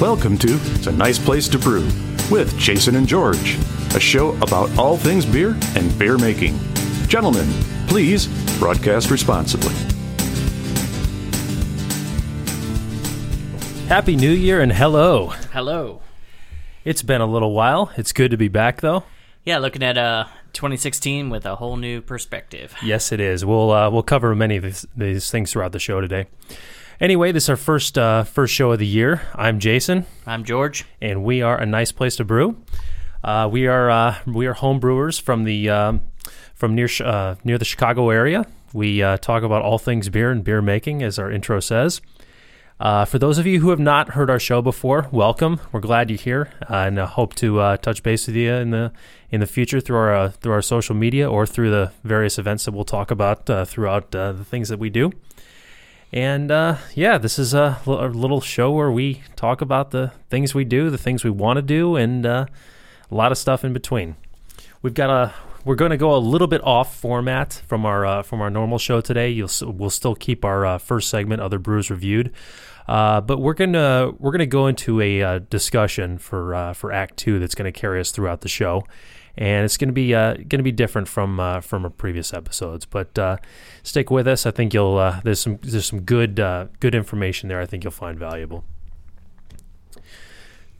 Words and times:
Welcome 0.00 0.36
to 0.38 0.58
It's 0.74 0.88
a 0.88 0.92
Nice 0.92 1.20
Place 1.20 1.46
to 1.46 1.56
Brew 1.56 1.84
with 2.28 2.58
Jason 2.58 2.96
and 2.96 3.06
George, 3.06 3.56
a 3.94 4.00
show 4.00 4.30
about 4.42 4.76
all 4.76 4.96
things 4.96 5.24
beer 5.24 5.56
and 5.76 5.96
beer 5.96 6.18
making. 6.18 6.58
Gentlemen, 7.06 7.48
please 7.86 8.26
broadcast 8.58 9.12
responsibly. 9.12 9.72
Happy 13.86 14.16
New 14.16 14.32
Year 14.32 14.60
and 14.60 14.72
hello. 14.72 15.28
Hello. 15.52 16.02
It's 16.84 17.02
been 17.02 17.20
a 17.20 17.26
little 17.26 17.52
while. 17.52 17.92
It's 17.96 18.12
good 18.12 18.32
to 18.32 18.36
be 18.36 18.48
back 18.48 18.80
though. 18.80 19.04
Yeah, 19.44 19.58
looking 19.58 19.84
at 19.84 19.96
uh 19.96 20.24
2016 20.54 21.30
with 21.30 21.46
a 21.46 21.54
whole 21.54 21.76
new 21.76 22.00
perspective. 22.00 22.74
Yes, 22.82 23.12
it 23.12 23.20
is. 23.20 23.44
We'll 23.44 23.70
uh, 23.70 23.90
we'll 23.90 24.02
cover 24.02 24.34
many 24.34 24.56
of 24.56 24.64
these, 24.64 24.86
these 24.96 25.30
things 25.30 25.52
throughout 25.52 25.70
the 25.70 25.78
show 25.78 26.00
today. 26.00 26.26
Anyway, 27.00 27.32
this 27.32 27.44
is 27.44 27.50
our 27.50 27.56
first 27.56 27.98
uh, 27.98 28.22
first 28.24 28.54
show 28.54 28.72
of 28.72 28.78
the 28.78 28.86
year. 28.86 29.22
I'm 29.34 29.58
Jason, 29.58 30.06
I'm 30.26 30.44
George. 30.44 30.84
and 31.00 31.24
we 31.24 31.42
are 31.42 31.58
a 31.58 31.66
nice 31.66 31.92
place 31.92 32.16
to 32.16 32.24
brew. 32.24 32.56
Uh, 33.22 33.48
we 33.50 33.66
are 33.66 33.90
uh, 33.90 34.16
we 34.26 34.46
are 34.46 34.52
home 34.52 34.78
brewers 34.78 35.18
from 35.18 35.44
the 35.44 35.70
um, 35.70 36.02
from 36.54 36.74
near 36.74 36.88
uh, 37.04 37.34
near 37.42 37.58
the 37.58 37.64
Chicago 37.64 38.10
area. 38.10 38.46
We 38.72 39.02
uh, 39.02 39.16
talk 39.16 39.42
about 39.42 39.62
all 39.62 39.78
things 39.78 40.08
beer 40.08 40.30
and 40.30 40.44
beer 40.44 40.62
making, 40.62 41.02
as 41.02 41.18
our 41.18 41.30
intro 41.30 41.60
says. 41.60 42.00
Uh, 42.80 43.04
for 43.04 43.18
those 43.18 43.38
of 43.38 43.46
you 43.46 43.60
who 43.60 43.70
have 43.70 43.78
not 43.78 44.10
heard 44.10 44.28
our 44.28 44.40
show 44.40 44.60
before, 44.60 45.08
welcome. 45.12 45.60
We're 45.70 45.80
glad 45.80 46.10
you're 46.10 46.18
here, 46.18 46.50
uh, 46.68 46.74
and 46.74 46.98
uh, 46.98 47.06
hope 47.06 47.34
to 47.36 47.60
uh, 47.60 47.76
touch 47.76 48.02
base 48.02 48.26
with 48.26 48.36
you 48.36 48.52
in 48.52 48.70
the 48.70 48.92
in 49.30 49.40
the 49.40 49.46
future 49.46 49.80
through 49.80 49.96
our 49.96 50.14
uh, 50.14 50.28
through 50.30 50.52
our 50.52 50.62
social 50.62 50.94
media 50.94 51.28
or 51.28 51.44
through 51.44 51.70
the 51.70 51.92
various 52.04 52.38
events 52.38 52.64
that 52.64 52.72
we'll 52.72 52.84
talk 52.84 53.10
about 53.10 53.48
uh, 53.50 53.64
throughout 53.64 54.14
uh, 54.14 54.32
the 54.32 54.44
things 54.44 54.68
that 54.68 54.78
we 54.78 54.90
do. 54.90 55.12
And 56.14 56.52
uh, 56.52 56.76
yeah, 56.94 57.18
this 57.18 57.40
is 57.40 57.54
a, 57.54 57.80
little 57.86 58.40
show 58.40 58.70
where 58.70 58.92
we 58.92 59.22
talk 59.34 59.60
about 59.60 59.90
the 59.90 60.12
things 60.30 60.54
we 60.54 60.64
do, 60.64 60.88
the 60.88 60.96
things 60.96 61.24
we 61.24 61.30
want 61.30 61.56
to 61.56 61.62
do, 61.62 61.96
and 61.96 62.24
uh, 62.24 62.46
a 63.10 63.14
lot 63.14 63.32
of 63.32 63.38
stuff 63.38 63.64
in 63.64 63.72
between. 63.72 64.14
We've 64.80 64.94
got 64.94 65.10
a 65.10 65.34
we're 65.64 65.74
going 65.74 65.90
to 65.90 65.96
go 65.96 66.14
a 66.14 66.18
little 66.18 66.46
bit 66.46 66.62
off 66.62 66.94
format 66.94 67.60
from 67.66 67.84
our 67.84 68.06
uh, 68.06 68.22
from 68.22 68.40
our 68.40 68.48
normal 68.48 68.78
show 68.78 69.00
today. 69.00 69.28
You'll 69.30 69.50
we'll 69.62 69.90
still 69.90 70.14
keep 70.14 70.44
our 70.44 70.64
uh, 70.64 70.78
first 70.78 71.10
segment, 71.10 71.42
other 71.42 71.58
brews 71.58 71.90
reviewed, 71.90 72.32
uh, 72.86 73.20
but 73.20 73.40
we're 73.40 73.54
gonna 73.54 74.12
we're 74.16 74.30
gonna 74.30 74.46
go 74.46 74.68
into 74.68 75.00
a 75.00 75.20
uh, 75.20 75.38
discussion 75.50 76.18
for 76.18 76.74
for 76.76 76.92
Act 76.92 77.16
Two 77.16 77.40
that's 77.40 77.56
going 77.56 77.70
to 77.72 77.76
carry 77.76 77.98
us 77.98 78.12
throughout 78.12 78.42
the 78.42 78.48
show, 78.48 78.84
and 79.36 79.64
it's 79.64 79.76
going 79.76 79.88
to 79.88 79.94
be 79.94 80.14
uh, 80.14 80.34
going 80.34 80.58
to 80.58 80.62
be 80.62 80.72
different 80.72 81.08
from 81.08 81.40
uh, 81.40 81.60
from 81.60 81.84
our 81.84 81.90
previous 81.90 82.32
episodes. 82.32 82.86
But 82.86 83.18
uh, 83.18 83.36
stick 83.82 84.10
with 84.10 84.28
us. 84.28 84.46
I 84.46 84.50
think 84.50 84.74
you'll 84.74 84.98
uh, 84.98 85.20
there's 85.24 85.40
some 85.40 85.58
there's 85.62 85.86
some 85.86 86.02
good 86.02 86.40
uh, 86.40 86.66
good 86.80 86.94
information 86.94 87.48
there. 87.48 87.60
I 87.60 87.66
think 87.66 87.84
you'll 87.84 87.90
find 87.90 88.18
valuable. 88.18 88.64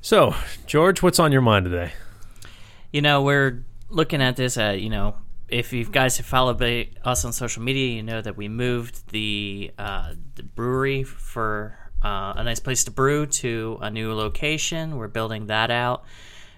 So, 0.00 0.34
George, 0.66 1.02
what's 1.02 1.19
on 1.19 1.32
your 1.32 1.41
mind 1.41 1.64
today? 1.64 1.92
You 2.92 3.00
know, 3.00 3.22
we're 3.22 3.64
looking 3.88 4.20
at 4.20 4.36
this 4.36 4.58
at, 4.58 4.82
you 4.82 4.91
know, 4.91 5.14
if 5.48 5.72
you 5.72 5.84
guys 5.86 6.19
have 6.19 6.27
followed 6.27 6.62
us 7.05 7.25
on 7.25 7.32
social 7.32 7.62
media, 7.62 7.97
you 7.97 8.02
know 8.02 8.20
that 8.20 8.36
we 8.36 8.48
moved 8.48 9.10
the 9.12 9.72
uh, 9.78 10.14
the 10.34 10.42
brewery 10.42 11.05
for 11.05 11.78
uh, 12.02 12.34
a 12.36 12.44
nice 12.44 12.60
place 12.60 12.84
to 12.84 12.91
brew 12.91 13.25
to 13.27 13.78
a 13.80 13.91
new 13.91 14.12
location. 14.12 14.97
We're 14.97 15.08
building 15.08 15.47
that 15.47 15.70
out, 15.70 16.05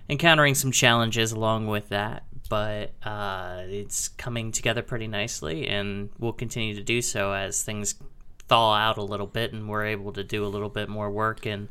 encountering 0.08 0.54
some 0.54 0.70
challenges 0.70 1.32
along 1.32 1.66
with 1.66 1.88
that, 1.88 2.24
but 2.48 2.92
uh, 3.04 3.62
it's 3.66 4.08
coming 4.08 4.52
together 4.52 4.82
pretty 4.82 5.06
nicely, 5.06 5.66
and 5.66 6.10
we'll 6.18 6.32
continue 6.32 6.74
to 6.74 6.82
do 6.82 7.02
so 7.02 7.32
as 7.32 7.62
things 7.62 7.94
thaw 8.48 8.74
out 8.74 8.98
a 8.98 9.02
little 9.02 9.26
bit, 9.26 9.52
and 9.52 9.68
we're 9.68 9.86
able 9.86 10.12
to 10.12 10.24
do 10.24 10.44
a 10.44 10.48
little 10.48 10.68
bit 10.68 10.88
more 10.88 11.10
work 11.10 11.46
in 11.46 11.68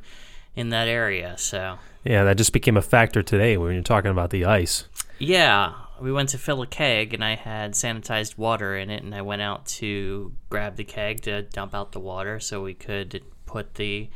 in 0.55 0.69
that 0.69 0.87
area. 0.87 1.37
So. 1.37 1.77
Yeah, 2.05 2.23
that 2.23 2.37
just 2.37 2.53
became 2.53 2.77
a 2.77 2.81
factor 2.81 3.21
today 3.21 3.57
when 3.57 3.73
you're 3.73 3.83
talking 3.83 4.11
about 4.11 4.29
the 4.29 4.45
ice. 4.45 4.85
Yeah, 5.19 5.73
we 5.99 6.11
went 6.11 6.29
to 6.29 6.37
fill 6.37 6.61
a 6.61 6.67
keg, 6.67 7.13
and 7.13 7.23
I 7.23 7.35
had 7.35 7.73
sanitized 7.73 8.37
water 8.37 8.75
in 8.75 8.89
it, 8.89 9.03
and 9.03 9.13
I 9.13 9.21
went 9.21 9.41
out 9.41 9.65
to 9.67 10.33
grab 10.49 10.75
the 10.75 10.83
keg 10.83 11.21
to 11.21 11.41
dump 11.43 11.73
out 11.73 11.91
the 11.91 11.99
water 11.99 12.39
so 12.39 12.61
we 12.61 12.73
could 12.73 13.21
put 13.45 13.75
the 13.75 14.09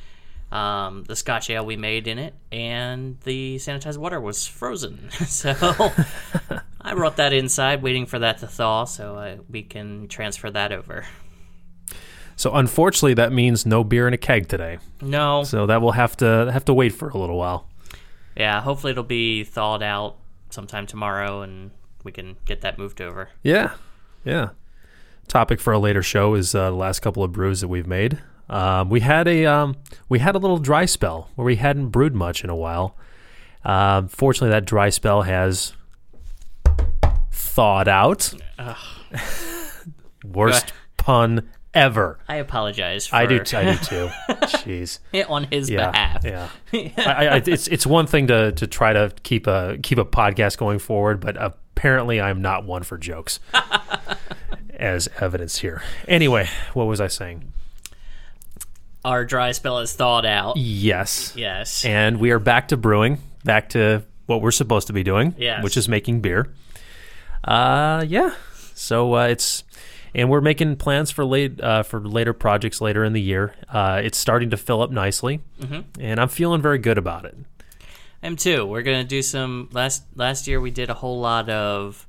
um, 0.51 1.03
the 1.03 1.15
Scotch 1.15 1.49
ale 1.49 1.65
we 1.65 1.75
made 1.77 2.07
in 2.07 2.17
it, 2.17 2.33
and 2.51 3.19
the 3.21 3.57
sanitized 3.57 3.97
water 3.97 4.19
was 4.19 4.47
frozen. 4.47 5.09
so 5.27 5.53
I 6.81 6.93
brought 6.93 7.17
that 7.17 7.33
inside, 7.33 7.81
waiting 7.83 8.05
for 8.05 8.19
that 8.19 8.39
to 8.39 8.47
thaw, 8.47 8.85
so 8.85 9.15
uh, 9.15 9.37
we 9.49 9.61
can 9.63 10.07
transfer 10.07 10.49
that 10.51 10.71
over. 10.71 11.05
So 12.35 12.53
unfortunately, 12.55 13.15
that 13.15 13.33
means 13.33 13.65
no 13.65 13.83
beer 13.83 14.07
in 14.07 14.13
a 14.13 14.17
keg 14.17 14.47
today. 14.47 14.79
No, 15.01 15.43
So 15.43 15.65
that 15.65 15.81
will 15.81 15.91
have 15.91 16.15
to 16.17 16.49
have 16.51 16.63
to 16.65 16.73
wait 16.73 16.93
for 16.93 17.09
a 17.09 17.17
little 17.17 17.37
while. 17.37 17.67
yeah, 18.35 18.61
hopefully 18.61 18.91
it'll 18.91 19.03
be 19.03 19.43
thawed 19.43 19.83
out 19.83 20.15
sometime 20.49 20.87
tomorrow, 20.87 21.41
and 21.41 21.71
we 22.05 22.11
can 22.13 22.37
get 22.45 22.61
that 22.61 22.77
moved 22.77 23.01
over. 23.01 23.29
Yeah, 23.43 23.73
yeah. 24.23 24.49
Topic 25.27 25.59
for 25.59 25.73
a 25.73 25.79
later 25.79 26.01
show 26.01 26.33
is 26.33 26.55
uh, 26.55 26.71
the 26.71 26.75
last 26.75 27.01
couple 27.01 27.23
of 27.23 27.31
brews 27.33 27.59
that 27.61 27.67
we've 27.67 27.85
made. 27.85 28.19
Um, 28.49 28.89
we 28.89 28.99
had 29.01 29.27
a 29.27 29.45
um, 29.45 29.75
we 30.07 30.19
had 30.19 30.35
a 30.35 30.39
little 30.39 30.57
dry 30.57 30.85
spell 30.85 31.29
where 31.35 31.45
we 31.45 31.55
hadn't 31.57 31.89
brewed 31.89 32.15
much 32.15 32.43
in 32.43 32.49
a 32.49 32.55
while. 32.55 32.95
Um, 33.63 34.07
fortunately, 34.07 34.49
that 34.51 34.65
dry 34.65 34.89
spell 34.89 35.21
has 35.23 35.73
thawed 37.31 37.87
out. 37.87 38.33
Worst 40.23 40.73
pun 40.97 41.49
ever. 41.73 42.19
I 42.27 42.35
apologize. 42.37 43.07
For 43.07 43.15
I 43.15 43.25
do. 43.25 43.39
T- 43.43 43.55
I 43.57 43.73
do 43.73 43.77
too. 43.77 44.09
Jeez. 44.29 44.99
on 45.29 45.43
his 45.45 45.69
Yeah. 45.69 45.91
behalf. 45.91 46.23
Yeah. 46.25 46.49
I, 47.05 47.27
I, 47.27 47.35
it's 47.45 47.67
it's 47.67 47.85
one 47.85 48.07
thing 48.07 48.27
to 48.27 48.51
to 48.53 48.67
try 48.67 48.93
to 48.93 49.13
keep 49.23 49.47
a 49.47 49.77
keep 49.81 49.97
a 49.97 50.05
podcast 50.05 50.57
going 50.57 50.79
forward, 50.79 51.19
but 51.19 51.35
apparently 51.39 52.19
I'm 52.19 52.41
not 52.41 52.65
one 52.65 52.83
for 52.83 52.97
jokes, 52.97 53.39
as 54.73 55.07
evidence 55.19 55.59
here. 55.59 55.81
Anyway, 56.07 56.47
what 56.73 56.85
was 56.85 56.99
I 56.99 57.07
saying? 57.07 57.53
Our 59.05 59.23
dry 59.25 59.51
spell 59.53 59.79
is 59.79 59.93
thawed 59.93 60.25
out. 60.25 60.57
Yes. 60.57 61.33
Yes. 61.35 61.85
And 61.85 62.19
we 62.19 62.31
are 62.31 62.39
back 62.39 62.67
to 62.69 62.77
brewing, 62.77 63.19
back 63.43 63.69
to 63.69 64.03
what 64.25 64.41
we're 64.41 64.51
supposed 64.51 64.87
to 64.87 64.93
be 64.93 65.03
doing, 65.03 65.33
Yes. 65.37 65.63
which 65.63 65.77
is 65.77 65.87
making 65.87 66.21
beer. 66.21 66.51
Uh, 67.43 68.03
yeah. 68.07 68.33
So 68.75 69.15
uh, 69.15 69.27
it's 69.27 69.63
and 70.13 70.29
we're 70.29 70.41
making 70.41 70.75
plans 70.77 71.11
for 71.11 71.23
late 71.25 71.61
uh, 71.61 71.83
for 71.83 71.99
later 72.01 72.33
projects 72.33 72.81
later 72.81 73.03
in 73.03 73.13
the 73.13 73.21
year. 73.21 73.53
Uh, 73.69 74.01
it's 74.03 74.17
starting 74.17 74.49
to 74.51 74.57
fill 74.57 74.81
up 74.81 74.91
nicely, 74.91 75.39
Mm-hmm. 75.61 76.01
and 76.01 76.19
I'm 76.19 76.29
feeling 76.29 76.61
very 76.61 76.79
good 76.79 76.97
about 76.97 77.25
it. 77.25 77.37
M 78.21 78.35
two. 78.35 78.65
We're 78.65 78.81
gonna 78.81 79.03
do 79.03 79.21
some 79.21 79.69
last 79.71 80.03
last 80.15 80.47
year 80.47 80.59
we 80.59 80.71
did 80.71 80.89
a 80.89 80.93
whole 80.93 81.19
lot 81.19 81.49
of 81.49 82.05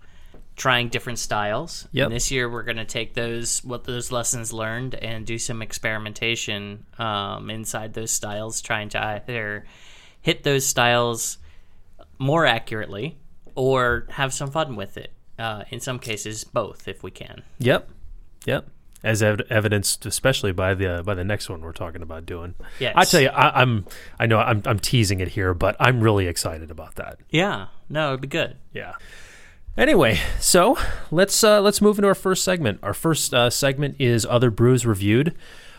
trying 0.60 0.90
different 0.90 1.18
styles. 1.18 1.88
Yep. 1.92 2.08
And 2.08 2.14
this 2.14 2.30
year 2.30 2.46
we're 2.46 2.64
gonna 2.64 2.84
take 2.84 3.14
those 3.14 3.64
what 3.64 3.84
those 3.84 4.12
lessons 4.12 4.52
learned 4.52 4.94
and 4.94 5.24
do 5.24 5.38
some 5.38 5.62
experimentation 5.62 6.84
um, 6.98 7.48
inside 7.48 7.94
those 7.94 8.10
styles, 8.10 8.60
trying 8.60 8.90
to 8.90 9.02
either 9.02 9.64
hit 10.20 10.42
those 10.42 10.66
styles 10.66 11.38
more 12.18 12.44
accurately 12.44 13.16
or 13.54 14.06
have 14.10 14.34
some 14.34 14.50
fun 14.50 14.76
with 14.76 14.98
it. 14.98 15.14
Uh, 15.38 15.64
in 15.70 15.80
some 15.80 15.98
cases, 15.98 16.44
both 16.44 16.86
if 16.86 17.02
we 17.02 17.10
can. 17.10 17.42
Yep, 17.60 17.88
yep. 18.44 18.68
As 19.02 19.22
ev- 19.22 19.40
evidenced, 19.48 20.04
especially 20.04 20.52
by 20.52 20.74
the 20.74 21.02
by 21.06 21.14
the 21.14 21.24
next 21.24 21.48
one 21.48 21.62
we're 21.62 21.72
talking 21.72 22.02
about 22.02 22.26
doing. 22.26 22.54
Yes. 22.78 22.92
I 22.94 23.04
tell 23.06 23.22
you, 23.22 23.30
I, 23.30 23.62
I'm 23.62 23.86
I 24.18 24.26
know 24.26 24.38
I'm 24.38 24.60
I'm 24.66 24.78
teasing 24.78 25.20
it 25.20 25.28
here, 25.28 25.54
but 25.54 25.76
I'm 25.80 26.02
really 26.02 26.26
excited 26.26 26.70
about 26.70 26.96
that. 26.96 27.18
Yeah. 27.30 27.68
No, 27.88 28.08
it'd 28.08 28.20
be 28.20 28.28
good. 28.28 28.58
Yeah. 28.74 28.96
Anyway, 29.76 30.18
so 30.38 30.76
let's 31.10 31.42
uh, 31.44 31.60
let's 31.60 31.80
move 31.80 31.98
into 31.98 32.08
our 32.08 32.14
first 32.14 32.44
segment. 32.44 32.80
Our 32.82 32.94
first 32.94 33.32
uh, 33.32 33.50
segment 33.50 33.96
is 33.98 34.26
other 34.26 34.50
brews 34.50 34.84
reviewed. 34.84 35.34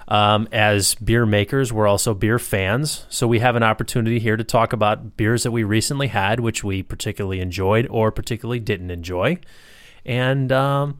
Um, 0.07 0.47
as 0.51 0.95
beer 0.95 1.25
makers, 1.25 1.71
we're 1.71 1.87
also 1.87 2.13
beer 2.13 2.39
fans, 2.39 3.05
so 3.09 3.27
we 3.27 3.39
have 3.39 3.55
an 3.55 3.63
opportunity 3.63 4.19
here 4.19 4.35
to 4.35 4.43
talk 4.43 4.73
about 4.73 5.15
beers 5.15 5.43
that 5.43 5.51
we 5.51 5.63
recently 5.63 6.07
had, 6.07 6.39
which 6.39 6.63
we 6.63 6.83
particularly 6.83 7.39
enjoyed 7.39 7.87
or 7.89 8.11
particularly 8.11 8.59
didn't 8.59 8.91
enjoy, 8.91 9.37
and 10.05 10.51
um, 10.51 10.99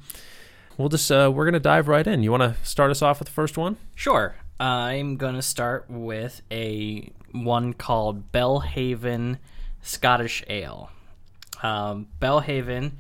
we'll 0.78 0.88
just 0.88 1.12
uh, 1.12 1.32
we're 1.34 1.46
gonna 1.46 1.60
dive 1.60 1.88
right 1.88 2.08
in. 2.08 2.24
You 2.24 2.32
want 2.32 2.44
to 2.44 2.56
start 2.64 2.92
us 2.92 3.02
off 3.02 3.20
with 3.20 3.28
the 3.28 3.34
first 3.34 3.58
one? 3.58 3.78
Sure. 3.96 4.36
I'm 4.62 5.18
going 5.18 5.34
to 5.34 5.42
start 5.42 5.90
with 5.90 6.44
a 6.52 7.12
one 7.32 7.74
called 7.74 8.32
Belhaven 8.32 9.40
Scottish 9.82 10.44
Ale. 10.48 10.92
Um, 11.62 12.08
Belhaven 12.20 12.94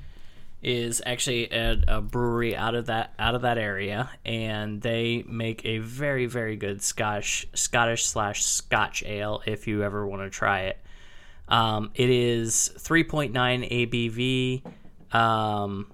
is 0.61 1.01
actually 1.05 1.49
a, 1.49 1.81
a 1.87 2.01
brewery 2.01 2.55
out 2.55 2.75
of 2.75 2.85
that 2.85 3.13
out 3.17 3.33
of 3.33 3.41
that 3.41 3.57
area, 3.57 4.09
and 4.25 4.81
they 4.81 5.23
make 5.27 5.65
a 5.65 5.79
very 5.79 6.27
very 6.27 6.55
good 6.55 6.81
Scottish 6.81 7.47
Scottish 7.53 8.05
slash 8.05 8.45
Scotch 8.45 9.03
ale. 9.03 9.41
If 9.45 9.67
you 9.67 9.83
ever 9.83 10.05
want 10.05 10.21
to 10.21 10.29
try 10.29 10.61
it, 10.61 10.77
um, 11.47 11.91
it 11.95 12.09
is 12.09 12.71
3.9 12.77 13.31
ABV. 15.11 15.15
Um, 15.15 15.91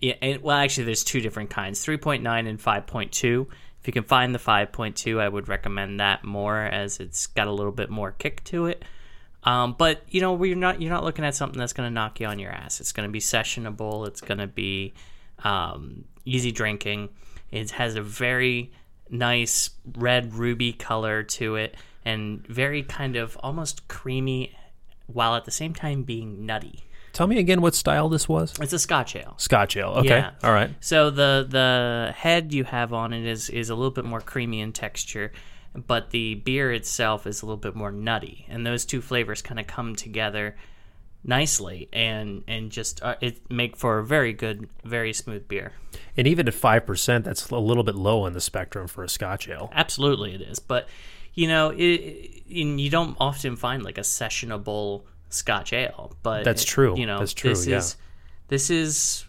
yeah, 0.00 0.14
and, 0.20 0.42
well, 0.42 0.56
actually, 0.56 0.84
there's 0.84 1.04
two 1.04 1.20
different 1.20 1.50
kinds: 1.50 1.84
3.9 1.84 2.48
and 2.48 2.58
5.2. 2.58 3.46
If 3.80 3.86
you 3.86 3.92
can 3.92 4.02
find 4.02 4.34
the 4.34 4.38
5.2, 4.38 5.20
I 5.20 5.28
would 5.28 5.48
recommend 5.48 6.00
that 6.00 6.24
more 6.24 6.58
as 6.58 6.98
it's 6.98 7.26
got 7.28 7.46
a 7.46 7.52
little 7.52 7.72
bit 7.72 7.88
more 7.88 8.12
kick 8.12 8.42
to 8.44 8.66
it. 8.66 8.84
Um, 9.46 9.76
but 9.78 10.02
you 10.10 10.20
know, 10.20 10.32
we're 10.32 10.56
not 10.56 10.82
you're 10.82 10.90
not 10.90 11.04
looking 11.04 11.24
at 11.24 11.34
something 11.34 11.58
that's 11.58 11.72
going 11.72 11.88
to 11.88 11.94
knock 11.94 12.20
you 12.20 12.26
on 12.26 12.38
your 12.38 12.50
ass. 12.50 12.80
It's 12.80 12.92
going 12.92 13.08
to 13.08 13.12
be 13.12 13.20
sessionable. 13.20 14.06
It's 14.06 14.20
going 14.20 14.38
to 14.38 14.48
be 14.48 14.92
um, 15.44 16.04
easy 16.24 16.50
drinking. 16.50 17.10
It 17.52 17.70
has 17.70 17.94
a 17.94 18.02
very 18.02 18.72
nice 19.08 19.70
red 19.96 20.34
ruby 20.34 20.72
color 20.72 21.22
to 21.22 21.54
it, 21.54 21.76
and 22.04 22.44
very 22.48 22.82
kind 22.82 23.14
of 23.14 23.38
almost 23.40 23.86
creamy, 23.86 24.54
while 25.06 25.36
at 25.36 25.44
the 25.44 25.52
same 25.52 25.72
time 25.72 26.02
being 26.02 26.44
nutty. 26.44 26.82
Tell 27.12 27.28
me 27.28 27.38
again 27.38 27.62
what 27.62 27.74
style 27.74 28.10
this 28.10 28.28
was. 28.28 28.52
It's 28.60 28.74
a 28.74 28.78
Scotch 28.78 29.16
ale. 29.16 29.34
Scotch 29.38 29.76
ale. 29.76 29.94
Okay. 29.98 30.08
Yeah. 30.08 30.32
All 30.42 30.52
right. 30.52 30.70
So 30.80 31.08
the 31.08 31.46
the 31.48 32.12
head 32.14 32.52
you 32.52 32.64
have 32.64 32.92
on 32.92 33.12
it 33.14 33.24
is 33.24 33.48
is 33.48 33.70
a 33.70 33.74
little 33.74 33.92
bit 33.92 34.04
more 34.04 34.20
creamy 34.20 34.60
in 34.60 34.72
texture, 34.72 35.32
but 35.86 36.10
the 36.10 36.34
beer 36.36 36.72
itself 36.72 37.26
is 37.26 37.42
a 37.42 37.46
little 37.46 37.56
bit 37.56 37.74
more 37.74 37.92
nutty, 37.92 38.46
and 38.48 38.66
those 38.66 38.84
two 38.84 39.00
flavors 39.00 39.42
kind 39.42 39.60
of 39.60 39.66
come 39.66 39.94
together 39.96 40.56
nicely 41.24 41.88
and 41.92 42.44
and 42.46 42.70
just 42.70 43.02
uh, 43.02 43.16
it 43.20 43.50
make 43.50 43.76
for 43.76 43.98
a 43.98 44.04
very 44.04 44.32
good, 44.32 44.68
very 44.84 45.12
smooth 45.12 45.48
beer. 45.48 45.72
And 46.16 46.26
even 46.26 46.46
at 46.48 46.54
five 46.54 46.86
percent, 46.86 47.24
that's 47.24 47.50
a 47.50 47.58
little 47.58 47.82
bit 47.82 47.94
low 47.96 48.22
on 48.22 48.32
the 48.32 48.40
spectrum 48.40 48.86
for 48.86 49.02
a 49.04 49.08
Scotch 49.08 49.48
ale. 49.48 49.70
Absolutely, 49.74 50.34
it 50.34 50.40
is. 50.40 50.58
But 50.58 50.88
you 51.34 51.48
know, 51.48 51.70
it, 51.76 52.42
and 52.50 52.80
you 52.80 52.90
don't 52.90 53.16
often 53.20 53.56
find 53.56 53.82
like 53.82 53.98
a 53.98 54.02
sessionable 54.02 55.02
Scotch 55.28 55.72
ale. 55.72 56.16
But 56.22 56.44
That's 56.44 56.62
it- 56.62 56.66
true. 56.66 56.96
You 56.98 57.06
know, 57.06 57.18
That's 57.18 57.34
true, 57.34 57.50
This 57.50 57.66
yeah. 57.66 57.78
is 57.78 57.96
this 58.48 58.70
is 58.70 59.24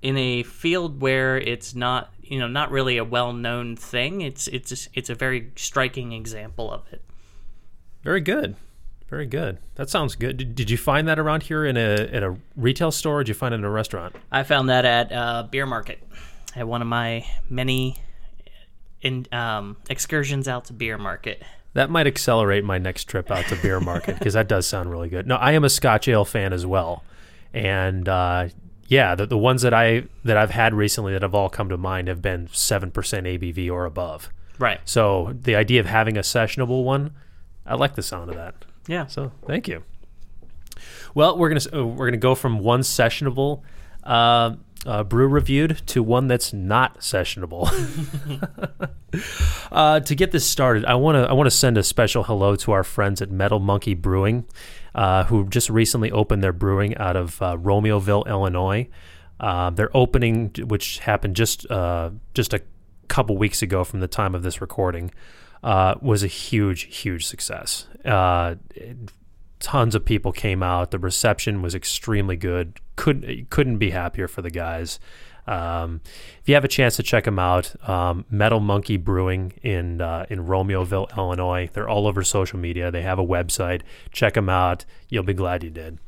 in 0.00 0.16
a 0.16 0.42
field 0.44 1.00
where 1.00 1.36
it's 1.38 1.74
not 1.74 2.12
you 2.32 2.38
know 2.38 2.48
not 2.48 2.70
really 2.70 2.96
a 2.96 3.04
well 3.04 3.34
known 3.34 3.76
thing. 3.76 4.22
It's 4.22 4.48
it's 4.48 4.88
it's 4.94 5.10
a 5.10 5.14
very 5.14 5.50
striking 5.54 6.12
example 6.12 6.72
of 6.72 6.90
it. 6.90 7.02
Very 8.02 8.22
good. 8.22 8.56
Very 9.10 9.26
good. 9.26 9.58
That 9.74 9.90
sounds 9.90 10.14
good. 10.14 10.38
Did, 10.38 10.54
did 10.54 10.70
you 10.70 10.78
find 10.78 11.06
that 11.08 11.18
around 11.18 11.42
here 11.42 11.66
in 11.66 11.76
a 11.76 12.08
in 12.10 12.22
a 12.22 12.34
retail 12.56 12.90
store? 12.90 13.18
Or 13.18 13.22
did 13.22 13.28
you 13.28 13.34
find 13.34 13.52
it 13.52 13.58
in 13.58 13.64
a 13.64 13.70
restaurant? 13.70 14.16
I 14.30 14.44
found 14.44 14.70
that 14.70 14.86
at 14.86 15.12
uh, 15.12 15.42
beer 15.50 15.66
market 15.66 16.02
at 16.56 16.66
one 16.66 16.80
of 16.80 16.88
my 16.88 17.26
many 17.50 17.98
in 19.02 19.26
um, 19.30 19.76
excursions 19.90 20.48
out 20.48 20.64
to 20.66 20.72
beer 20.72 20.96
market. 20.96 21.42
That 21.74 21.90
might 21.90 22.06
accelerate 22.06 22.64
my 22.64 22.78
next 22.78 23.04
trip 23.10 23.30
out 23.30 23.44
to 23.48 23.56
beer 23.56 23.78
market 23.78 24.18
because 24.18 24.32
that 24.32 24.48
does 24.48 24.66
sound 24.66 24.90
really 24.90 25.10
good. 25.10 25.26
No, 25.26 25.36
I 25.36 25.52
am 25.52 25.64
a 25.64 25.70
Scotch 25.70 26.08
ale 26.08 26.24
fan 26.24 26.54
as 26.54 26.64
well, 26.64 27.04
and 27.52 28.08
uh, 28.08 28.48
yeah, 28.88 29.14
the, 29.14 29.26
the 29.26 29.38
ones 29.38 29.62
that 29.62 29.74
I 29.74 30.04
that 30.24 30.36
I've 30.36 30.50
had 30.50 30.74
recently 30.74 31.12
that 31.12 31.22
have 31.22 31.34
all 31.34 31.48
come 31.48 31.68
to 31.68 31.76
mind 31.76 32.08
have 32.08 32.22
been 32.22 32.48
seven 32.52 32.90
percent 32.90 33.26
ABV 33.26 33.70
or 33.70 33.84
above. 33.84 34.30
Right. 34.58 34.80
So 34.84 35.34
the 35.40 35.56
idea 35.56 35.80
of 35.80 35.86
having 35.86 36.16
a 36.16 36.20
sessionable 36.20 36.84
one, 36.84 37.12
I 37.66 37.74
like 37.74 37.94
the 37.94 38.02
sound 38.02 38.30
of 38.30 38.36
that. 38.36 38.54
Yeah. 38.86 39.06
So 39.06 39.32
thank 39.46 39.68
you. 39.68 39.84
Well, 41.14 41.36
we're 41.36 41.48
gonna 41.48 41.80
uh, 41.80 41.86
we're 41.86 42.06
gonna 42.06 42.16
go 42.16 42.34
from 42.34 42.58
one 42.58 42.80
sessionable 42.80 43.62
uh, 44.04 44.56
uh, 44.86 45.04
brew 45.04 45.28
reviewed 45.28 45.80
to 45.86 46.02
one 46.02 46.26
that's 46.26 46.52
not 46.52 47.00
sessionable. 47.00 47.68
uh, 49.72 50.00
to 50.00 50.14
get 50.14 50.32
this 50.32 50.46
started, 50.46 50.84
I 50.84 50.94
want 50.94 51.16
to 51.16 51.28
I 51.28 51.32
want 51.32 51.46
to 51.46 51.56
send 51.56 51.78
a 51.78 51.82
special 51.82 52.24
hello 52.24 52.56
to 52.56 52.72
our 52.72 52.84
friends 52.84 53.22
at 53.22 53.30
Metal 53.30 53.58
Monkey 53.58 53.94
Brewing, 53.94 54.44
uh, 54.94 55.24
who 55.24 55.48
just 55.48 55.70
recently 55.70 56.10
opened 56.10 56.42
their 56.42 56.52
brewing 56.52 56.96
out 56.96 57.16
of 57.16 57.40
uh, 57.42 57.56
Romeoville, 57.56 58.26
Illinois. 58.26 58.88
Uh, 59.40 59.70
their 59.70 59.94
opening, 59.96 60.52
which 60.66 61.00
happened 61.00 61.34
just 61.34 61.68
uh, 61.70 62.10
just 62.34 62.54
a 62.54 62.62
couple 63.08 63.36
weeks 63.36 63.60
ago 63.62 63.82
from 63.82 64.00
the 64.00 64.08
time 64.08 64.34
of 64.34 64.42
this 64.42 64.60
recording, 64.60 65.10
uh, 65.64 65.94
was 66.00 66.22
a 66.22 66.28
huge, 66.28 66.94
huge 66.96 67.26
success. 67.26 67.86
Tons 68.04 69.94
of 69.94 70.04
people 70.04 70.32
came 70.32 70.60
out. 70.62 70.90
The 70.90 70.98
reception 70.98 71.62
was 71.62 71.74
extremely 71.74 72.36
good. 72.36 72.80
Couldn't 72.96 73.48
couldn't 73.48 73.78
be 73.78 73.90
happier 73.90 74.26
for 74.26 74.42
the 74.42 74.50
guys. 74.50 74.98
Um, 75.46 76.00
if 76.40 76.48
you 76.48 76.54
have 76.54 76.64
a 76.64 76.68
chance 76.68 76.96
to 76.96 77.02
check 77.02 77.24
them 77.24 77.38
out, 77.38 77.74
um, 77.88 78.24
Metal 78.30 78.60
Monkey 78.60 78.96
Brewing 78.96 79.52
in 79.62 80.00
uh, 80.00 80.26
in 80.30 80.46
Romeoville, 80.46 81.16
Illinois. 81.16 81.68
They're 81.72 81.88
all 81.88 82.06
over 82.06 82.22
social 82.22 82.58
media. 82.58 82.90
They 82.90 83.02
have 83.02 83.18
a 83.18 83.24
website. 83.24 83.82
Check 84.12 84.34
them 84.34 84.48
out. 84.48 84.84
You'll 85.08 85.24
be 85.24 85.34
glad 85.34 85.64
you 85.64 85.70
did. 85.70 85.98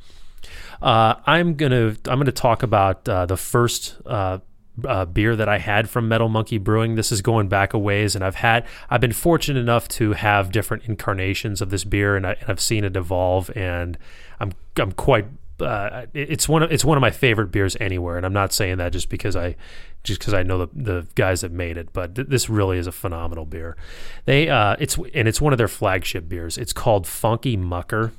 Uh, 0.81 1.15
I'm 1.25 1.55
gonna 1.55 1.95
I'm 2.05 2.19
gonna 2.19 2.31
talk 2.31 2.63
about 2.63 3.07
uh, 3.09 3.25
the 3.25 3.37
first 3.37 3.97
uh, 4.05 4.39
uh, 4.83 5.05
beer 5.05 5.35
that 5.35 5.47
I 5.47 5.57
had 5.57 5.89
from 5.89 6.07
Metal 6.07 6.29
Monkey 6.29 6.57
Brewing. 6.57 6.95
This 6.95 7.11
is 7.11 7.21
going 7.21 7.47
back 7.47 7.73
a 7.73 7.79
ways, 7.79 8.15
and 8.15 8.23
I've 8.23 8.35
had 8.35 8.65
I've 8.89 9.01
been 9.01 9.13
fortunate 9.13 9.59
enough 9.59 9.87
to 9.89 10.13
have 10.13 10.51
different 10.51 10.83
incarnations 10.85 11.61
of 11.61 11.69
this 11.69 11.83
beer, 11.83 12.15
and, 12.15 12.25
I, 12.27 12.33
and 12.33 12.49
I've 12.49 12.59
seen 12.59 12.83
it 12.83 12.95
evolve, 12.95 13.55
and 13.55 13.97
I'm 14.39 14.53
I'm 14.77 14.91
quite. 14.91 15.25
Uh, 15.59 16.05
it's 16.13 16.49
one 16.49 16.63
of 16.63 16.71
it's 16.71 16.83
one 16.83 16.97
of 16.97 17.01
my 17.01 17.11
favorite 17.11 17.51
beers 17.51 17.77
anywhere, 17.79 18.17
and 18.17 18.25
I'm 18.25 18.33
not 18.33 18.51
saying 18.51 18.77
that 18.77 18.91
just 18.91 19.09
because 19.09 19.35
I 19.35 19.55
just 20.03 20.19
because 20.19 20.33
I 20.33 20.43
know 20.43 20.65
the, 20.65 20.69
the 20.73 21.07
guys 21.15 21.41
that 21.41 21.51
made 21.51 21.77
it, 21.77 21.93
but 21.93 22.15
th- 22.15 22.27
this 22.27 22.49
really 22.49 22.77
is 22.77 22.87
a 22.87 22.91
phenomenal 22.91 23.45
beer. 23.45 23.77
They 24.25 24.49
uh, 24.49 24.75
it's 24.79 24.97
and 25.13 25.27
it's 25.27 25.39
one 25.39 25.53
of 25.53 25.57
their 25.57 25.69
flagship 25.69 26.27
beers. 26.27 26.57
It's 26.57 26.73
called 26.73 27.07
Funky 27.07 27.55
Mucker. 27.55 28.11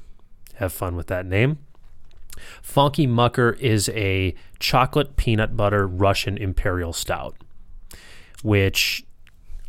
Have 0.55 0.73
fun 0.73 0.97
with 0.97 1.09
that 1.09 1.27
name. 1.27 1.59
Funky 2.63 3.07
Mucker 3.07 3.53
is 3.61 3.89
a 3.91 4.35
chocolate 4.59 5.17
peanut 5.17 5.57
butter 5.57 5.87
Russian 5.87 6.39
imperial 6.39 6.93
stout, 6.93 7.37
which 8.43 9.05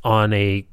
on 0.04 0.32
a 0.32 0.66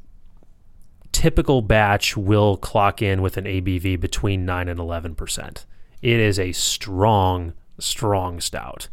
typical 1.13 1.63
batch 1.63 2.17
will 2.17 2.57
clock 2.57 3.01
in 3.01 3.23
with 3.23 3.37
an 3.37 3.45
ABV 3.45 3.99
between 4.01 4.45
9 4.45 4.69
and 4.69 4.79
11%. 4.81 5.65
It 6.05 6.21
is 6.21 6.39
a 6.39 6.53
strong, 6.53 7.55
strong 7.79 8.39
stout. 8.39 8.89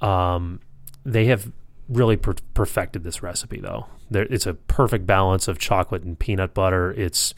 Um, 0.00 0.58
they 1.04 1.26
have 1.26 1.52
really 1.88 2.16
per- 2.16 2.34
perfected 2.54 3.04
this 3.04 3.22
recipe, 3.22 3.60
though. 3.60 3.86
There, 4.10 4.24
it's 4.24 4.44
a 4.44 4.54
perfect 4.54 5.06
balance 5.06 5.46
of 5.46 5.60
chocolate 5.60 6.02
and 6.02 6.18
peanut 6.18 6.52
butter. 6.52 6.90
It's 6.90 7.34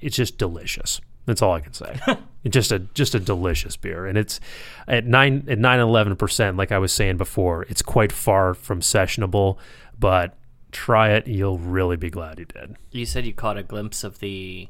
it's 0.00 0.16
just 0.16 0.38
delicious. 0.38 1.02
That's 1.26 1.42
all 1.42 1.52
I 1.52 1.60
can 1.60 1.74
say. 1.74 2.00
just 2.48 2.72
a 2.72 2.78
just 2.78 3.14
a 3.14 3.20
delicious 3.20 3.76
beer, 3.76 4.06
and 4.06 4.16
it's 4.16 4.40
at 4.88 5.04
nine 5.04 5.44
at 5.46 5.58
nine 5.58 5.78
eleven 5.78 6.16
percent. 6.16 6.56
Like 6.56 6.72
I 6.72 6.78
was 6.78 6.92
saying 6.92 7.18
before, 7.18 7.64
it's 7.64 7.82
quite 7.82 8.12
far 8.12 8.54
from 8.54 8.80
sessionable, 8.80 9.58
but 9.98 10.38
try 10.72 11.10
it. 11.10 11.26
You'll 11.26 11.58
really 11.58 11.98
be 11.98 12.08
glad 12.08 12.38
you 12.38 12.46
did. 12.46 12.76
You 12.92 13.04
said 13.04 13.26
you 13.26 13.34
caught 13.34 13.58
a 13.58 13.62
glimpse 13.62 14.04
of 14.04 14.20
the 14.20 14.68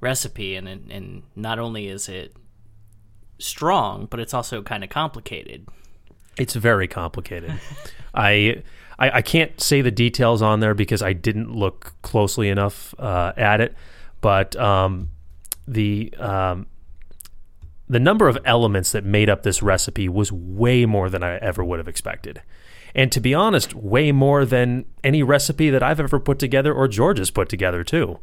recipe, 0.00 0.54
and 0.54 0.68
and, 0.68 0.92
and 0.92 1.22
not 1.34 1.58
only 1.58 1.88
is 1.88 2.08
it 2.08 2.36
strong, 3.38 4.06
but 4.10 4.20
it's 4.20 4.34
also 4.34 4.62
kind 4.62 4.84
of 4.84 4.90
complicated. 4.90 5.66
It's 6.38 6.54
very 6.54 6.88
complicated. 6.88 7.52
I, 8.14 8.62
I 8.98 9.10
I 9.10 9.22
can't 9.22 9.60
say 9.60 9.82
the 9.82 9.90
details 9.90 10.42
on 10.42 10.60
there 10.60 10.74
because 10.74 11.02
I 11.02 11.12
didn't 11.12 11.54
look 11.54 11.94
closely 12.02 12.48
enough 12.48 12.94
uh, 12.98 13.32
at 13.36 13.60
it, 13.60 13.74
but 14.20 14.56
um, 14.56 15.10
the 15.66 16.12
um, 16.18 16.66
the 17.88 18.00
number 18.00 18.28
of 18.28 18.38
elements 18.44 18.92
that 18.92 19.04
made 19.04 19.30
up 19.30 19.42
this 19.42 19.62
recipe 19.62 20.08
was 20.08 20.32
way 20.32 20.86
more 20.86 21.08
than 21.08 21.22
I 21.22 21.36
ever 21.36 21.64
would 21.64 21.78
have 21.78 21.88
expected. 21.88 22.42
And 22.94 23.12
to 23.12 23.20
be 23.20 23.34
honest, 23.34 23.74
way 23.74 24.10
more 24.10 24.44
than 24.44 24.86
any 25.04 25.22
recipe 25.22 25.70
that 25.70 25.82
I've 25.82 26.00
ever 26.00 26.18
put 26.18 26.38
together 26.38 26.72
or 26.72 26.88
George 26.88 27.18
has 27.18 27.30
put 27.30 27.48
together 27.48 27.84
too. 27.84 28.18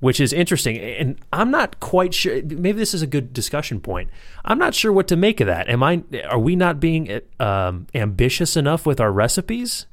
Which 0.00 0.20
is 0.20 0.32
interesting. 0.32 0.76
And 0.76 1.18
I'm 1.32 1.50
not 1.50 1.80
quite 1.80 2.12
sure 2.12 2.42
maybe 2.42 2.72
this 2.72 2.92
is 2.92 3.00
a 3.00 3.06
good 3.06 3.32
discussion 3.32 3.80
point. 3.80 4.10
I'm 4.44 4.58
not 4.58 4.74
sure 4.74 4.92
what 4.92 5.08
to 5.08 5.16
make 5.16 5.40
of 5.40 5.46
that. 5.46 5.70
Am 5.70 5.82
I 5.82 6.04
are 6.28 6.38
we 6.38 6.54
not 6.54 6.80
being 6.80 7.20
um, 7.40 7.86
ambitious 7.94 8.56
enough 8.56 8.84
with 8.84 9.00
our 9.00 9.10
recipes? 9.10 9.86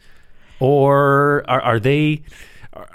Or 0.59 1.45
are, 1.47 1.61
are 1.61 1.79
they 1.79 2.23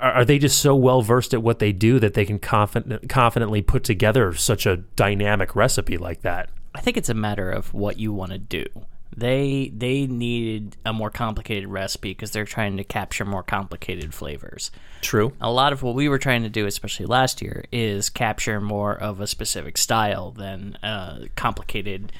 are, 0.00 0.24
they 0.24 0.38
just 0.38 0.60
so 0.60 0.74
well 0.74 1.02
versed 1.02 1.32
at 1.32 1.42
what 1.42 1.58
they 1.58 1.72
do 1.72 1.98
that 1.98 2.14
they 2.14 2.24
can 2.24 2.38
confident, 2.38 3.08
confidently 3.08 3.62
put 3.62 3.84
together 3.84 4.34
such 4.34 4.66
a 4.66 4.76
dynamic 4.76 5.54
recipe 5.54 5.96
like 5.96 6.22
that? 6.22 6.50
I 6.74 6.80
think 6.80 6.96
it's 6.96 7.08
a 7.08 7.14
matter 7.14 7.50
of 7.50 7.72
what 7.72 7.98
you 7.98 8.12
want 8.12 8.32
to 8.32 8.38
do. 8.38 8.64
They 9.16 9.72
they 9.74 10.06
needed 10.06 10.76
a 10.84 10.92
more 10.92 11.10
complicated 11.10 11.68
recipe 11.68 12.10
because 12.10 12.30
they're 12.30 12.44
trying 12.44 12.76
to 12.76 12.84
capture 12.84 13.24
more 13.24 13.42
complicated 13.42 14.14
flavors. 14.14 14.70
True. 15.00 15.32
A 15.40 15.50
lot 15.50 15.72
of 15.72 15.82
what 15.82 15.94
we 15.94 16.08
were 16.08 16.18
trying 16.18 16.42
to 16.42 16.48
do, 16.48 16.66
especially 16.66 17.06
last 17.06 17.42
year, 17.42 17.64
is 17.72 18.10
capture 18.10 18.60
more 18.60 18.94
of 18.94 19.20
a 19.20 19.26
specific 19.26 19.78
style 19.78 20.30
than 20.30 20.76
uh, 20.82 21.26
complicated 21.36 22.12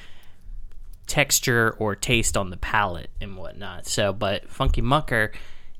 texture 1.07 1.75
or 1.79 1.95
taste 1.95 2.37
on 2.37 2.49
the 2.49 2.57
palate 2.57 3.09
and 3.19 3.35
whatnot. 3.35 3.87
So, 3.87 4.13
but 4.13 4.49
Funky 4.49 4.81
Mucker, 4.81 5.31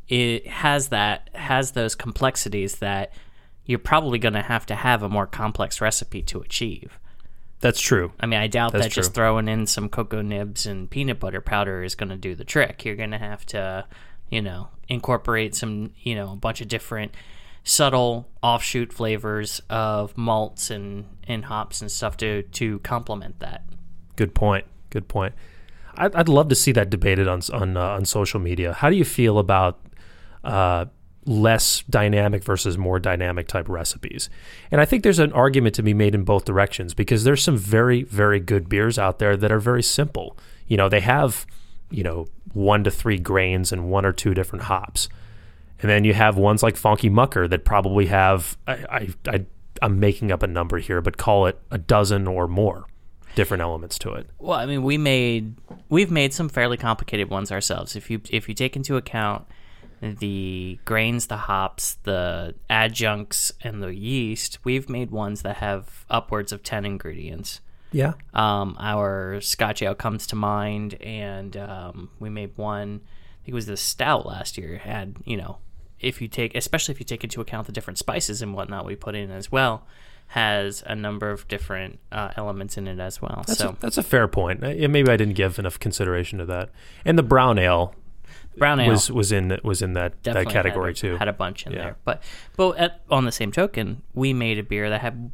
it 0.08 0.48
has 0.48 0.90
that 0.90 1.30
has 1.34 1.72
those 1.72 1.96
complexities 1.96 2.78
that 2.78 3.14
you're 3.66 3.80
probably 3.80 4.18
going 4.18 4.34
to 4.34 4.42
have 4.42 4.66
to 4.66 4.76
have 4.76 5.04
a 5.04 5.10
more 5.10 5.28
complex 5.28 5.80
recipe 5.80 6.24
to 6.24 6.40
achieve. 6.40 7.00
That's 7.62 7.82
true. 7.82 8.14
I 8.20 8.26
mean, 8.26 8.40
I 8.40 8.48
doubt 8.48 8.72
That's 8.72 8.86
that 8.86 8.92
just 8.92 9.14
throwing 9.14 9.48
in 9.48 9.68
some 9.68 9.90
cocoa 9.90 10.22
nibs 10.22 10.66
and 10.66 10.90
peanut 10.90 11.20
butter 11.20 11.42
powder 11.42 11.84
is 11.84 11.96
going 11.96 12.10
to 12.10 12.18
do 12.18 12.36
the 12.36 12.46
trick. 12.46 12.86
You're 12.86 12.96
going 12.96 13.12
to 13.12 13.18
have 13.18 13.46
to 13.48 13.86
you 14.30 14.42
know, 14.42 14.70
incorporate 14.88 15.56
some, 15.56 15.92
you 16.02 16.16
know, 16.16 16.34
a 16.34 16.36
bunch 16.36 16.62
of 16.62 16.68
different 16.68 17.14
subtle 17.64 18.30
offshoot 18.42 18.94
flavors 18.94 19.62
of 19.70 20.18
malts 20.18 20.72
and, 20.72 21.06
and 21.28 21.46
hops 21.46 21.82
and 21.82 21.92
stuff 21.92 22.18
to 22.18 22.44
to 22.44 22.80
complement 22.80 23.40
that. 23.40 23.64
Good 24.16 24.34
point. 24.34 24.66
Good 24.90 25.08
point. 25.08 25.34
I'd, 25.96 26.16
I'd 26.16 26.30
love 26.30 26.50
to 26.50 26.56
see 26.56 26.72
that 26.74 26.90
debated 26.90 27.28
on 27.28 27.42
on 27.52 27.76
uh, 27.76 27.82
on 27.82 28.06
social 28.06 28.40
media. 28.40 28.74
How 28.74 28.90
do 28.90 28.96
you 28.96 29.06
feel 29.06 29.40
about 29.40 29.80
uh, 30.44 30.86
less 31.30 31.84
dynamic 31.90 32.44
versus 32.44 32.78
more 32.78 33.00
dynamic 33.00 33.48
type 33.48 33.70
recipes? 33.70 34.30
And 34.72 34.82
I 34.82 34.86
think 34.86 35.04
there's 35.04 35.20
an 35.20 35.32
argument 35.34 35.76
to 35.76 35.84
be 35.84 35.94
made 35.94 36.16
in 36.16 36.24
both 36.24 36.46
directions 36.46 36.94
because 36.94 37.24
there's 37.24 37.44
some 37.44 37.58
very 37.58 38.04
very 38.04 38.40
good 38.40 38.68
beers 38.68 38.98
out 38.98 39.20
there 39.20 39.38
that 39.38 39.52
are 39.52 39.60
very 39.60 39.84
simple. 39.84 40.38
You 40.68 40.78
know, 40.78 40.90
they 40.90 41.02
have 41.02 41.46
you 41.90 42.04
know 42.04 42.28
one 42.54 42.84
to 42.84 42.92
three 42.92 43.18
grains 43.18 43.72
and 43.72 43.90
one 43.90 44.06
or 44.06 44.12
two 44.12 44.34
different 44.34 44.66
hops. 44.66 45.10
And 45.82 45.90
then 45.90 46.04
you 46.04 46.14
have 46.14 46.36
ones 46.36 46.62
like 46.62 46.76
Funky 46.76 47.10
Mucker 47.10 47.48
that 47.48 47.64
probably 47.64 48.08
have 48.08 48.58
I, 48.68 48.74
I, 48.74 49.10
I 49.28 49.46
I'm 49.82 50.00
making 50.00 50.32
up 50.32 50.44
a 50.44 50.48
number 50.48 50.78
here, 50.80 51.02
but 51.02 51.18
call 51.18 51.46
it 51.46 51.60
a 51.72 51.78
dozen 51.78 52.28
or 52.28 52.48
more 52.48 52.86
different 53.36 53.62
elements 53.62 53.98
to 54.00 54.14
it. 54.14 54.30
Well, 54.40 54.60
I 54.60 54.66
mean, 54.66 54.84
we 54.84 54.98
made 54.98 55.56
we've 55.90 56.12
made 56.12 56.34
some 56.34 56.50
fairly 56.50 56.78
complicated 56.78 57.30
ones 57.30 57.52
ourselves. 57.52 57.96
If 57.96 58.10
you 58.10 58.22
if 58.30 58.50
you 58.50 58.56
take 58.56 58.76
into 58.76 58.98
account 58.98 59.48
the 60.02 60.80
grains, 60.86 61.28
the 61.28 61.38
hops, 61.38 61.98
the 62.04 62.56
adjuncts, 62.70 63.52
and 63.62 63.82
the 63.84 63.94
yeast, 63.94 64.60
we've 64.64 64.90
made 64.90 65.12
ones 65.12 65.42
that 65.42 65.58
have 65.58 66.06
upwards 66.10 66.52
of 66.52 66.64
ten 66.64 66.86
ingredients. 66.86 67.62
Yeah. 67.92 68.14
Um, 68.34 68.76
our 68.80 69.42
Scotch 69.42 69.82
ale 69.82 69.96
comes 69.96 70.28
to 70.28 70.36
mind, 70.36 70.96
and 71.02 71.58
um, 71.58 72.10
we 72.20 72.30
made 72.30 72.58
one. 72.58 73.02
I 73.04 73.46
think 73.46 73.50
it 73.50 73.54
was 73.54 73.66
the 73.66 73.78
stout 73.78 74.26
last 74.26 74.58
year. 74.58 74.78
Had 74.78 75.18
you 75.26 75.38
know, 75.38 75.58
if 76.00 76.22
you 76.22 76.28
take, 76.28 76.56
especially 76.56 76.94
if 76.94 77.00
you 77.00 77.06
take 77.06 77.24
into 77.24 77.42
account 77.42 77.68
the 77.68 77.74
different 77.74 77.98
spices 77.98 78.42
and 78.42 78.54
whatnot 78.54 78.86
we 78.86 78.96
put 78.96 79.16
in 79.16 79.32
as 79.32 79.52
well, 79.52 79.86
has 80.28 80.84
a 80.86 80.96
number 80.96 81.32
of 81.32 81.48
different 81.48 82.00
uh, 82.12 82.30
elements 82.36 82.78
in 82.78 82.88
it 82.88 83.00
as 83.00 83.22
well. 83.22 83.44
That's, 83.48 83.60
so 83.60 83.70
a, 83.70 83.78
that's 83.80 83.98
a 83.98 84.04
fair 84.04 84.28
point. 84.28 84.64
Uh, 84.64 84.88
Maybe 84.88 85.10
I 85.10 85.18
didn't 85.18 85.34
give 85.34 85.58
enough 85.58 85.80
consideration 85.80 86.38
to 86.38 86.46
that. 86.46 86.70
And 87.04 87.18
the 87.18 87.24
brown 87.24 87.58
ale 87.58 87.96
brown 88.58 88.80
ale 88.80 88.90
was 88.92 89.12
was 89.12 89.32
in 89.32 89.58
was 89.64 89.82
in 89.82 89.94
that, 89.94 90.22
that 90.24 90.50
category 90.50 90.92
had, 90.92 90.98
too. 90.98 91.18
Had 91.18 91.28
a 91.28 91.34
bunch 91.34 91.66
in 91.66 91.72
Yeah. 91.74 91.82
there, 91.84 91.96
but 92.04 92.24
but 92.58 92.78
at, 92.78 93.02
on 93.10 93.26
the 93.26 93.32
same 93.32 93.52
token, 93.52 94.02
we 94.14 94.34
made 94.34 94.58
a 94.60 94.64
beer 94.64 94.90
that 94.90 95.02
had. 95.02 95.32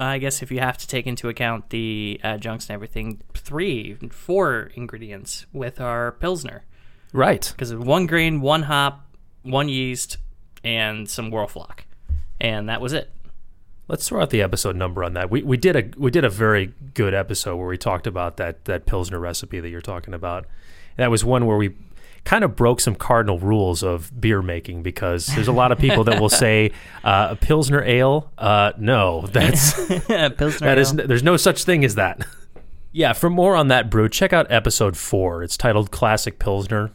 I 0.00 0.18
guess 0.18 0.42
if 0.42 0.50
you 0.50 0.58
have 0.58 0.78
to 0.78 0.88
take 0.88 1.06
into 1.06 1.28
account 1.28 1.70
the 1.70 2.18
adjuncts 2.24 2.66
and 2.68 2.74
everything, 2.74 3.20
three, 3.34 3.94
four 4.10 4.70
ingredients 4.74 5.46
with 5.52 5.80
our 5.80 6.12
pilsner. 6.12 6.64
right. 7.12 7.52
because 7.54 7.72
one 7.74 8.06
grain, 8.06 8.40
one 8.40 8.62
hop, 8.64 9.06
one 9.42 9.68
yeast, 9.68 10.16
and 10.64 11.08
some 11.08 11.30
Whirlfloc, 11.30 11.80
and 12.40 12.68
that 12.68 12.80
was 12.80 12.92
it. 12.92 13.10
Let's 13.86 14.08
throw 14.08 14.22
out 14.22 14.30
the 14.30 14.42
episode 14.42 14.74
number 14.76 15.04
on 15.04 15.12
that. 15.14 15.30
We 15.30 15.42
we 15.42 15.56
did 15.56 15.76
a 15.76 15.84
we 15.98 16.10
did 16.10 16.24
a 16.24 16.30
very 16.30 16.72
good 16.94 17.14
episode 17.14 17.56
where 17.56 17.66
we 17.68 17.76
talked 17.76 18.06
about 18.06 18.38
that 18.38 18.64
that 18.64 18.86
pilsner 18.86 19.18
recipe 19.20 19.60
that 19.60 19.68
you're 19.68 19.80
talking 19.82 20.14
about. 20.14 20.46
That 20.96 21.10
was 21.10 21.24
one 21.24 21.46
where 21.46 21.56
we 21.56 21.74
kind 22.24 22.44
of 22.44 22.54
broke 22.54 22.80
some 22.80 22.94
cardinal 22.94 23.38
rules 23.38 23.82
of 23.82 24.20
beer 24.20 24.42
making 24.42 24.82
because 24.82 25.26
there's 25.26 25.48
a 25.48 25.52
lot 25.52 25.72
of 25.72 25.78
people 25.78 26.04
that 26.04 26.20
will 26.20 26.28
say 26.46 26.70
uh, 27.04 27.28
a 27.30 27.36
pilsner 27.36 27.82
ale. 27.82 28.30
Uh, 28.38 28.72
no, 28.78 29.26
that's 29.26 29.74
Pilsner 30.06 30.38
that 30.38 30.78
is 30.78 30.96
ale. 30.96 31.06
there's 31.06 31.22
no 31.22 31.36
such 31.36 31.64
thing 31.64 31.84
as 31.84 31.96
that. 31.96 32.24
yeah, 32.92 33.12
for 33.12 33.28
more 33.30 33.56
on 33.56 33.68
that 33.68 33.90
brew, 33.90 34.08
check 34.08 34.32
out 34.32 34.50
episode 34.50 34.96
four. 34.96 35.42
It's 35.42 35.56
titled 35.56 35.90
Classic 35.90 36.38
Pilsner. 36.38 36.90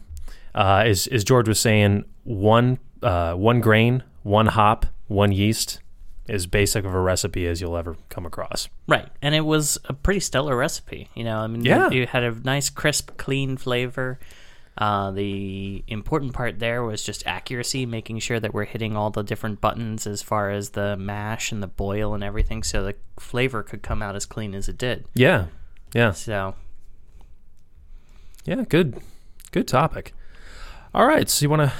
Uh, 0.54 0.82
as 0.86 1.06
as 1.08 1.24
George 1.24 1.46
was 1.46 1.60
saying, 1.60 2.04
one 2.24 2.78
uh, 3.02 3.34
one 3.34 3.60
grain, 3.60 4.02
one 4.22 4.46
hop, 4.46 4.86
one 5.06 5.30
yeast, 5.30 5.80
as 6.28 6.46
basic 6.46 6.84
of 6.84 6.94
a 6.94 7.00
recipe 7.00 7.46
as 7.46 7.60
you'll 7.60 7.76
ever 7.76 7.96
come 8.10 8.26
across. 8.26 8.68
right, 8.86 9.08
and 9.22 9.34
it 9.34 9.40
was 9.46 9.78
a 9.86 9.92
pretty 9.94 10.20
stellar 10.20 10.56
recipe. 10.56 11.08
You 11.14 11.24
know, 11.24 11.38
I 11.38 11.46
mean, 11.46 11.64
Yeah. 11.64 11.90
you 11.90 12.06
had 12.06 12.22
a 12.22 12.32
nice, 12.32 12.68
crisp, 12.70 13.16
clean 13.16 13.56
flavor. 13.56 14.18
Uh, 14.76 15.10
the 15.10 15.82
important 15.88 16.32
part 16.32 16.60
there 16.60 16.84
was 16.84 17.02
just 17.02 17.26
accuracy, 17.26 17.84
making 17.84 18.20
sure 18.20 18.38
that 18.38 18.54
we're 18.54 18.64
hitting 18.64 18.96
all 18.96 19.10
the 19.10 19.24
different 19.24 19.60
buttons 19.60 20.06
as 20.06 20.22
far 20.22 20.50
as 20.50 20.70
the 20.70 20.96
mash 20.96 21.50
and 21.50 21.60
the 21.62 21.66
boil 21.66 22.14
and 22.14 22.22
everything, 22.22 22.62
so 22.62 22.84
the 22.84 22.94
flavor 23.18 23.64
could 23.64 23.82
come 23.82 24.02
out 24.02 24.14
as 24.14 24.24
clean 24.24 24.54
as 24.54 24.68
it 24.68 24.78
did. 24.78 25.04
Yeah, 25.14 25.46
yeah, 25.94 26.12
So, 26.12 26.54
yeah. 28.44 28.64
Good, 28.68 29.00
good 29.50 29.66
topic. 29.66 30.14
All 30.94 31.06
right, 31.06 31.28
so 31.28 31.42
you 31.42 31.50
want 31.50 31.62
to 31.62 31.72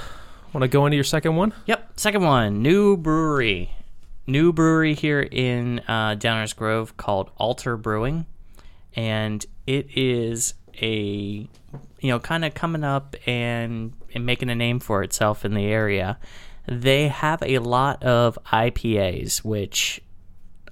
want 0.53 0.63
to 0.63 0.69
go 0.69 0.87
into 0.87 0.97
your 0.97 1.05
second 1.05 1.37
one? 1.37 1.53
Yep. 1.67 1.93
Second 2.01 2.23
one, 2.25 2.63
new 2.63 2.97
brewery. 2.97 3.73
New 4.29 4.53
brewery 4.53 4.93
here 4.93 5.23
in 5.23 5.79
uh, 5.89 6.15
Downers 6.15 6.55
Grove 6.55 6.99
called 6.99 7.31
Alter 7.39 7.79
Brewing. 7.79 8.27
And 8.95 9.45
it 9.67 9.89
is 9.97 10.53
a, 10.83 11.49
you 12.01 12.09
know, 12.11 12.19
kind 12.21 12.45
of 12.45 12.53
coming 12.53 12.85
up 12.85 13.17
and, 13.27 13.95
and 14.15 14.27
making 14.27 14.51
a 14.51 14.55
name 14.55 14.81
for 14.81 15.03
itself 15.03 15.47
in 15.47 15.55
the 15.55 15.65
area. 15.65 16.19
They 16.67 17.09
have 17.09 17.43
a 17.43 17.59
lot 17.61 18.03
of 18.03 18.39
IPAs, 18.53 19.39
which 19.39 20.03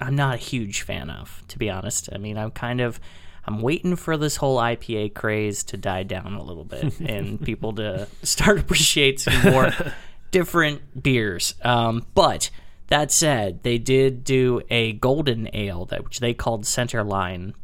I'm 0.02 0.14
not 0.14 0.34
a 0.34 0.38
huge 0.38 0.82
fan 0.82 1.08
of, 1.08 1.42
to 1.48 1.58
be 1.58 1.70
honest. 1.70 2.10
I 2.12 2.18
mean, 2.18 2.36
I'm 2.36 2.50
kind 2.50 2.82
of 2.82 3.00
I'm 3.46 3.62
waiting 3.62 3.96
for 3.96 4.18
this 4.18 4.36
whole 4.36 4.58
IPA 4.58 5.14
craze 5.14 5.64
to 5.64 5.78
die 5.78 6.02
down 6.02 6.34
a 6.34 6.42
little 6.42 6.64
bit 6.64 7.00
and 7.00 7.40
people 7.40 7.72
to 7.74 8.06
start 8.22 8.58
appreciating 8.58 9.32
more 9.50 9.72
different 10.30 11.02
beers. 11.02 11.54
Um, 11.62 12.04
but 12.14 12.50
that 12.88 13.10
said, 13.10 13.62
they 13.62 13.78
did 13.78 14.24
do 14.24 14.60
a 14.70 14.92
golden 14.92 15.48
ale 15.52 15.84
that 15.86 16.04
which 16.04 16.20
they 16.20 16.34
called 16.34 16.66
Center 16.66 17.02
Line. 17.02 17.54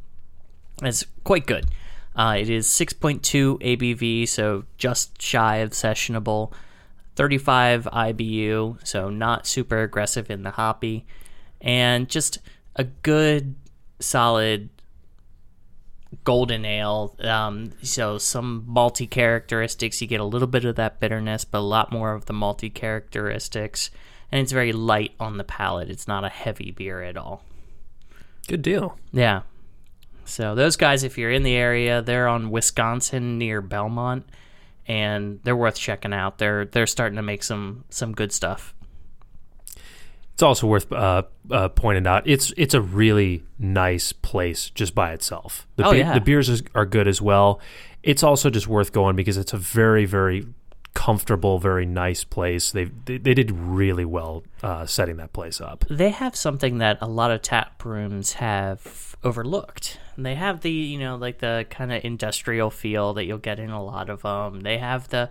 It's 0.82 1.06
quite 1.24 1.46
good. 1.46 1.66
Uh, 2.14 2.36
it 2.38 2.50
is 2.50 2.66
6.2 2.66 3.60
ABV, 3.60 4.28
so 4.28 4.64
just 4.76 5.20
shy 5.22 5.56
of 5.56 5.70
sessionable. 5.70 6.52
35 7.14 7.84
IBU, 7.84 8.86
so 8.86 9.10
not 9.10 9.46
super 9.46 9.82
aggressive 9.82 10.30
in 10.30 10.42
the 10.42 10.52
hoppy, 10.52 11.06
and 11.60 12.08
just 12.08 12.38
a 12.76 12.84
good, 12.84 13.54
solid 14.00 14.70
golden 16.24 16.64
ale. 16.64 17.14
Um, 17.20 17.72
so 17.82 18.18
some 18.18 18.66
malty 18.68 19.08
characteristics. 19.08 20.00
You 20.00 20.06
get 20.06 20.20
a 20.20 20.24
little 20.24 20.48
bit 20.48 20.64
of 20.64 20.76
that 20.76 21.00
bitterness, 21.00 21.44
but 21.44 21.58
a 21.58 21.60
lot 21.60 21.92
more 21.92 22.12
of 22.14 22.26
the 22.26 22.34
malty 22.34 22.72
characteristics. 22.72 23.90
And 24.32 24.40
it's 24.40 24.52
very 24.52 24.72
light 24.72 25.12
on 25.20 25.36
the 25.36 25.44
palate. 25.44 25.90
It's 25.90 26.08
not 26.08 26.24
a 26.24 26.28
heavy 26.30 26.70
beer 26.70 27.02
at 27.02 27.16
all. 27.18 27.44
Good 28.48 28.62
deal. 28.62 28.98
Yeah. 29.12 29.42
So 30.24 30.54
those 30.54 30.76
guys, 30.76 31.04
if 31.04 31.18
you're 31.18 31.30
in 31.30 31.42
the 31.42 31.54
area, 31.54 32.00
they're 32.00 32.26
on 32.28 32.50
Wisconsin 32.50 33.36
near 33.38 33.60
Belmont, 33.60 34.24
and 34.88 35.38
they're 35.44 35.54
worth 35.56 35.76
checking 35.76 36.12
out. 36.14 36.38
They're 36.38 36.64
they're 36.64 36.86
starting 36.86 37.16
to 37.16 37.22
make 37.22 37.42
some 37.42 37.84
some 37.90 38.12
good 38.14 38.32
stuff. 38.32 38.72
It's 40.32 40.42
also 40.42 40.66
worth 40.66 40.90
uh, 40.90 41.24
uh, 41.50 41.68
pointing 41.68 42.06
out 42.06 42.26
it's 42.26 42.52
it's 42.56 42.72
a 42.74 42.80
really 42.80 43.42
nice 43.58 44.12
place 44.12 44.70
just 44.70 44.94
by 44.94 45.12
itself. 45.12 45.66
The, 45.76 45.84
Oh, 45.86 45.92
be- 45.92 45.98
yeah. 45.98 46.14
the 46.14 46.20
beers 46.22 46.48
is, 46.48 46.62
are 46.74 46.86
good 46.86 47.06
as 47.06 47.20
well. 47.20 47.60
It's 48.02 48.22
also 48.22 48.48
just 48.48 48.66
worth 48.66 48.92
going 48.92 49.14
because 49.14 49.36
it's 49.36 49.52
a 49.52 49.58
very 49.58 50.06
very 50.06 50.46
comfortable, 50.94 51.58
very 51.58 51.86
nice 51.86 52.24
place. 52.24 52.72
They 52.72 52.84
they, 52.84 53.18
they 53.18 53.34
did 53.34 53.50
really 53.50 54.04
well 54.04 54.44
uh, 54.62 54.86
setting 54.86 55.16
that 55.16 55.32
place 55.32 55.60
up. 55.60 55.84
They 55.90 56.10
have 56.10 56.36
something 56.36 56.78
that 56.78 56.98
a 57.00 57.08
lot 57.08 57.30
of 57.30 57.42
tap 57.42 57.84
rooms 57.84 58.34
have 58.34 59.16
overlooked. 59.24 59.98
They 60.18 60.34
have 60.34 60.60
the 60.60 60.70
you 60.70 60.98
know 60.98 61.16
like 61.16 61.38
the 61.38 61.66
kind 61.70 61.92
of 61.92 62.04
industrial 62.04 62.70
feel 62.70 63.14
that 63.14 63.24
you'll 63.24 63.38
get 63.38 63.58
in 63.58 63.70
a 63.70 63.82
lot 63.82 64.10
of 64.10 64.22
them. 64.22 64.60
They 64.60 64.78
have 64.78 65.08
the 65.08 65.30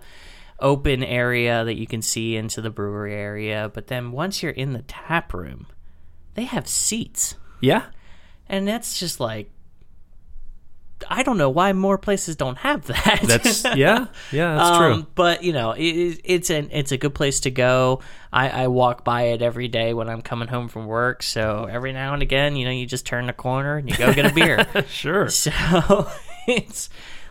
open 0.58 1.02
area 1.02 1.64
that 1.64 1.74
you 1.74 1.86
can 1.86 2.02
see 2.02 2.36
into 2.36 2.60
the 2.60 2.70
brewery 2.70 3.14
area, 3.14 3.70
but 3.72 3.88
then 3.88 4.12
once 4.12 4.42
you're 4.42 4.52
in 4.52 4.72
the 4.72 4.82
tap 4.82 5.34
room, 5.34 5.66
they 6.34 6.44
have 6.44 6.68
seats. 6.68 7.36
Yeah, 7.60 7.86
And 8.48 8.66
that's 8.66 8.98
just 8.98 9.20
like 9.20 9.51
I 11.08 11.22
don't 11.22 11.38
know 11.38 11.50
why 11.50 11.72
more 11.72 11.98
places 11.98 12.36
don't 12.36 12.58
have 12.58 12.86
that. 12.86 13.20
that's 13.24 13.64
yeah 13.76 14.06
yeah 14.30 14.54
that's 14.54 14.76
true. 14.78 14.92
Um, 14.94 15.06
But 15.14 15.42
you 15.42 15.52
know, 15.52 15.72
it, 15.72 16.20
it's 16.24 16.50
an 16.50 16.68
it's 16.72 16.92
a 16.92 16.96
good 16.98 17.14
place 17.14 17.40
to 17.40 17.50
go. 17.50 18.00
I, 18.32 18.48
I 18.64 18.66
walk 18.68 19.04
by 19.04 19.22
it 19.24 19.42
every 19.42 19.68
day 19.68 19.92
when 19.94 20.08
I'm 20.08 20.22
coming 20.22 20.48
home 20.48 20.68
from 20.68 20.86
work. 20.86 21.22
So 21.22 21.68
every 21.70 21.92
now 21.92 22.14
and 22.14 22.22
again, 22.22 22.56
you 22.56 22.64
know, 22.64 22.70
you 22.70 22.86
just 22.86 23.04
turn 23.06 23.26
the 23.26 23.32
corner 23.32 23.76
and 23.76 23.90
you 23.90 23.96
go 23.96 24.12
get 24.14 24.30
a 24.30 24.34
beer. 24.34 24.66
Sure. 24.88 25.28
so 25.28 25.50
it's 26.46 26.88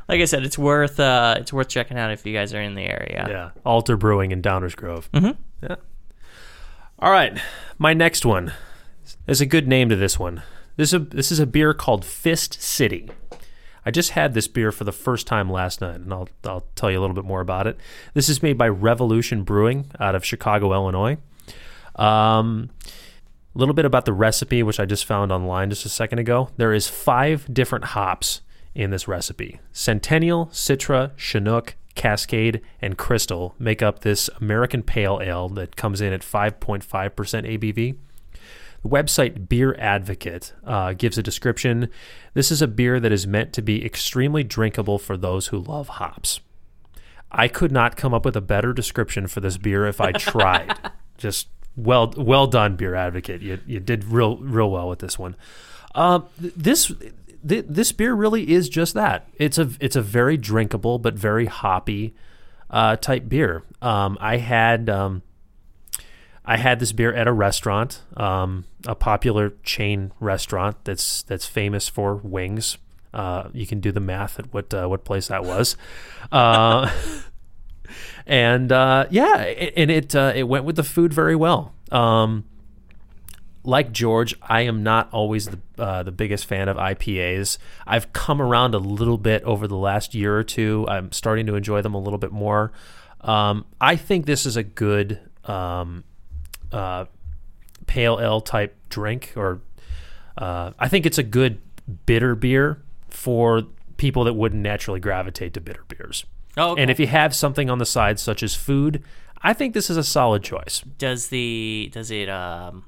like 0.08 0.22
I 0.22 0.26
said, 0.26 0.44
it's 0.44 0.58
worth 0.58 1.00
uh, 1.00 1.36
it's 1.40 1.54
worth 1.54 1.70
checking 1.70 1.98
out 1.98 2.12
if 2.12 2.26
you 2.26 2.34
guys 2.34 2.54
are 2.54 2.62
in 2.62 2.76
the 2.76 2.84
area. 2.84 3.26
Yeah, 3.30 3.50
Alter 3.66 3.98
Brewing 3.98 4.32
in 4.32 4.42
Downers 4.42 4.76
Grove. 4.76 5.10
Mm-hmm. 5.12 5.40
Yeah. 5.64 5.76
All 7.00 7.12
right, 7.12 7.40
my 7.78 7.94
next 7.94 8.26
one. 8.26 8.54
There's 9.26 9.42
a 9.42 9.46
good 9.46 9.68
name 9.68 9.90
to 9.90 9.96
this 9.96 10.20
one. 10.20 10.44
This 10.78 10.90
is 10.90 10.94
a 10.94 11.00
this 11.00 11.32
is 11.32 11.40
a 11.40 11.46
beer 11.46 11.74
called 11.74 12.04
Fist 12.06 12.62
City. 12.62 13.10
I 13.86 13.92
just 13.92 14.12
had 14.12 14.34
this 14.34 14.48
beer 14.48 14.72
for 14.72 14.84
the 14.84 14.92
first 14.92 15.28
time 15.28 15.50
last 15.50 15.82
night, 15.82 15.96
and 15.96 16.14
I'll 16.14 16.30
I'll 16.46 16.66
tell 16.76 16.92
you 16.92 17.00
a 17.00 17.02
little 17.02 17.16
bit 17.16 17.26
more 17.26 17.42
about 17.42 17.68
it. 17.68 17.78
This 18.14 18.30
is 18.30 18.44
made 18.44 18.58
by 18.58 18.70
Revolution 18.70 19.44
Brewing 19.44 19.92
out 20.00 20.16
of 20.16 20.26
Chicago, 20.26 20.74
Illinois. 20.74 21.18
Um, 21.96 22.70
a 23.54 23.60
little 23.60 23.74
bit 23.74 23.86
about 23.86 24.06
the 24.06 24.14
recipe, 24.14 24.64
which 24.64 24.80
I 24.80 24.86
just 24.86 25.06
found 25.06 25.32
online 25.32 25.70
just 25.70 25.86
a 25.86 25.90
second 25.90 26.20
ago. 26.20 26.50
There 26.58 26.74
is 26.74 26.88
five 26.88 27.52
different 27.54 27.86
hops 27.86 28.42
in 28.74 28.92
this 28.92 29.08
recipe. 29.08 29.60
Centennial, 29.74 30.48
Citra, 30.48 31.12
Chinook, 31.18 31.76
Cascade, 31.96 32.62
and 32.82 32.98
Crystal 32.98 33.56
make 33.60 33.82
up 33.82 34.00
this 34.00 34.30
American 34.40 34.84
Pale 34.84 35.20
Ale 35.22 35.50
that 35.50 35.76
comes 35.76 36.00
in 36.00 36.14
at 36.14 36.22
5.5% 36.22 36.84
ABV. 36.86 37.98
The 38.84 38.90
website 38.90 39.48
Beer 39.48 39.76
Advocate 39.78 40.54
uh, 40.66 40.94
gives 40.94 41.18
a 41.18 41.24
description. 41.24 41.90
This 42.34 42.52
is 42.52 42.62
a 42.62 42.68
beer 42.68 43.00
that 43.00 43.12
is 43.12 43.28
meant 43.28 43.54
to 43.54 43.62
be 43.62 43.86
extremely 43.86 44.44
drinkable 44.44 44.98
for 44.98 45.18
those 45.18 45.48
who 45.48 45.60
love 45.60 45.88
hops. 45.88 46.40
I 47.32 47.48
could 47.48 47.72
not 47.72 47.96
come 47.96 48.14
up 48.14 48.26
with 48.26 48.36
a 48.36 48.42
better 48.42 48.74
description 48.74 49.28
for 49.28 49.40
this 49.40 49.58
beer 49.58 49.86
if 49.86 50.02
I 50.02 50.12
tried. 50.12 50.92
Just 51.18 51.48
well, 51.76 52.14
well 52.18 52.48
done, 52.48 52.76
Beer 52.76 52.96
Advocate. 52.96 53.42
You 53.42 53.60
you 53.66 53.80
did 53.80 54.04
real 54.06 54.38
real 54.38 54.70
well 54.70 54.90
with 54.90 55.00
this 55.00 55.18
one. 55.18 55.36
Uh, 55.96 56.22
this 56.38 56.92
th- 57.48 57.66
this 57.68 57.92
beer 57.92 58.14
really 58.14 58.52
is 58.52 58.68
just 58.68 58.94
that. 58.96 59.30
It's 59.38 59.58
a 59.58 59.70
it's 59.80 59.96
a 59.96 60.02
very 60.02 60.36
drinkable 60.36 61.00
but 61.00 61.14
very 61.14 61.46
hoppy 61.46 62.14
uh, 62.70 62.96
type 62.98 63.30
beer. 63.30 63.64
Um, 63.82 64.18
I 64.20 64.38
had 64.38 64.90
um, 64.90 65.22
I 66.46 66.58
had 66.58 66.80
this 66.80 66.92
beer 66.92 67.14
at 67.14 67.28
a 67.28 67.32
restaurant, 67.32 68.02
um, 68.18 68.66
a 68.88 68.96
popular 68.96 69.54
chain 69.64 70.12
restaurant 70.20 70.78
that's 70.84 71.24
that's 71.24 71.46
famous 71.46 71.88
for 71.88 72.16
wings. 72.16 72.78
Uh, 73.14 73.50
you 73.54 73.68
can 73.68 73.80
do 73.80 73.92
the 73.92 74.00
math 74.00 74.40
at 74.40 74.54
what 74.54 74.74
uh, 74.74 74.88
what 74.88 75.04
place 75.04 75.28
that 75.28 75.44
was, 75.44 75.78
uh, 76.32 76.90
and 78.26 78.72
uh, 78.72 79.06
yeah, 79.10 79.42
it, 79.42 79.74
and 79.78 79.92
it 79.92 80.16
uh, 80.16 80.34
it 80.36 80.44
went 80.44 80.66
with 80.66 80.78
the 80.78 80.84
food 80.84 81.14
very 81.14 81.36
well. 81.36 81.74
Um, 81.92 82.46
like 83.64 83.92
George, 83.92 84.34
I 84.42 84.62
am 84.62 84.82
not 84.82 85.10
always 85.12 85.46
the 85.48 85.60
uh, 85.78 86.02
the 86.04 86.12
biggest 86.12 86.46
fan 86.46 86.70
of 86.70 86.78
IPAs. 86.78 87.60
I've 87.86 88.12
come 88.14 88.42
around 88.42 88.74
a 88.74 88.80
little 88.80 89.20
bit 89.20 89.44
over 89.44 89.68
the 89.68 89.78
last 89.78 90.16
year 90.16 90.36
or 90.36 90.44
two. 90.44 90.86
I'm 90.90 91.12
starting 91.12 91.46
to 91.48 91.56
enjoy 91.56 91.84
them 91.84 91.94
a 91.94 92.00
little 92.00 92.18
bit 92.18 92.32
more. 92.32 92.72
Um, 93.22 93.66
I 93.80 93.96
think 93.96 94.26
this 94.26 94.48
is 94.48 94.58
a 94.58 94.64
good 94.64 95.20
um, 95.46 96.04
uh, 96.72 97.06
pale 97.88 98.20
ale 98.22 98.42
type 98.42 98.76
drink, 98.90 99.34
or 99.36 99.62
uh, 100.38 100.72
I 100.80 100.88
think 100.88 101.06
it's 101.06 101.18
a 101.18 101.24
good 101.24 101.62
bitter 102.06 102.36
beer 102.36 102.82
for 103.10 103.64
people 103.98 104.24
that 104.24 104.34
wouldn't 104.34 104.62
naturally 104.62 105.00
gravitate 105.00 105.54
to 105.54 105.62
bitter 105.62 105.84
beers. 105.88 106.26
Oh, 106.58 106.72
okay. 106.72 106.82
And 106.82 106.92
if 106.92 107.00
you 107.00 107.08
have 107.08 107.36
something 107.36 107.70
on 107.70 107.78
the 107.78 107.86
side, 107.86 108.20
such 108.20 108.44
as 108.44 108.56
food, 108.56 109.04
I 109.42 109.54
think 109.54 109.74
this 109.74 109.90
is 109.90 109.98
a 109.98 110.04
solid 110.04 110.44
choice. 110.44 110.82
does 110.98 111.28
the 111.28 111.90
does 111.94 112.12
it 112.12 112.30
um 112.30 112.86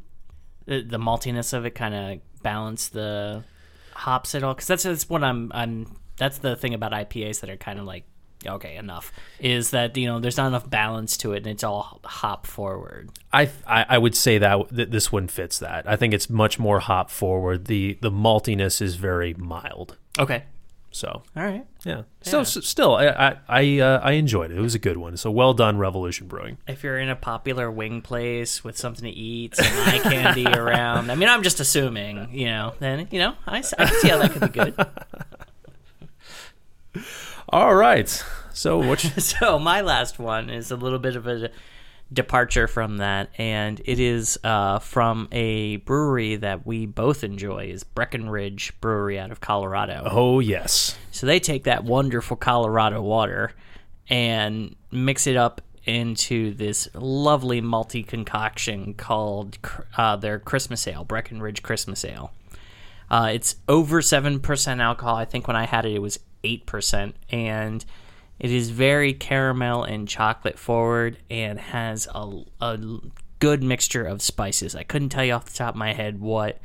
the, 0.66 0.82
the 0.82 0.98
maltiness 0.98 1.54
of 1.54 1.66
it 1.66 1.72
kind 1.72 1.94
of 1.94 2.42
balance 2.42 2.90
the 2.90 3.44
hops 3.94 4.36
at 4.36 4.44
all? 4.44 4.54
Because 4.54 4.68
that's 4.68 4.84
that's 4.84 5.10
what 5.10 5.24
I'm 5.24 5.52
I'm 5.54 5.98
that's 6.18 6.40
the 6.40 6.56
thing 6.56 6.74
about 6.74 6.92
IPAs 6.92 7.40
that 7.42 7.50
are 7.50 7.58
kind 7.58 7.80
of 7.80 7.86
like 7.86 8.06
okay 8.48 8.76
enough 8.76 9.12
is 9.40 9.72
that 9.72 9.96
you 9.98 10.08
know 10.08 10.20
there's 10.20 10.38
not 10.38 10.48
enough 10.48 10.70
balance 10.70 11.18
to 11.18 11.34
it 11.34 11.38
and 11.38 11.48
it's 11.48 11.64
all 11.64 12.00
hop 12.04 12.46
forward. 12.48 13.10
I, 13.32 13.50
I 13.66 13.86
I 13.90 13.98
would 13.98 14.16
say 14.16 14.38
that, 14.38 14.70
that 14.72 14.92
this 14.92 15.12
one 15.12 15.28
fits 15.28 15.60
that. 15.60 15.88
I 15.90 15.96
think 15.96 16.14
it's 16.14 16.30
much 16.30 16.60
more 16.60 16.80
hop 16.80 17.10
forward. 17.10 17.66
The 17.66 17.98
the 18.02 18.12
maltiness 18.12 18.82
is 18.82 18.96
very 18.96 19.34
mild. 19.34 19.98
Okay, 20.20 20.44
So 20.92 21.24
all 21.36 21.44
right. 21.44 21.66
yeah, 21.84 22.04
so, 22.22 22.42
s 22.42 22.58
still 22.66 22.96
I 22.96 23.08
I 23.08 23.38
I, 23.48 23.80
uh, 23.80 24.00
I 24.04 24.12
enjoyed 24.14 24.52
it. 24.52 24.58
It 24.58 24.62
was 24.62 24.76
a 24.76 24.80
good 24.80 24.98
one. 24.98 25.18
So 25.18 25.32
well 25.32 25.54
done, 25.54 25.78
Revolution 25.80 26.28
Brewing. 26.28 26.58
If 26.68 26.84
you're 26.84 27.00
in 27.00 27.10
a 27.10 27.16
popular 27.16 27.72
wing 27.72 28.02
place 28.02 28.64
with 28.64 28.78
something 28.78 29.06
to 29.06 29.12
eat, 29.12 29.56
some 29.56 29.66
eye 29.66 30.00
candy 30.04 30.46
around, 30.60 31.10
I 31.12 31.16
mean, 31.16 31.30
I'm 31.30 31.42
just 31.44 31.60
assuming, 31.60 32.30
you 32.32 32.46
know, 32.46 32.74
then 32.80 33.08
you 33.12 33.20
know, 33.20 33.34
I, 33.48 33.62
can 33.62 33.88
see 34.02 34.10
how 34.10 34.20
that 34.20 34.32
could 34.32 34.54
be 34.54 34.60
good. 34.60 34.76
All 37.50 37.76
right. 37.76 38.24
So? 38.54 38.82
You, 38.82 38.96
so 39.18 39.60
my 39.60 39.82
last 39.82 40.20
one 40.20 40.50
is 40.50 40.72
a 40.72 40.76
little 40.76 41.00
bit 41.00 41.16
of 41.16 41.28
a 41.28 41.52
departure 42.12 42.68
from 42.68 42.98
that, 42.98 43.30
and 43.38 43.82
it 43.86 44.00
is 44.00 44.40
uh, 44.44 44.80
from 44.80 45.28
a 45.32 45.78
brewery 45.78 46.36
that 46.38 46.66
we 46.66 46.86
both 46.86 47.24
enjoy, 47.24 47.68
is 47.68 47.84
Breckenridge 47.84 48.74
Brewery 48.82 49.20
out 49.20 49.32
of 49.32 49.42
Colorado. 49.42 50.04
oh 50.10 50.40
yes. 50.40 50.98
So 51.12 51.26
they 51.26 51.40
take 51.40 51.64
that 51.64 51.84
wonderful 51.84 52.38
Colorado 52.38 53.02
water 53.02 53.52
and 54.10 54.76
mix 54.92 55.28
it 55.28 55.36
up 55.36 55.62
into 55.86 56.54
this 56.54 56.88
lovely 56.94 57.62
multi 57.62 58.04
concoction 58.04 58.94
called 58.94 59.58
uh, 59.98 60.16
their 60.16 60.40
Christmas 60.40 60.88
Ale, 60.88 61.04
Breckenridge 61.04 61.62
Christmas 61.62 62.06
Ale. 62.06 62.32
Uh, 63.10 63.32
it's 63.34 63.58
over 63.68 64.02
7% 64.02 64.82
alcohol. 64.82 65.16
I 65.16 65.26
think 65.26 65.48
when 65.48 65.56
I 65.56 65.66
had 65.66 65.86
it, 65.86 65.94
it 65.94 66.02
was 66.02 66.20
8%. 66.44 67.14
And 67.30 67.86
it 68.44 68.52
is 68.52 68.70
very 68.70 69.14
caramel 69.14 69.84
and 69.86 70.08
chocolate 70.08 70.60
forward 70.60 71.18
and 71.32 71.58
has 71.60 72.08
a, 72.14 72.44
a 72.62 72.78
good 73.40 73.64
mixture 73.64 74.04
of 74.06 74.22
spices. 74.22 74.76
I 74.76 74.84
couldn't 74.84 75.10
tell 75.10 75.24
you 75.26 75.34
off 75.34 75.46
the 75.46 75.54
top 75.54 75.74
of 75.74 75.80
my 75.80 75.94
head 75.94 76.20
what 76.20 76.60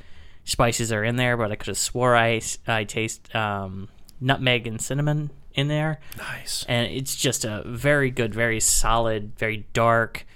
spices 0.45 0.91
are 0.93 1.05
in 1.05 1.17
there, 1.17 1.37
but 1.37 1.53
I 1.53 1.57
could 1.57 1.69
have 1.69 1.79
swore 1.79 2.17
I, 2.17 2.41
I 2.67 2.83
taste 2.85 3.35
um, 3.35 3.89
nutmeg 4.21 4.67
and 4.67 4.81
cinnamon 4.81 5.31
in 5.55 5.69
there 5.69 5.99
Nice. 6.19 6.65
and 6.69 6.91
it's 6.93 7.15
just 7.17 7.45
a 7.45 7.63
very 7.65 8.11
good, 8.11 8.35
very 8.35 8.61
solid, 8.61 9.39
very 9.39 9.67
dark 9.73 10.27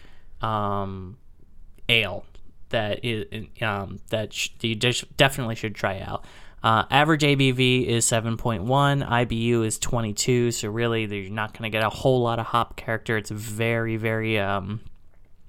um, 0.40 1.16
ale 1.88 2.24
that 2.70 3.04
is 3.04 3.26
um, 3.60 3.98
that 4.10 4.32
sh- 4.32 4.48
you 4.60 4.74
dis- 4.74 5.04
definitely 5.16 5.54
should 5.54 5.74
try 5.74 6.00
out. 6.00 6.24
Uh, 6.62 6.84
average 6.90 7.22
ABV 7.22 7.86
is 7.86 8.06
7.1, 8.06 8.64
IBU 8.64 9.66
is 9.66 9.78
22, 9.80 10.52
so 10.52 10.68
really 10.68 11.04
you're 11.04 11.30
not 11.30 11.52
going 11.52 11.64
to 11.64 11.76
get 11.76 11.84
a 11.84 11.88
whole 11.88 12.22
lot 12.22 12.38
of 12.38 12.46
hop 12.46 12.76
character. 12.76 13.16
It's 13.16 13.30
very, 13.30 13.96
very 13.96 14.38
um, 14.38 14.80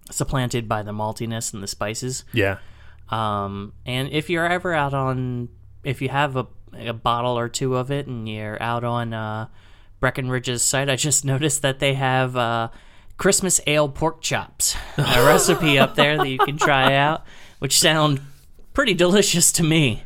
supplanted 0.10 0.68
by 0.68 0.82
the 0.82 0.92
maltiness 0.92 1.54
and 1.54 1.62
the 1.62 1.68
spices. 1.68 2.24
Yeah. 2.34 2.58
Um, 3.10 3.74
and 3.86 4.10
if 4.10 4.30
you're 4.30 4.48
ever 4.48 4.74
out 4.74 4.96
on, 4.96 5.50
if 5.84 6.02
you 6.02 6.10
have 6.10 6.36
a, 6.36 6.48
a 6.76 6.94
bottle 6.94 7.38
or 7.38 7.48
two 7.48 7.76
of 7.76 7.92
it 7.92 8.08
and 8.08 8.28
you're 8.28 8.62
out 8.62 8.84
on 8.84 9.14
uh, 9.14 9.50
Breckenridge's 10.00 10.64
site, 10.64 10.90
I 10.90 10.96
just 10.96 11.24
noticed 11.26 11.62
that 11.62 11.78
they 11.78 11.94
have 11.94 12.36
uh, 12.36 12.70
Christmas 13.18 13.62
ale 13.68 13.88
pork 13.88 14.22
chops, 14.22 14.76
a 14.98 15.02
recipe 15.26 15.78
up 15.78 15.94
there 15.94 16.18
that 16.18 16.28
you 16.28 16.40
can 16.40 16.58
try 16.58 16.96
out, 16.96 17.24
which 17.60 17.78
sound 17.78 18.20
pretty 18.74 18.96
delicious 18.96 19.52
to 19.52 19.64
me. 19.64 20.02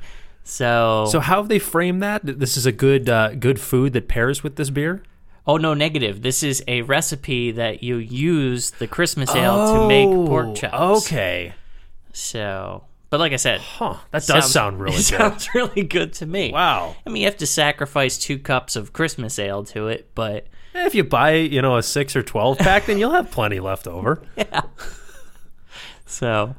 So, 0.49 1.05
So 1.09 1.19
how 1.19 1.37
have 1.41 1.49
they 1.49 1.59
framed 1.59 2.01
that? 2.03 2.21
This 2.23 2.55
is 2.55 2.65
a 2.65 2.71
good 2.71 3.09
uh, 3.09 3.35
good 3.35 3.59
food 3.59 3.91
that 3.93 4.07
pairs 4.07 4.43
with 4.43 4.55
this 4.55 4.69
beer. 4.69 5.03
oh 5.45 5.57
no, 5.57 5.73
negative. 5.73 6.21
This 6.21 6.41
is 6.43 6.63
a 6.67 6.81
recipe 6.83 7.51
that 7.51 7.83
you 7.83 7.97
use 7.97 8.71
the 8.71 8.87
Christmas 8.87 9.33
ale 9.35 9.73
to 9.73 9.87
make 9.87 10.07
pork 10.09 10.55
chops. 10.55 10.73
Oh, 10.77 10.97
Okay. 10.97 11.53
So, 12.13 12.83
but 13.09 13.19
like 13.19 13.33
I 13.33 13.35
said, 13.37 13.59
Huh. 13.59 13.97
That 14.11 14.25
does 14.25 14.51
sound 14.51 14.79
really 14.79 14.95
good. 14.95 15.03
Sounds 15.03 15.53
really 15.53 15.83
good 15.83 16.13
to 16.13 16.25
me. 16.25 16.51
Wow. 16.51 16.95
I 17.05 17.09
mean, 17.09 17.21
you 17.23 17.27
have 17.27 17.37
to 17.37 17.47
sacrifice 17.47 18.17
two 18.17 18.39
cups 18.39 18.75
of 18.75 18.93
Christmas 18.93 19.37
ale 19.39 19.63
to 19.65 19.87
it, 19.87 20.09
but 20.15 20.47
If 20.73 20.95
you 20.95 21.03
buy, 21.03 21.33
you 21.33 21.61
know, 21.61 21.75
a 21.77 21.83
six 21.83 22.15
or 22.15 22.23
twelve 22.23 22.57
pack, 22.57 22.85
then 22.85 22.97
you'll 22.99 23.11
have 23.11 23.31
plenty 23.31 23.59
left 23.59 23.85
over. 23.87 24.21
Yeah. 24.37 24.61
So, 26.05 26.55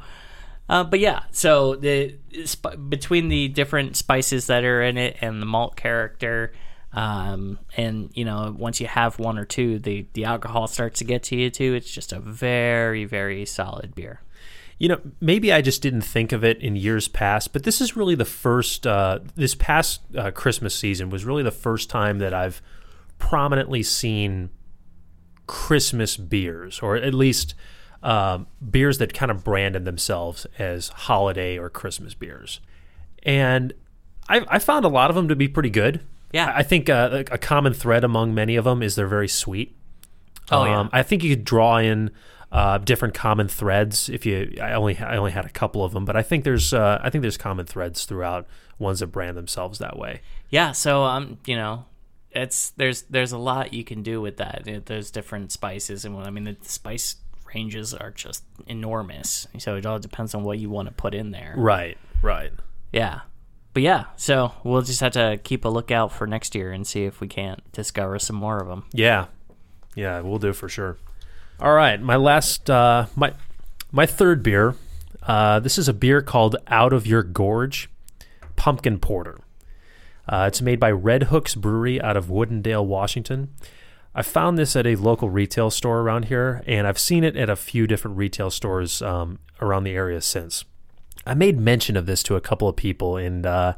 uh, 0.69 0.85
but 0.85 1.01
yeah. 1.01 1.23
So 1.31 1.77
the 1.77 2.17
sp- 2.45 2.77
between 2.89 3.29
the 3.29 3.49
different 3.49 3.97
spices 3.97 4.47
that 4.49 4.65
are 4.65 4.83
in 4.83 4.99
it 4.99 5.17
and 5.21 5.41
the 5.41 5.47
malt 5.47 5.77
character, 5.77 6.53
um, 6.93 7.59
and 7.77 8.11
you 8.15 8.25
know, 8.25 8.55
once 8.57 8.81
you 8.81 8.87
have 8.87 9.19
one 9.19 9.39
or 9.39 9.45
two, 9.45 9.79
the 9.79 10.07
the 10.13 10.25
alcohol 10.25 10.67
starts 10.67 10.99
to 10.99 11.05
get 11.05 11.23
to 11.25 11.37
you 11.37 11.51
too. 11.51 11.75
It's 11.75 11.91
just 11.91 12.13
a 12.13 12.21
very 12.21 13.05
very 13.05 13.45
solid 13.47 13.95
beer. 13.95 14.21
You 14.79 14.91
know, 14.91 15.01
maybe 15.21 15.53
I 15.53 15.61
just 15.61 15.83
didn't 15.83 16.03
think 16.03 16.31
of 16.31 16.45
it 16.45 16.61
in 16.61 16.77
years 16.77 17.09
past, 17.09 17.53
but 17.53 17.65
this 17.65 17.81
is 17.81 17.97
really 17.97 18.15
the 18.15 18.25
first. 18.25 18.87
Uh, 18.87 19.21
this 19.35 19.55
past 19.55 20.03
uh, 20.17 20.31
Christmas 20.31 20.75
season 20.75 21.11
was 21.11 21.25
really 21.25 21.43
the 21.43 21.51
first 21.51 21.91
time 21.91 22.19
that 22.19 22.33
I've 22.33 22.63
prominently 23.19 23.83
seen 23.83 24.51
Christmas 25.47 26.17
beers, 26.17 26.79
or 26.81 26.97
at 26.97 27.15
least 27.15 27.55
um, 28.03 28.47
beers 28.71 28.99
that 28.99 29.13
kind 29.15 29.31
of 29.31 29.43
branded 29.45 29.85
themselves 29.85 30.47
as 30.59 30.89
holiday 30.89 31.59
or 31.59 31.69
Christmas 31.69 32.15
beers. 32.15 32.61
And 33.23 33.73
I, 34.29 34.45
I 34.49 34.59
found 34.59 34.85
a 34.85 34.89
lot 34.89 35.11
of 35.11 35.17
them 35.17 35.29
to 35.29 35.37
be 35.37 35.49
pretty 35.49 35.71
good. 35.71 36.01
Yeah. 36.33 36.47
I 36.47 36.59
I 36.59 36.63
think 36.63 36.89
uh, 36.89 37.25
a 37.31 37.39
common 37.39 37.73
thread 37.75 38.05
among 38.05 38.35
many 38.35 38.57
of 38.57 38.65
them 38.65 38.83
is 38.83 38.95
they're 38.95 39.07
very 39.09 39.29
sweet. 39.29 39.75
Oh, 40.51 40.65
yeah. 40.65 40.81
Um, 40.81 40.91
I 40.93 41.03
think 41.03 41.23
you 41.25 41.35
could 41.35 41.45
draw 41.45 41.79
in 41.79 42.11
uh, 42.53 42.79
different 42.79 43.15
common 43.15 43.49
threads. 43.49 44.09
If 44.09 44.25
you, 44.25 44.57
I 44.63 44.73
only 44.73 44.97
I 44.99 45.17
only 45.17 45.33
had 45.33 45.45
a 45.45 45.51
couple 45.51 45.85
of 45.85 45.93
them, 45.93 46.05
but 46.05 46.17
I 46.17 46.23
think 46.23 46.45
there's 46.45 46.73
uh, 46.73 46.99
I 47.03 47.11
think 47.11 47.23
there's 47.23 47.37
common 47.37 47.67
threads 47.67 48.05
throughout 48.07 48.47
ones 48.79 49.01
that 49.01 49.09
brand 49.09 49.37
themselves 49.37 49.79
that 49.81 49.99
way. 49.99 50.21
Yeah, 50.49 50.73
so 50.73 51.03
um, 51.05 51.39
you 51.47 51.57
know, 51.57 51.85
it's 52.31 52.71
there's 52.71 53.03
there's 53.03 53.33
a 53.33 53.39
lot 53.39 53.75
you 53.75 53.85
can 53.85 54.03
do 54.03 54.21
with 54.23 54.39
that. 54.39 54.67
It- 54.67 54.87
There's 54.87 55.11
different 55.11 55.53
spices, 55.53 56.07
and 56.07 56.15
what 56.15 56.27
I 56.27 56.31
mean 56.31 56.45
the 56.45 56.57
spice 56.63 57.17
ranges 57.55 57.95
are 57.95 58.11
just 58.11 58.45
enormous. 58.67 59.47
So 59.59 59.77
it 59.77 59.87
all 59.87 59.99
depends 59.99 60.35
on 60.35 60.45
what 60.45 60.59
you 60.59 60.71
want 60.71 60.89
to 60.89 60.95
put 60.95 61.15
in 61.15 61.31
there. 61.31 61.55
Right, 61.57 61.99
right. 62.23 62.53
Yeah, 62.93 63.21
but 63.75 63.83
yeah, 63.83 64.05
so 64.17 64.53
we'll 64.65 64.83
just 64.83 65.01
have 65.01 65.13
to 65.13 65.39
keep 65.43 65.65
a 65.65 65.69
lookout 65.69 66.13
for 66.13 66.27
next 66.27 66.55
year 66.55 66.73
and 66.73 66.87
see 66.87 67.05
if 67.05 67.21
we 67.21 67.29
can't 67.29 67.61
discover 67.73 68.19
some 68.19 68.37
more 68.37 68.59
of 68.59 68.69
them. 68.69 68.85
Yeah, 68.93 69.27
yeah, 69.95 70.21
we'll 70.21 70.39
do 70.39 70.53
for 70.53 70.69
sure. 70.69 70.97
All 71.61 71.73
right, 71.73 72.01
my 72.01 72.17
last, 72.17 72.71
uh, 72.71 73.07
my 73.15 73.35
my 73.93 74.07
third 74.07 74.43
beer. 74.43 74.75
Uh, 75.23 75.61
this 75.61 75.77
is 75.77 75.89
a 75.89 75.93
beer 75.93 76.23
called 76.23 76.57
Out 76.69 76.93
of 76.93 77.07
Your 77.07 77.23
Gourd 77.23 77.77
Pumpkin 78.57 78.99
Porter. 78.99 79.39
Uh, 80.29 80.47
it's 80.49 80.61
made 80.61 80.81
by 80.81 80.91
Red 80.91 81.25
Hooks 81.25 81.55
Brewery 81.55 82.01
out 82.01 82.17
of 82.17 82.27
Woodendale, 82.27 82.85
Washington. 82.85 83.51
I 84.19 84.23
found 84.23 84.59
this 84.59 84.75
at 84.75 84.85
a 84.85 84.97
local 84.97 85.31
retail 85.31 85.71
store 85.71 86.01
around 86.01 86.25
here, 86.25 86.65
and 86.67 86.89
I've 86.89 86.99
seen 86.99 87.23
it 87.23 87.37
at 87.37 87.49
a 87.49 87.55
few 87.55 87.87
different 87.87 88.17
retail 88.17 88.51
stores 88.51 89.01
um, 89.01 89.39
around 89.61 89.85
the 89.85 89.93
area 89.93 90.21
since. 90.21 90.65
I 91.25 91.35
made 91.35 91.61
mention 91.61 91.97
of 91.97 92.07
this 92.07 92.25
to 92.25 92.35
a 92.35 92.41
couple 92.41 92.67
of 92.67 92.75
people, 92.75 93.17
and 93.17 93.47
uh, 93.47 93.75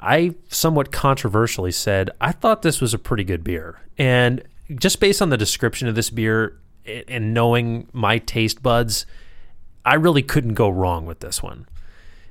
I 0.00 0.36
somewhat 0.48 0.90
controversially 0.90 1.70
said 1.70 2.08
I 2.18 2.32
thought 2.32 2.62
this 2.62 2.80
was 2.80 2.94
a 2.94 2.98
pretty 2.98 3.24
good 3.24 3.44
beer. 3.44 3.78
And 3.98 4.42
just 4.74 5.00
based 5.00 5.20
on 5.20 5.28
the 5.28 5.36
description 5.36 5.86
of 5.86 5.94
this 5.94 6.08
beer 6.08 6.58
and 6.86 7.34
knowing 7.34 7.86
my 7.92 8.16
taste 8.16 8.62
buds, 8.62 9.04
I 9.84 9.96
really 9.96 10.22
couldn't 10.22 10.54
go 10.54 10.70
wrong 10.70 11.04
with 11.04 11.20
this 11.20 11.42
one 11.42 11.68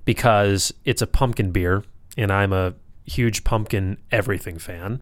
because 0.05 0.73
it's 0.85 1.03
a 1.03 1.07
pumpkin 1.07 1.51
beer, 1.51 1.83
and 2.17 2.31
I'm 2.31 2.51
a 2.51 2.73
huge 3.05 3.43
pumpkin 3.43 3.99
everything 4.11 4.57
fan, 4.57 5.01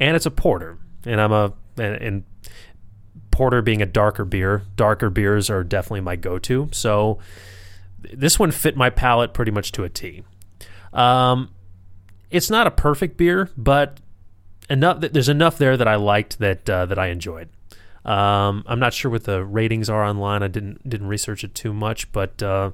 and 0.00 0.16
it's 0.16 0.24
a 0.24 0.30
porter, 0.30 0.78
and 1.04 1.20
I'm 1.20 1.32
a 1.32 1.52
and, 1.76 1.94
and 1.96 2.24
porter 3.30 3.62
being 3.62 3.82
a 3.82 3.86
darker 3.86 4.24
beer, 4.24 4.62
darker 4.76 5.10
beers 5.10 5.50
are 5.50 5.64
definitely 5.64 6.00
my 6.00 6.16
go-to. 6.16 6.68
So 6.72 7.18
this 8.12 8.38
one 8.38 8.50
fit 8.50 8.76
my 8.76 8.90
palate 8.90 9.34
pretty 9.34 9.50
much 9.50 9.72
to 9.72 9.84
a 9.84 9.88
T. 9.88 10.22
Um, 10.92 11.50
it's 12.30 12.50
not 12.50 12.66
a 12.66 12.70
perfect 12.70 13.16
beer, 13.16 13.50
but 13.56 13.98
enough. 14.70 15.00
There's 15.00 15.28
enough 15.28 15.58
there 15.58 15.76
that 15.76 15.88
I 15.88 15.96
liked 15.96 16.38
that 16.38 16.68
uh, 16.68 16.86
that 16.86 16.98
I 16.98 17.08
enjoyed. 17.08 17.48
Um, 18.04 18.64
I'm 18.66 18.78
not 18.78 18.92
sure 18.92 19.10
what 19.10 19.24
the 19.24 19.44
ratings 19.44 19.88
are 19.88 20.04
online. 20.04 20.42
I 20.42 20.48
didn't 20.48 20.88
didn't 20.88 21.08
research 21.08 21.44
it 21.44 21.54
too 21.54 21.72
much, 21.72 22.10
but 22.12 22.42
uh, 22.42 22.72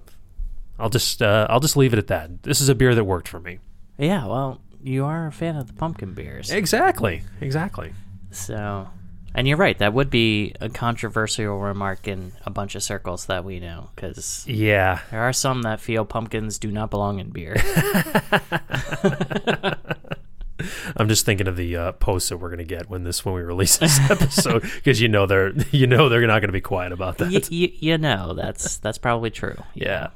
I'll 0.79 0.91
just 0.91 1.23
uh, 1.23 1.47
I'll 1.49 1.61
just 1.61 1.77
leave 1.77 1.93
it 1.93 1.99
at 1.99 2.09
that. 2.09 2.43
This 2.43 2.61
is 2.61 2.69
a 2.69 2.75
beer 2.75 2.95
that 2.95 3.05
worked 3.05 3.29
for 3.29 3.41
me. 3.41 3.59
Yeah, 3.99 4.27
well, 4.27 4.61
you 4.83 5.05
are 5.05 5.27
a 5.27 5.33
fan 5.33 5.57
of 5.57 5.67
the 5.67 5.75
pumpkin 5.75 6.15
beers, 6.15 6.51
Exactly, 6.51 7.23
exactly. 7.41 7.93
So. 8.31 8.89
And 9.33 9.47
you're 9.47 9.57
right. 9.57 9.79
That 9.79 9.93
would 9.95 10.11
be 10.11 10.55
a 10.61 10.69
controversial 10.69 11.57
remark 11.61 12.09
in 12.09 12.33
a 12.45 12.51
bunch 12.51 12.75
of 12.75 12.83
circles 12.83 13.27
that 13.27 13.45
we 13.45 13.61
know, 13.61 13.91
because 13.95 14.45
Yeah, 14.49 15.01
there 15.13 15.21
are 15.21 15.33
some 15.33 15.63
that 15.63 15.79
feel 15.81 16.05
pumpkins 16.05 16.59
do 16.59 16.71
not 16.73 16.91
belong 16.91 17.21
in 17.21 17.31
beer. 17.31 17.55
I'm 20.97 21.09
just 21.09 21.25
thinking 21.25 21.49
of 21.49 21.57
the 21.57 21.75
uh, 21.77 21.93
posts 21.93 22.29
that 22.29 22.37
we're 22.37 22.51
gonna 22.51 22.65
get 22.65 22.91
when 22.91 23.03
this 23.05 23.25
when 23.25 23.35
we 23.35 23.41
release 23.41 23.79
this 23.79 23.99
episode 24.11 24.61
because 24.63 25.01
you 25.01 25.09
know 25.09 25.25
they're 25.27 25.53
you 25.71 25.87
know 25.87 26.09
they're 26.11 26.27
not 26.27 26.41
gonna 26.41 26.53
be 26.53 26.61
quiet 26.61 26.93
about 26.93 27.17
that. 27.19 27.33
y- 27.33 27.41
y- 27.51 27.73
you 27.79 27.97
know, 27.99 28.35
that's 28.35 28.77
that's 28.79 28.99
probably 28.99 29.31
true. 29.31 29.57
Yeah. 29.75 30.09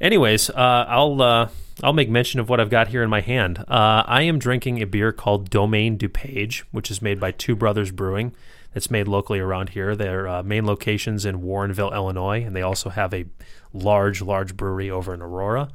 Anyways, 0.00 0.50
uh, 0.50 0.86
I'll 0.88 1.20
uh, 1.22 1.48
I'll 1.82 1.92
make 1.92 2.10
mention 2.10 2.40
of 2.40 2.48
what 2.48 2.60
I've 2.60 2.70
got 2.70 2.88
here 2.88 3.02
in 3.02 3.10
my 3.10 3.20
hand. 3.20 3.60
Uh, 3.60 4.02
I 4.06 4.22
am 4.22 4.38
drinking 4.38 4.82
a 4.82 4.86
beer 4.86 5.12
called 5.12 5.48
Domaine 5.48 5.96
DuPage, 5.96 6.64
which 6.72 6.90
is 6.90 7.00
made 7.00 7.18
by 7.18 7.30
Two 7.30 7.56
Brothers 7.56 7.90
Brewing. 7.90 8.34
It's 8.74 8.90
made 8.90 9.08
locally 9.08 9.40
around 9.40 9.70
here. 9.70 9.96
Their 9.96 10.28
uh, 10.28 10.42
main 10.42 10.66
locations 10.66 11.24
in 11.24 11.40
Warrenville, 11.40 11.92
Illinois, 11.92 12.44
and 12.44 12.54
they 12.54 12.62
also 12.62 12.90
have 12.90 13.14
a 13.14 13.24
large, 13.72 14.20
large 14.20 14.56
brewery 14.56 14.90
over 14.90 15.14
in 15.14 15.22
Aurora. 15.22 15.70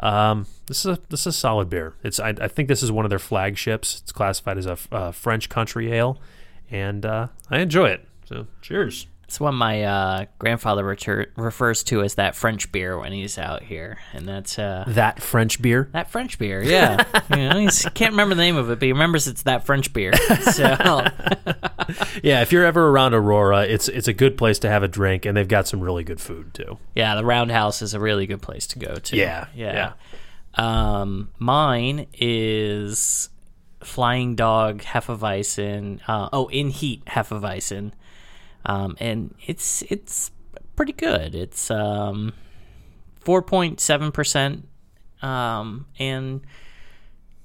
Um, 0.00 0.46
this 0.66 0.84
is 0.84 0.98
a 0.98 0.98
this 1.10 1.20
is 1.20 1.26
a 1.26 1.32
solid 1.32 1.68
beer. 1.68 1.94
It's 2.02 2.18
I, 2.18 2.30
I 2.30 2.48
think 2.48 2.68
this 2.68 2.82
is 2.82 2.90
one 2.90 3.04
of 3.04 3.10
their 3.10 3.20
flagships. 3.20 4.00
It's 4.00 4.10
classified 4.10 4.58
as 4.58 4.66
a 4.66 4.78
uh, 4.90 5.12
French 5.12 5.48
country 5.48 5.92
ale, 5.92 6.18
and 6.70 7.06
uh, 7.06 7.28
I 7.50 7.60
enjoy 7.60 7.90
it. 7.90 8.08
So, 8.24 8.46
cheers. 8.62 9.06
It's 9.32 9.40
what 9.40 9.52
my 9.54 9.82
uh, 9.84 10.24
grandfather 10.38 10.84
retur- 10.84 11.28
refers 11.36 11.82
to 11.84 12.02
as 12.02 12.16
that 12.16 12.36
French 12.36 12.70
beer 12.70 12.98
when 12.98 13.12
he's 13.12 13.38
out 13.38 13.62
here, 13.62 13.96
and 14.12 14.28
that's 14.28 14.58
uh, 14.58 14.84
That 14.88 15.22
French 15.22 15.62
beer. 15.62 15.88
that 15.92 16.10
French 16.10 16.38
beer. 16.38 16.62
Yeah, 16.62 17.02
you 17.30 17.48
know, 17.48 17.58
he 17.58 17.68
can't 17.94 18.12
remember 18.12 18.34
the 18.34 18.42
name 18.42 18.58
of 18.58 18.68
it, 18.68 18.78
but 18.78 18.82
he 18.84 18.92
remembers 18.92 19.26
it's 19.28 19.44
that 19.44 19.64
French 19.64 19.90
beer. 19.94 20.12
So 20.52 20.64
Yeah, 22.22 22.42
if 22.42 22.52
you're 22.52 22.66
ever 22.66 22.88
around 22.90 23.14
Aurora, 23.14 23.62
it's 23.62 23.88
it's 23.88 24.06
a 24.06 24.12
good 24.12 24.36
place 24.36 24.58
to 24.58 24.68
have 24.68 24.82
a 24.82 24.88
drink, 24.88 25.24
and 25.24 25.34
they've 25.34 25.48
got 25.48 25.66
some 25.66 25.80
really 25.80 26.04
good 26.04 26.20
food 26.20 26.52
too. 26.52 26.76
yeah, 26.94 27.14
the 27.14 27.24
Roundhouse 27.24 27.80
is 27.80 27.94
a 27.94 28.00
really 28.00 28.26
good 28.26 28.42
place 28.42 28.66
to 28.66 28.78
go 28.78 28.96
to. 28.96 29.16
Yeah, 29.16 29.46
yeah. 29.54 29.94
Um, 30.56 31.30
mine 31.38 32.06
is 32.12 33.30
Flying 33.82 34.34
Dog 34.36 34.82
Hefeweizen. 34.82 36.00
Uh, 36.06 36.28
oh, 36.34 36.48
in 36.48 36.68
heat 36.68 37.02
Hefeweizen, 37.06 37.92
um, 38.64 38.96
and 39.00 39.34
it's 39.46 39.82
it's 39.90 40.30
pretty 40.76 40.92
good. 40.92 41.34
It's 41.34 41.70
um, 41.70 42.32
four 43.20 43.42
point 43.42 43.80
seven 43.80 44.12
percent, 44.12 44.68
um, 45.22 45.86
and 45.98 46.40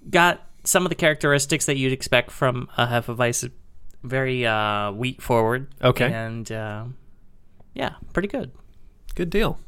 got 0.09 0.41
some 0.63 0.85
of 0.85 0.89
the 0.89 0.95
characteristics 0.95 1.65
that 1.65 1.77
you'd 1.77 1.93
expect 1.93 2.31
from 2.31 2.69
a 2.77 2.87
Hefeweizen. 2.87 3.51
Very 4.03 4.45
uh, 4.45 4.91
wheat 4.91 5.21
forward. 5.21 5.73
Okay. 5.83 6.11
and 6.11 6.51
um 6.51 6.95
yeah, 7.73 7.93
pretty 8.11 8.27
good. 8.27 8.51
Good 9.15 9.29
deal. 9.29 9.59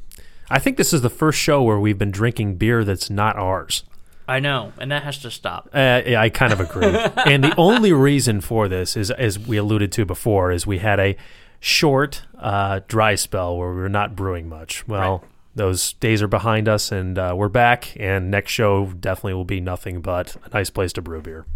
I 0.50 0.58
think 0.58 0.78
this 0.78 0.94
is 0.94 1.02
the 1.02 1.12
first 1.12 1.40
show 1.40 1.62
where 1.62 1.80
we've 1.80 1.98
been 1.98 2.10
drinking 2.12 2.56
beer 2.56 2.84
that's 2.84 3.10
not 3.10 3.36
ours. 3.36 3.84
I 4.30 4.40
know, 4.40 4.74
and 4.78 4.92
that 4.92 5.02
has 5.02 5.18
to 5.20 5.32
stop. 5.32 5.70
Uh, 5.74 6.04
yeah, 6.06 6.22
I 6.22 6.30
kind 6.30 6.54
of 6.54 6.60
agree. 6.60 6.86
and 7.26 7.44
the 7.44 7.56
only 7.58 7.92
reason 7.92 8.42
for 8.42 8.68
this 8.68 8.96
is, 8.96 9.10
as 9.10 9.40
we 9.40 9.58
alluded 9.58 9.92
to 9.94 10.06
before, 10.06 10.52
is 10.52 10.68
we 10.68 10.78
had 10.78 11.00
a 11.00 11.18
short 11.60 12.22
uh, 12.38 12.82
dry 12.88 13.16
spell 13.16 13.58
where 13.58 13.70
we 13.70 13.78
were 13.78 13.90
not 13.90 14.16
brewing 14.16 14.48
much. 14.48 14.88
Well, 14.88 15.24
those 15.56 15.94
days 15.94 16.22
are 16.22 16.28
behind 16.28 16.70
us, 16.70 16.92
and 16.92 17.18
uh, 17.18 17.34
we're 17.36 17.50
back. 17.50 17.98
And 18.00 18.30
next 18.30 18.52
show 18.52 18.86
definitely 18.86 19.34
will 19.34 19.46
be 19.46 19.60
nothing 19.60 20.00
but 20.00 20.36
a 20.46 20.50
nice 20.54 20.70
place 20.70 20.94
to 20.94 21.02
brew 21.02 21.22
beer. 21.22 21.48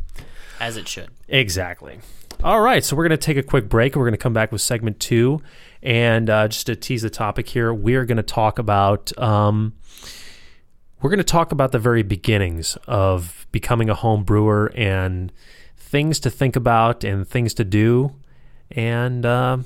As 0.59 0.75
it 0.75 0.87
should. 0.87 1.11
Exactly. 1.27 1.99
All 2.43 2.59
right, 2.59 2.83
so 2.83 2.95
we're 2.95 3.07
going 3.07 3.17
to 3.19 3.23
take 3.25 3.37
a 3.37 3.43
quick 3.43 3.69
break. 3.69 3.95
We're 3.95 4.05
going 4.05 4.13
to 4.13 4.17
come 4.17 4.33
back 4.33 4.51
with 4.51 4.61
segment 4.61 4.99
two, 4.99 5.43
and 5.83 6.27
uh, 6.27 6.47
just 6.47 6.65
to 6.65 6.75
tease 6.75 7.03
the 7.03 7.11
topic 7.11 7.47
here, 7.47 7.71
we 7.71 7.93
are 7.93 8.03
going 8.03 8.17
to 8.17 8.23
talk 8.23 8.57
about 8.57 9.15
um, 9.19 9.73
we're 11.03 11.09
going 11.09 11.17
to 11.17 11.23
talk 11.23 11.51
about 11.51 11.73
the 11.73 11.79
very 11.79 12.01
beginnings 12.01 12.77
of 12.87 13.45
becoming 13.51 13.89
a 13.89 13.93
home 13.93 14.23
brewer 14.23 14.71
and 14.73 15.33
things 15.75 16.17
to 16.21 16.29
think 16.29 16.55
about 16.55 17.03
and 17.03 17.27
things 17.27 17.53
to 17.53 17.65
do. 17.65 18.15
And 18.71 19.25
uh, 19.25 19.57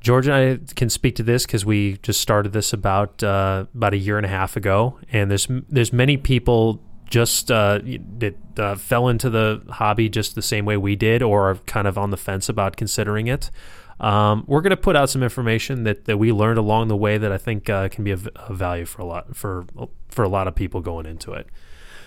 George 0.00 0.26
and 0.26 0.34
I 0.34 0.74
can 0.74 0.88
speak 0.88 1.16
to 1.16 1.22
this 1.22 1.44
because 1.44 1.66
we 1.66 1.98
just 1.98 2.18
started 2.18 2.54
this 2.54 2.72
about 2.72 3.22
uh, 3.22 3.66
about 3.74 3.92
a 3.92 3.98
year 3.98 4.16
and 4.16 4.24
a 4.24 4.30
half 4.30 4.56
ago, 4.56 4.98
and 5.12 5.30
there's 5.30 5.48
there's 5.68 5.92
many 5.92 6.16
people 6.16 6.82
just 7.10 7.50
uh, 7.50 7.80
that 8.18 8.36
uh, 8.56 8.74
fell 8.74 9.08
into 9.08 9.28
the 9.28 9.62
hobby 9.68 10.08
just 10.08 10.34
the 10.34 10.42
same 10.42 10.64
way 10.64 10.78
we 10.78 10.96
did, 10.96 11.22
or 11.22 11.50
are 11.50 11.56
kind 11.66 11.86
of 11.86 11.98
on 11.98 12.10
the 12.10 12.16
fence 12.16 12.48
about 12.48 12.76
considering 12.76 13.26
it. 13.26 13.50
Um, 13.98 14.44
we're 14.46 14.60
going 14.60 14.70
to 14.70 14.76
put 14.76 14.94
out 14.96 15.08
some 15.08 15.22
information 15.22 15.84
that, 15.84 16.04
that 16.04 16.18
we 16.18 16.32
learned 16.32 16.58
along 16.58 16.88
the 16.88 16.96
way 16.96 17.16
that 17.18 17.32
I 17.32 17.38
think 17.38 17.70
uh, 17.70 17.88
can 17.88 18.04
be 18.04 18.10
of, 18.10 18.26
of 18.28 18.56
value 18.56 18.84
for 18.84 19.02
a 19.02 19.04
lot 19.06 19.34
for 19.34 19.64
for 20.08 20.22
a 20.22 20.28
lot 20.28 20.48
of 20.48 20.54
people 20.54 20.80
going 20.80 21.06
into 21.06 21.32
it. 21.32 21.46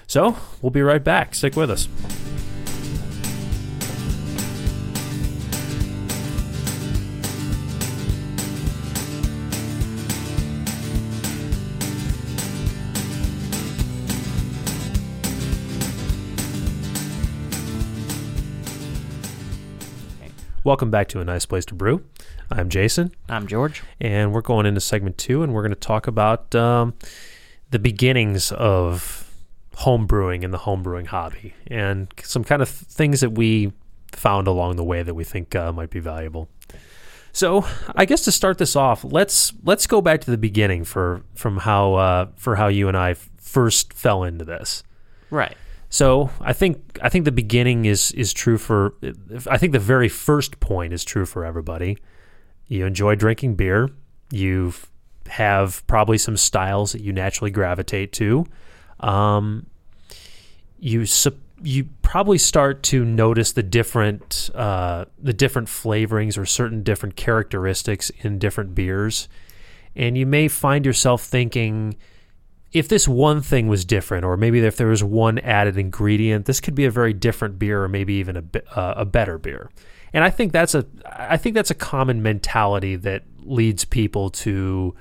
So 0.08 0.38
we'll 0.62 0.72
be 0.72 0.82
right 0.82 1.04
back. 1.04 1.36
Stick 1.36 1.56
with 1.56 1.70
us. 1.70 1.88
Welcome 20.70 20.92
back 20.92 21.08
to 21.08 21.20
a 21.20 21.26
nice 21.26 21.48
place 21.48 21.66
to 21.66 21.74
brew. 21.74 22.06
I'm 22.52 22.70
Jason, 22.70 23.12
I'm 23.28 23.48
George. 23.48 23.82
and 24.00 24.32
we're 24.32 24.42
going 24.42 24.68
into 24.68 24.80
segment 24.80 25.18
two, 25.18 25.42
and 25.42 25.52
we're 25.52 25.64
going 25.64 25.72
to 25.72 25.76
talk 25.76 26.06
about 26.06 26.54
um, 26.54 26.94
the 27.72 27.80
beginnings 27.80 28.52
of 28.52 29.34
home 29.78 30.06
brewing 30.06 30.46
and 30.46 30.54
the 30.54 30.60
home 30.60 30.84
brewing 30.84 31.08
hobby, 31.08 31.56
and 31.66 32.14
some 32.22 32.44
kind 32.44 32.62
of 32.62 32.70
things 32.70 33.22
that 33.22 33.32
we 33.32 33.74
found 34.12 34.46
along 34.46 34.76
the 34.76 34.84
way 34.84 35.02
that 35.02 35.16
we 35.16 35.24
think 35.24 35.56
uh, 35.56 35.72
might 35.72 35.90
be 35.90 36.00
valuable. 36.00 36.48
So 37.32 37.66
I 37.96 38.06
guess 38.06 38.22
to 38.26 38.32
start 38.32 38.60
this 38.60 38.76
off, 38.76 39.04
let's 39.04 39.52
let's 39.64 39.88
go 39.88 40.02
back 40.02 40.22
to 40.22 40.30
the 40.30 40.38
beginning 40.38 40.84
for 40.84 41.24
from 41.34 41.58
how 41.58 41.96
uh, 41.96 42.28
for 42.36 42.58
how 42.58 42.68
you 42.68 42.88
and 42.88 42.96
I 42.96 43.12
f- 43.12 43.28
first 43.40 43.92
fell 43.92 44.24
into 44.24 44.46
this. 44.46 44.84
Right. 45.32 45.58
So 45.90 46.30
I 46.40 46.54
think 46.54 47.00
I 47.02 47.10
think 47.10 47.26
the 47.26 47.32
beginning 47.32 47.86
is 47.86 48.12
is 48.12 48.32
true 48.32 48.58
for 48.58 48.94
I 49.48 49.58
think 49.58 49.74
the 49.74 49.80
very 49.80 50.10
first 50.10 50.60
point 50.60 50.94
is 50.94 51.04
true 51.04 51.26
for 51.26 51.44
everybody. 51.44 51.98
You 52.68 52.86
enjoy 52.86 53.16
drinking 53.16 53.56
beer. 53.56 53.90
You 54.32 54.74
have 55.28 55.86
probably 55.88 56.18
some 56.18 56.38
styles 56.38 56.92
that 56.92 57.02
you 57.02 57.12
naturally 57.12 57.52
gravitate 57.52 58.12
to. 58.14 58.46
Um, 59.00 59.66
you 60.80 61.06
sup- 61.06 61.38
you 61.62 61.90
probably 62.02 62.38
start 62.38 62.84
to 62.84 63.04
notice 63.04 63.52
the 63.52 63.64
different 63.64 64.50
uh, 64.54 65.06
the 65.18 65.34
different 65.34 65.68
flavorings 65.68 66.38
or 66.38 66.46
certain 66.46 66.84
different 66.84 67.16
characteristics 67.16 68.12
in 68.22 68.40
different 68.40 68.76
beers, 68.76 69.28
and 69.96 70.18
you 70.18 70.26
may 70.26 70.48
find 70.48 70.86
yourself 70.86 71.24
thinking, 71.24 71.96
if 72.72 72.88
this 72.88 73.08
one 73.08 73.42
thing 73.42 73.68
was 73.68 73.86
different, 73.86 74.26
or 74.26 74.38
maybe 74.38 74.60
if 74.60 74.78
there 74.78 74.88
was 74.88 75.04
one 75.04 75.40
added 75.40 75.78
ingredient, 75.78 76.46
this 76.46 76.60
could 76.60 76.76
be 76.76 76.86
a 76.86 76.92
very 76.92 77.14
different 77.14 77.58
beer, 77.58 77.84
or 77.84 77.88
maybe 77.88 78.14
even 78.14 78.38
a 78.38 78.44
uh, 78.78 78.94
a 78.98 79.06
better 79.06 79.38
beer. 79.38 79.70
And 80.14 80.24
I 80.24 80.30
think 80.30 80.52
that's 80.52 80.76
a 80.76 80.86
I 81.06 81.38
think 81.38 81.56
that's 81.56 81.72
a 81.72 81.76
common 81.76 82.22
mentality 82.22 82.96
that 82.98 83.24
leads 83.40 83.86
people 83.86 84.30
to 84.30 84.96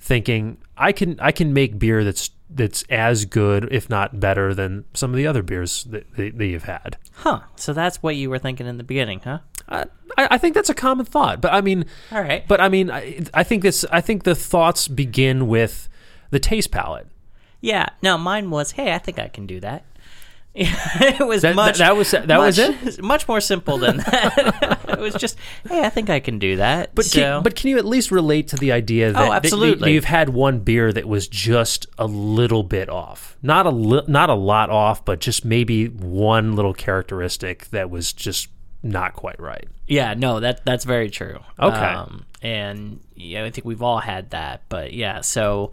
thinking 0.00 0.58
I 0.76 0.92
can 0.92 1.18
I 1.20 1.32
can 1.32 1.52
make 1.52 1.78
beer 1.78 2.04
that's 2.04 2.30
that's 2.54 2.84
as 2.90 3.24
good, 3.24 3.68
if 3.70 3.88
not 3.88 4.20
better, 4.20 4.54
than 4.54 4.84
some 4.92 5.10
of 5.10 5.16
the 5.16 5.26
other 5.26 5.42
beers 5.42 5.84
that, 5.84 6.14
that, 6.16 6.36
that 6.36 6.46
you've 6.46 6.64
had. 6.64 6.98
Huh. 7.12 7.40
So 7.56 7.72
that's 7.72 8.02
what 8.02 8.14
you 8.16 8.28
were 8.28 8.38
thinking 8.38 8.66
in 8.66 8.76
the 8.76 8.84
beginning, 8.84 9.20
huh? 9.20 9.38
I, 9.68 9.86
I 10.18 10.38
think 10.38 10.54
that's 10.54 10.68
a 10.68 10.74
common 10.74 11.06
thought, 11.06 11.40
but 11.40 11.52
I 11.52 11.62
mean, 11.62 11.86
All 12.10 12.20
right. 12.20 12.46
but 12.46 12.60
I 12.60 12.68
mean, 12.68 12.90
I, 12.90 13.20
I 13.32 13.42
think 13.42 13.62
this 13.62 13.84
I 13.90 14.00
think 14.00 14.24
the 14.24 14.34
thoughts 14.34 14.88
begin 14.88 15.46
with 15.46 15.88
the 16.32 16.40
taste 16.40 16.72
palette. 16.72 17.06
Yeah. 17.60 17.90
No, 18.02 18.18
mine 18.18 18.50
was, 18.50 18.72
hey, 18.72 18.92
I 18.92 18.98
think 18.98 19.20
I 19.20 19.28
can 19.28 19.46
do 19.46 19.60
that. 19.60 19.84
it 20.54 21.26
was 21.26 21.42
That- 21.42 21.54
much. 21.54 21.78
that- 21.78 21.86
that 21.86 21.96
was- 21.96 22.10
that 22.10 22.38
was 22.38 22.58
it. 22.58 23.02
Much 23.02 23.26
more 23.26 23.40
simple 23.40 23.78
than 23.78 23.98
that. 23.98 24.80
it 24.88 24.98
was 24.98 25.14
just, 25.14 25.38
hey, 25.66 25.80
I 25.82 25.88
think 25.88 26.10
I 26.10 26.20
can 26.20 26.38
do 26.38 26.56
that. 26.56 26.94
But 26.94 27.06
so, 27.06 27.20
can, 27.20 27.42
but 27.42 27.54
can 27.56 27.70
you 27.70 27.78
at 27.78 27.86
least 27.86 28.10
relate 28.10 28.48
to 28.48 28.56
the 28.56 28.70
idea 28.72 29.12
that, 29.12 29.18
Oh, 29.18 29.22
that- 29.30 29.42
that 29.42 29.44
absolutely. 29.46 29.92
you've 29.94 30.04
had 30.04 30.28
one 30.30 30.58
beer 30.58 30.92
that 30.92 31.08
was 31.08 31.26
just 31.28 31.86
a 31.96 32.06
little 32.06 32.62
bit 32.64 32.90
off, 32.90 33.38
not 33.42 33.64
a 33.64 33.70
li- 33.70 34.04
not 34.08 34.28
a 34.28 34.34
lot 34.34 34.68
off, 34.68 35.04
but 35.06 35.20
just 35.20 35.44
maybe 35.44 35.86
one 35.86 36.54
little 36.54 36.74
characteristic 36.74 37.68
that 37.70 37.88
was 37.88 38.12
just 38.12 38.48
not 38.82 39.14
quite 39.14 39.40
right. 39.40 39.68
yeah, 39.86 40.12
no, 40.12 40.40
that 40.40 40.64
that's 40.66 40.84
very 40.84 41.08
true. 41.08 41.38
Okay. 41.58 41.76
Um, 41.76 42.26
and 42.42 43.00
yeah, 43.14 43.44
I 43.44 43.50
think 43.50 43.64
we've 43.64 43.80
all 43.82 44.00
had 44.00 44.30
that. 44.30 44.62
But 44.68 44.92
yeah, 44.92 45.20
so 45.22 45.72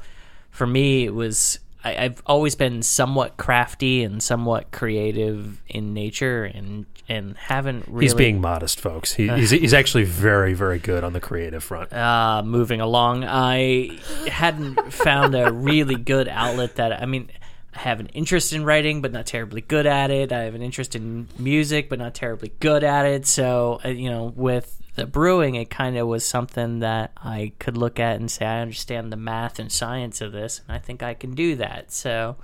for 0.59 0.67
me, 0.67 1.05
it 1.05 1.13
was. 1.15 1.57
I, 1.85 1.95
I've 1.95 2.21
always 2.25 2.53
been 2.53 2.83
somewhat 2.83 3.37
crafty 3.37 4.03
and 4.03 4.21
somewhat 4.21 4.71
creative 4.71 5.61
in 5.69 5.93
nature, 5.93 6.43
and 6.43 6.85
and 7.07 7.37
haven't 7.37 7.87
really. 7.87 8.03
He's 8.03 8.13
being 8.13 8.41
modest, 8.41 8.81
folks. 8.81 9.13
He, 9.13 9.29
he's 9.29 9.51
he's 9.51 9.73
actually 9.73 10.03
very 10.03 10.53
very 10.53 10.77
good 10.77 11.05
on 11.05 11.13
the 11.13 11.21
creative 11.21 11.63
front. 11.63 11.93
uh, 11.93 12.43
moving 12.45 12.81
along, 12.81 13.23
I 13.23 13.97
hadn't 14.27 14.91
found 14.91 15.33
a 15.33 15.49
really 15.53 15.95
good 15.95 16.27
outlet 16.27 16.75
that 16.75 17.01
I 17.01 17.05
mean, 17.05 17.29
I 17.73 17.79
have 17.79 18.01
an 18.01 18.07
interest 18.07 18.51
in 18.51 18.65
writing, 18.65 19.01
but 19.01 19.13
not 19.13 19.27
terribly 19.27 19.61
good 19.61 19.85
at 19.85 20.11
it. 20.11 20.33
I 20.33 20.41
have 20.41 20.55
an 20.55 20.61
interest 20.61 20.93
in 20.93 21.29
music, 21.37 21.87
but 21.87 21.99
not 21.99 22.13
terribly 22.15 22.51
good 22.59 22.83
at 22.83 23.05
it. 23.05 23.25
So, 23.25 23.79
uh, 23.85 23.87
you 23.87 24.09
know, 24.09 24.33
with 24.35 24.78
the 24.99 25.07
brewing, 25.07 25.55
it 25.55 25.69
kind 25.69 25.97
of 25.97 26.07
was 26.07 26.25
something 26.25 26.79
that 26.79 27.11
I 27.17 27.53
could 27.59 27.77
look 27.77 27.99
at 27.99 28.17
and 28.17 28.29
say, 28.29 28.45
I 28.45 28.61
understand 28.61 29.11
the 29.11 29.17
math 29.17 29.59
and 29.59 29.71
science 29.71 30.21
of 30.21 30.31
this, 30.31 30.61
and 30.67 30.75
I 30.75 30.79
think 30.79 31.01
I 31.01 31.13
can 31.13 31.33
do 31.33 31.55
that. 31.55 31.91
So, 31.91 32.37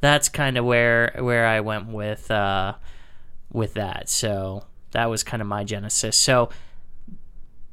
that's 0.00 0.28
kind 0.28 0.56
of 0.56 0.64
where 0.64 1.14
where 1.18 1.46
I 1.46 1.60
went 1.60 1.88
with 1.88 2.30
uh, 2.30 2.74
with 3.52 3.74
that. 3.74 4.08
So 4.08 4.64
that 4.92 5.06
was 5.06 5.22
kind 5.22 5.40
of 5.40 5.46
my 5.46 5.64
genesis. 5.64 6.16
So 6.16 6.50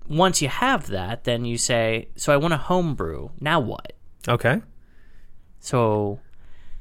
once 0.07 0.41
you 0.41 0.47
have 0.47 0.87
that, 0.87 1.23
then 1.23 1.45
you 1.45 1.57
say, 1.57 2.09
so 2.15 2.33
I 2.33 2.37
want 2.37 2.53
to 2.53 2.57
homebrew. 2.57 3.29
Now 3.39 3.59
what? 3.59 3.93
Okay. 4.27 4.61
So 5.59 6.19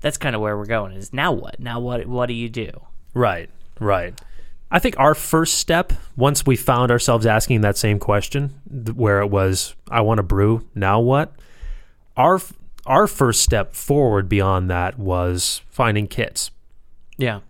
that's 0.01 0.17
kind 0.17 0.37
of 0.37 0.43
where 0.43 0.57
we're 0.57 0.67
going. 0.67 0.93
Is 0.93 1.13
now 1.13 1.33
what? 1.33 1.59
Now 1.59 1.81
what? 1.81 2.07
What 2.07 2.27
do 2.27 2.35
you 2.35 2.49
do? 2.49 2.71
Right, 3.15 3.49
right. 3.81 4.21
I 4.71 4.79
think 4.81 4.99
our 4.99 5.15
first 5.15 5.55
step, 5.55 5.93
once 6.17 6.45
we 6.45 6.57
found 6.57 6.91
ourselves 6.91 7.25
asking 7.25 7.61
that 7.61 7.77
same 7.77 7.99
question, 7.99 8.51
where 8.95 9.21
it 9.21 9.31
was, 9.31 9.75
"I 9.91 10.01
want 10.01 10.19
to 10.19 10.23
brew." 10.23 10.67
Now 10.75 11.01
what? 11.01 11.33
Our 12.17 12.41
our 12.87 13.07
first 13.07 13.43
step 13.43 13.75
forward 13.75 14.29
beyond 14.29 14.71
that 14.71 14.97
was 14.99 15.61
finding 15.69 16.07
kits, 16.07 16.51
Yeah. 17.19 17.41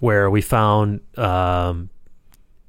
where 0.00 0.30
we 0.30 0.40
found 0.40 1.00
um, 1.18 1.90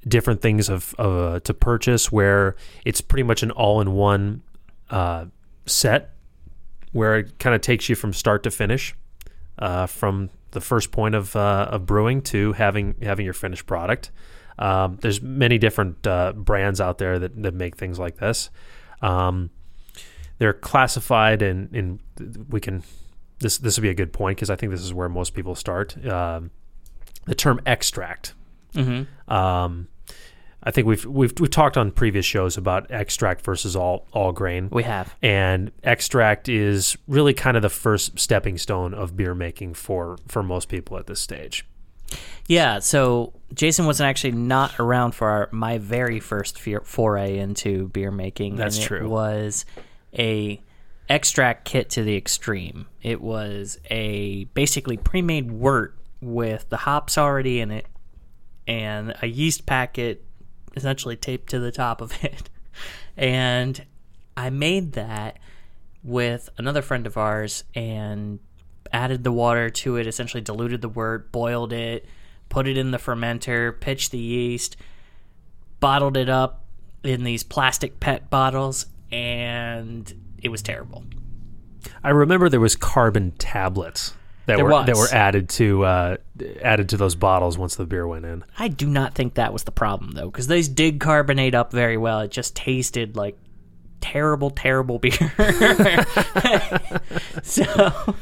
different 0.06 0.42
things 0.42 0.68
of, 0.68 0.94
of 0.98 1.34
uh, 1.34 1.40
to 1.40 1.54
purchase, 1.54 2.12
where 2.12 2.56
it's 2.84 3.00
pretty 3.00 3.22
much 3.22 3.42
an 3.42 3.50
all-in-one 3.52 4.42
uh, 4.90 5.26
set, 5.64 6.10
where 6.92 7.16
it 7.18 7.38
kind 7.38 7.54
of 7.54 7.62
takes 7.62 7.88
you 7.88 7.94
from 7.94 8.12
start 8.12 8.42
to 8.42 8.50
finish, 8.50 8.94
uh, 9.58 9.86
from 9.86 10.28
the 10.52 10.60
first 10.60 10.90
point 10.92 11.14
of 11.14 11.34
uh, 11.36 11.68
of 11.70 11.86
brewing 11.86 12.22
to 12.22 12.52
having 12.52 12.94
having 13.02 13.24
your 13.24 13.34
finished 13.34 13.66
product. 13.66 14.10
Um, 14.58 14.98
there's 15.00 15.22
many 15.22 15.58
different 15.58 16.06
uh, 16.06 16.32
brands 16.34 16.80
out 16.80 16.98
there 16.98 17.18
that, 17.18 17.42
that 17.42 17.54
make 17.54 17.76
things 17.76 17.98
like 17.98 18.18
this. 18.18 18.50
Um, 19.00 19.50
they're 20.38 20.52
classified 20.52 21.40
in, 21.40 21.70
in 21.72 22.46
we 22.48 22.60
can 22.60 22.82
this 23.38 23.58
this 23.58 23.76
would 23.76 23.82
be 23.82 23.88
a 23.88 23.94
good 23.94 24.12
point 24.12 24.36
because 24.36 24.50
I 24.50 24.56
think 24.56 24.72
this 24.72 24.82
is 24.82 24.92
where 24.92 25.08
most 25.08 25.34
people 25.34 25.54
start. 25.54 26.02
Um, 26.06 26.50
the 27.26 27.34
term 27.34 27.60
extract. 27.66 28.34
Mm-hmm. 28.74 29.32
Um, 29.32 29.88
I 30.62 30.70
think 30.70 30.86
we've 30.86 31.04
we've 31.06 31.32
we 31.40 31.48
talked 31.48 31.78
on 31.78 31.90
previous 31.90 32.26
shows 32.26 32.56
about 32.56 32.90
extract 32.90 33.42
versus 33.44 33.74
all 33.74 34.06
all 34.12 34.32
grain. 34.32 34.68
We 34.70 34.82
have. 34.82 35.14
and 35.22 35.72
extract 35.82 36.48
is 36.48 36.98
really 37.08 37.32
kind 37.32 37.56
of 37.56 37.62
the 37.62 37.70
first 37.70 38.18
stepping 38.18 38.58
stone 38.58 38.92
of 38.92 39.16
beer 39.16 39.34
making 39.34 39.74
for 39.74 40.18
for 40.28 40.42
most 40.42 40.68
people 40.68 40.98
at 40.98 41.06
this 41.06 41.20
stage. 41.20 41.64
Yeah. 42.46 42.80
So 42.80 43.32
Jason 43.54 43.86
wasn't 43.86 44.08
actually 44.08 44.32
not 44.32 44.78
around 44.80 45.12
for 45.12 45.28
our, 45.28 45.48
my 45.52 45.78
very 45.78 46.18
first 46.18 46.58
foray 46.58 47.38
into 47.38 47.88
beer 47.88 48.10
making. 48.10 48.56
That's 48.56 48.76
and 48.76 48.84
true. 48.84 49.04
It 49.04 49.08
was 49.08 49.64
a 50.18 50.60
extract 51.08 51.64
kit 51.64 51.90
to 51.90 52.02
the 52.02 52.16
extreme. 52.16 52.86
It 53.02 53.20
was 53.20 53.78
a 53.88 54.44
basically 54.46 54.96
pre-made 54.96 55.50
wort 55.50 55.96
with 56.20 56.68
the 56.68 56.76
hops 56.78 57.16
already 57.16 57.60
in 57.60 57.70
it 57.70 57.86
and 58.66 59.14
a 59.22 59.26
yeast 59.26 59.64
packet 59.64 60.24
essentially 60.76 61.16
taped 61.16 61.50
to 61.50 61.58
the 61.58 61.72
top 61.72 62.00
of 62.00 62.12
it. 62.24 62.50
And 63.16 63.84
I 64.36 64.50
made 64.50 64.92
that 64.92 65.38
with 66.02 66.48
another 66.56 66.82
friend 66.82 67.06
of 67.06 67.16
ours 67.16 67.64
and 67.74 68.38
added 68.92 69.24
the 69.24 69.32
water 69.32 69.70
to 69.70 69.96
it, 69.96 70.06
essentially 70.06 70.40
diluted 70.40 70.80
the 70.80 70.88
wort, 70.88 71.30
boiled 71.30 71.72
it, 71.72 72.06
put 72.48 72.66
it 72.66 72.76
in 72.76 72.90
the 72.90 72.98
fermenter, 72.98 73.78
pitched 73.78 74.10
the 74.10 74.18
yeast, 74.18 74.76
bottled 75.78 76.16
it 76.16 76.28
up 76.28 76.64
in 77.04 77.24
these 77.24 77.42
plastic 77.42 78.00
PET 78.00 78.30
bottles, 78.30 78.86
and 79.10 80.12
it 80.42 80.48
was 80.48 80.62
terrible. 80.62 81.04
I 82.02 82.10
remember 82.10 82.48
there 82.48 82.60
was 82.60 82.76
carbon 82.76 83.32
tablets 83.32 84.14
that 84.46 84.56
There 84.56 84.64
were 84.64 84.70
was. 84.70 84.86
that 84.86 84.96
were 84.96 85.08
added 85.12 85.48
to 85.50 85.84
uh, 85.84 86.16
added 86.62 86.88
to 86.90 86.96
those 86.96 87.14
bottles 87.14 87.58
once 87.58 87.76
the 87.76 87.86
beer 87.86 88.06
went 88.06 88.24
in. 88.24 88.44
I 88.58 88.68
do 88.68 88.86
not 88.86 89.14
think 89.14 89.34
that 89.34 89.52
was 89.52 89.64
the 89.64 89.72
problem 89.72 90.12
though, 90.12 90.30
because 90.30 90.46
these 90.46 90.68
did 90.68 91.00
carbonate 91.00 91.54
up 91.54 91.72
very 91.72 91.96
well. 91.96 92.20
It 92.20 92.30
just 92.30 92.56
tasted 92.56 93.16
like 93.16 93.36
terrible, 94.00 94.50
terrible 94.50 94.98
beer. 94.98 95.12
so, 97.42 98.14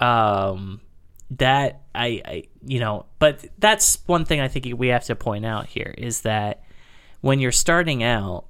um, 0.00 0.80
that 1.30 1.82
I, 1.94 2.22
I, 2.24 2.44
you 2.64 2.80
know, 2.80 3.06
but 3.18 3.44
that's 3.58 3.98
one 4.06 4.24
thing 4.24 4.40
I 4.40 4.48
think 4.48 4.66
we 4.78 4.88
have 4.88 5.04
to 5.04 5.16
point 5.16 5.44
out 5.44 5.66
here 5.66 5.94
is 5.96 6.22
that 6.22 6.62
when 7.20 7.40
you're 7.40 7.52
starting 7.52 8.02
out, 8.02 8.44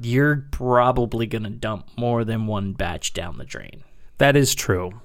you're 0.00 0.46
probably 0.50 1.26
going 1.26 1.44
to 1.44 1.50
dump 1.50 1.88
more 1.96 2.24
than 2.24 2.46
one 2.46 2.72
batch 2.72 3.12
down 3.12 3.38
the 3.38 3.44
drain. 3.44 3.84
That 4.18 4.36
is 4.36 4.54
true. 4.54 5.00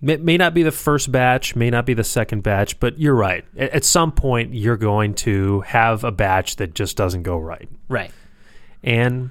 May, 0.00 0.16
may 0.16 0.36
not 0.36 0.54
be 0.54 0.62
the 0.62 0.72
first 0.72 1.10
batch, 1.10 1.56
may 1.56 1.70
not 1.70 1.84
be 1.84 1.94
the 1.94 2.04
second 2.04 2.42
batch, 2.42 2.78
but 2.78 2.98
you're 2.98 3.14
right. 3.14 3.44
At, 3.56 3.84
some 3.84 4.12
point, 4.12 4.54
you're 4.54 4.76
going 4.76 5.14
to 5.14 5.60
have 5.62 6.04
a 6.04 6.12
batch 6.12 6.56
that 6.56 6.74
just 6.74 6.96
doesn't 6.96 7.24
go 7.24 7.36
right. 7.36 7.68
Right. 7.88 8.12
and 8.82 9.30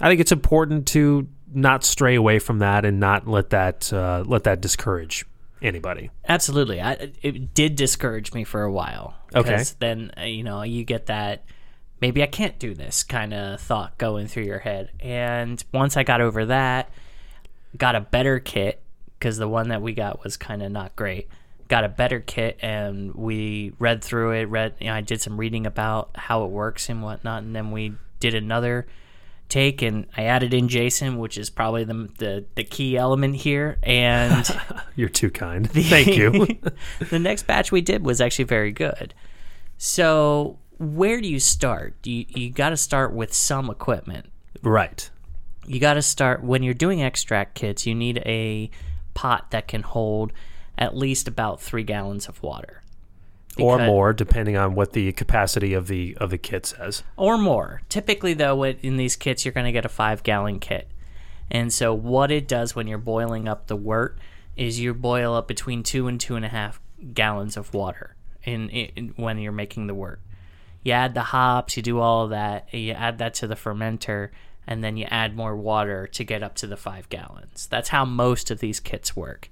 I 0.00 0.08
think 0.08 0.20
it's 0.20 0.32
important 0.32 0.86
to 0.88 1.28
not 1.52 1.84
stray 1.84 2.14
away 2.14 2.38
from 2.38 2.58
that 2.58 2.84
and 2.84 3.00
not 3.00 3.26
let 3.26 3.50
that 3.50 3.90
uh, 3.92 4.24
let 4.26 4.44
that 4.44 4.60
discourage 4.60 5.24
anybody. 5.62 6.10
Absolutely. 6.28 6.82
I, 6.82 7.12
it 7.22 7.54
did 7.54 7.76
discourage 7.76 8.34
me 8.34 8.44
for 8.44 8.62
a 8.62 8.70
while. 8.70 9.14
Okay. 9.34 9.64
Then 9.78 10.12
uh, 10.18 10.24
you 10.24 10.42
know 10.42 10.62
you 10.62 10.84
get 10.84 11.06
that 11.06 11.44
maybe 12.00 12.22
I 12.22 12.26
can't 12.26 12.58
do 12.58 12.74
this 12.74 13.02
kind 13.02 13.32
of 13.32 13.60
thought 13.60 13.96
going 13.98 14.26
through 14.26 14.44
your 14.44 14.58
head. 14.58 14.90
And 15.00 15.62
once 15.72 15.96
I 15.96 16.02
got 16.02 16.20
over 16.20 16.46
that, 16.46 16.90
got 17.76 17.94
a 17.94 18.00
better 18.00 18.38
kit 18.38 18.82
because 19.18 19.38
the 19.38 19.48
one 19.48 19.68
that 19.68 19.82
we 19.82 19.92
got 19.92 20.22
was 20.22 20.36
kind 20.36 20.62
of 20.62 20.70
not 20.70 20.96
great. 20.96 21.28
Got 21.68 21.84
a 21.84 21.88
better 21.88 22.20
kit 22.20 22.58
and 22.60 23.14
we 23.14 23.72
read 23.78 24.02
through 24.02 24.32
it. 24.32 24.44
Read, 24.44 24.74
you 24.80 24.86
know, 24.86 24.94
I 24.94 25.00
did 25.00 25.20
some 25.20 25.36
reading 25.38 25.66
about 25.66 26.10
how 26.14 26.44
it 26.44 26.50
works 26.50 26.88
and 26.88 27.02
whatnot, 27.02 27.42
and 27.42 27.54
then 27.56 27.70
we 27.72 27.94
did 28.20 28.34
another 28.34 28.86
take 29.48 29.82
and 29.82 30.06
I 30.16 30.24
added 30.24 30.52
in 30.54 30.68
Jason, 30.68 31.18
which 31.18 31.38
is 31.38 31.50
probably 31.50 31.84
the 31.84 32.08
the, 32.18 32.44
the 32.54 32.64
key 32.64 32.96
element 32.96 33.36
here. 33.36 33.78
And 33.82 34.48
You're 34.96 35.08
too 35.08 35.30
kind. 35.30 35.70
Thank 35.70 36.08
you. 36.08 36.46
the 37.10 37.18
next 37.18 37.46
batch 37.46 37.72
we 37.72 37.80
did 37.80 38.04
was 38.04 38.20
actually 38.20 38.44
very 38.44 38.72
good. 38.72 39.14
So 39.78 40.58
where 40.78 41.20
do 41.20 41.28
you 41.28 41.40
start? 41.40 41.94
You 42.04 42.26
you 42.28 42.50
got 42.50 42.70
to 42.70 42.76
start 42.76 43.12
with 43.12 43.32
some 43.32 43.70
equipment. 43.70 44.26
right. 44.62 45.10
You 45.66 45.80
got 45.80 45.94
to 45.94 46.02
start 46.02 46.42
when 46.42 46.62
you're 46.62 46.74
doing 46.74 47.02
extract 47.02 47.54
kits. 47.54 47.86
You 47.86 47.94
need 47.94 48.18
a 48.18 48.70
pot 49.14 49.50
that 49.50 49.68
can 49.68 49.82
hold 49.82 50.32
at 50.78 50.96
least 50.96 51.26
about 51.26 51.60
three 51.60 51.82
gallons 51.82 52.28
of 52.28 52.42
water. 52.42 52.82
Or 53.58 53.78
more, 53.78 54.12
depending 54.12 54.58
on 54.58 54.74
what 54.74 54.92
the 54.92 55.12
capacity 55.12 55.72
of 55.72 55.86
the 55.86 56.14
of 56.20 56.28
the 56.28 56.36
kit 56.36 56.66
says. 56.66 57.02
or 57.16 57.38
more. 57.38 57.80
Typically, 57.88 58.34
though, 58.34 58.64
in 58.64 58.98
these 58.98 59.16
kits, 59.16 59.46
you're 59.46 59.52
going 59.52 59.64
to 59.64 59.72
get 59.72 59.86
a 59.86 59.88
five 59.88 60.22
gallon 60.22 60.60
kit. 60.60 60.88
And 61.50 61.72
so, 61.72 61.94
what 61.94 62.30
it 62.30 62.46
does 62.46 62.74
when 62.76 62.86
you're 62.86 62.98
boiling 62.98 63.48
up 63.48 63.66
the 63.66 63.76
wort 63.76 64.18
is 64.56 64.80
you 64.80 64.92
boil 64.92 65.34
up 65.34 65.48
between 65.48 65.82
two 65.82 66.06
and 66.06 66.20
two 66.20 66.36
and 66.36 66.44
a 66.44 66.48
half 66.48 66.80
gallons 67.14 67.56
of 67.56 67.72
water 67.72 68.14
in, 68.42 68.68
in 68.68 69.08
when 69.16 69.38
you're 69.38 69.52
making 69.52 69.86
the 69.86 69.94
wort. 69.94 70.20
You 70.82 70.92
add 70.92 71.14
the 71.14 71.22
hops, 71.22 71.76
you 71.76 71.82
do 71.82 71.98
all 71.98 72.24
of 72.24 72.30
that, 72.30 72.72
you 72.72 72.92
add 72.92 73.18
that 73.18 73.34
to 73.34 73.46
the 73.46 73.54
fermenter, 73.56 74.30
and 74.66 74.82
then 74.82 74.96
you 74.96 75.06
add 75.10 75.36
more 75.36 75.56
water 75.56 76.06
to 76.08 76.24
get 76.24 76.42
up 76.42 76.54
to 76.56 76.66
the 76.66 76.76
five 76.76 77.08
gallons. 77.08 77.66
That's 77.70 77.90
how 77.90 78.04
most 78.04 78.50
of 78.50 78.60
these 78.60 78.80
kits 78.80 79.14
work. 79.14 79.48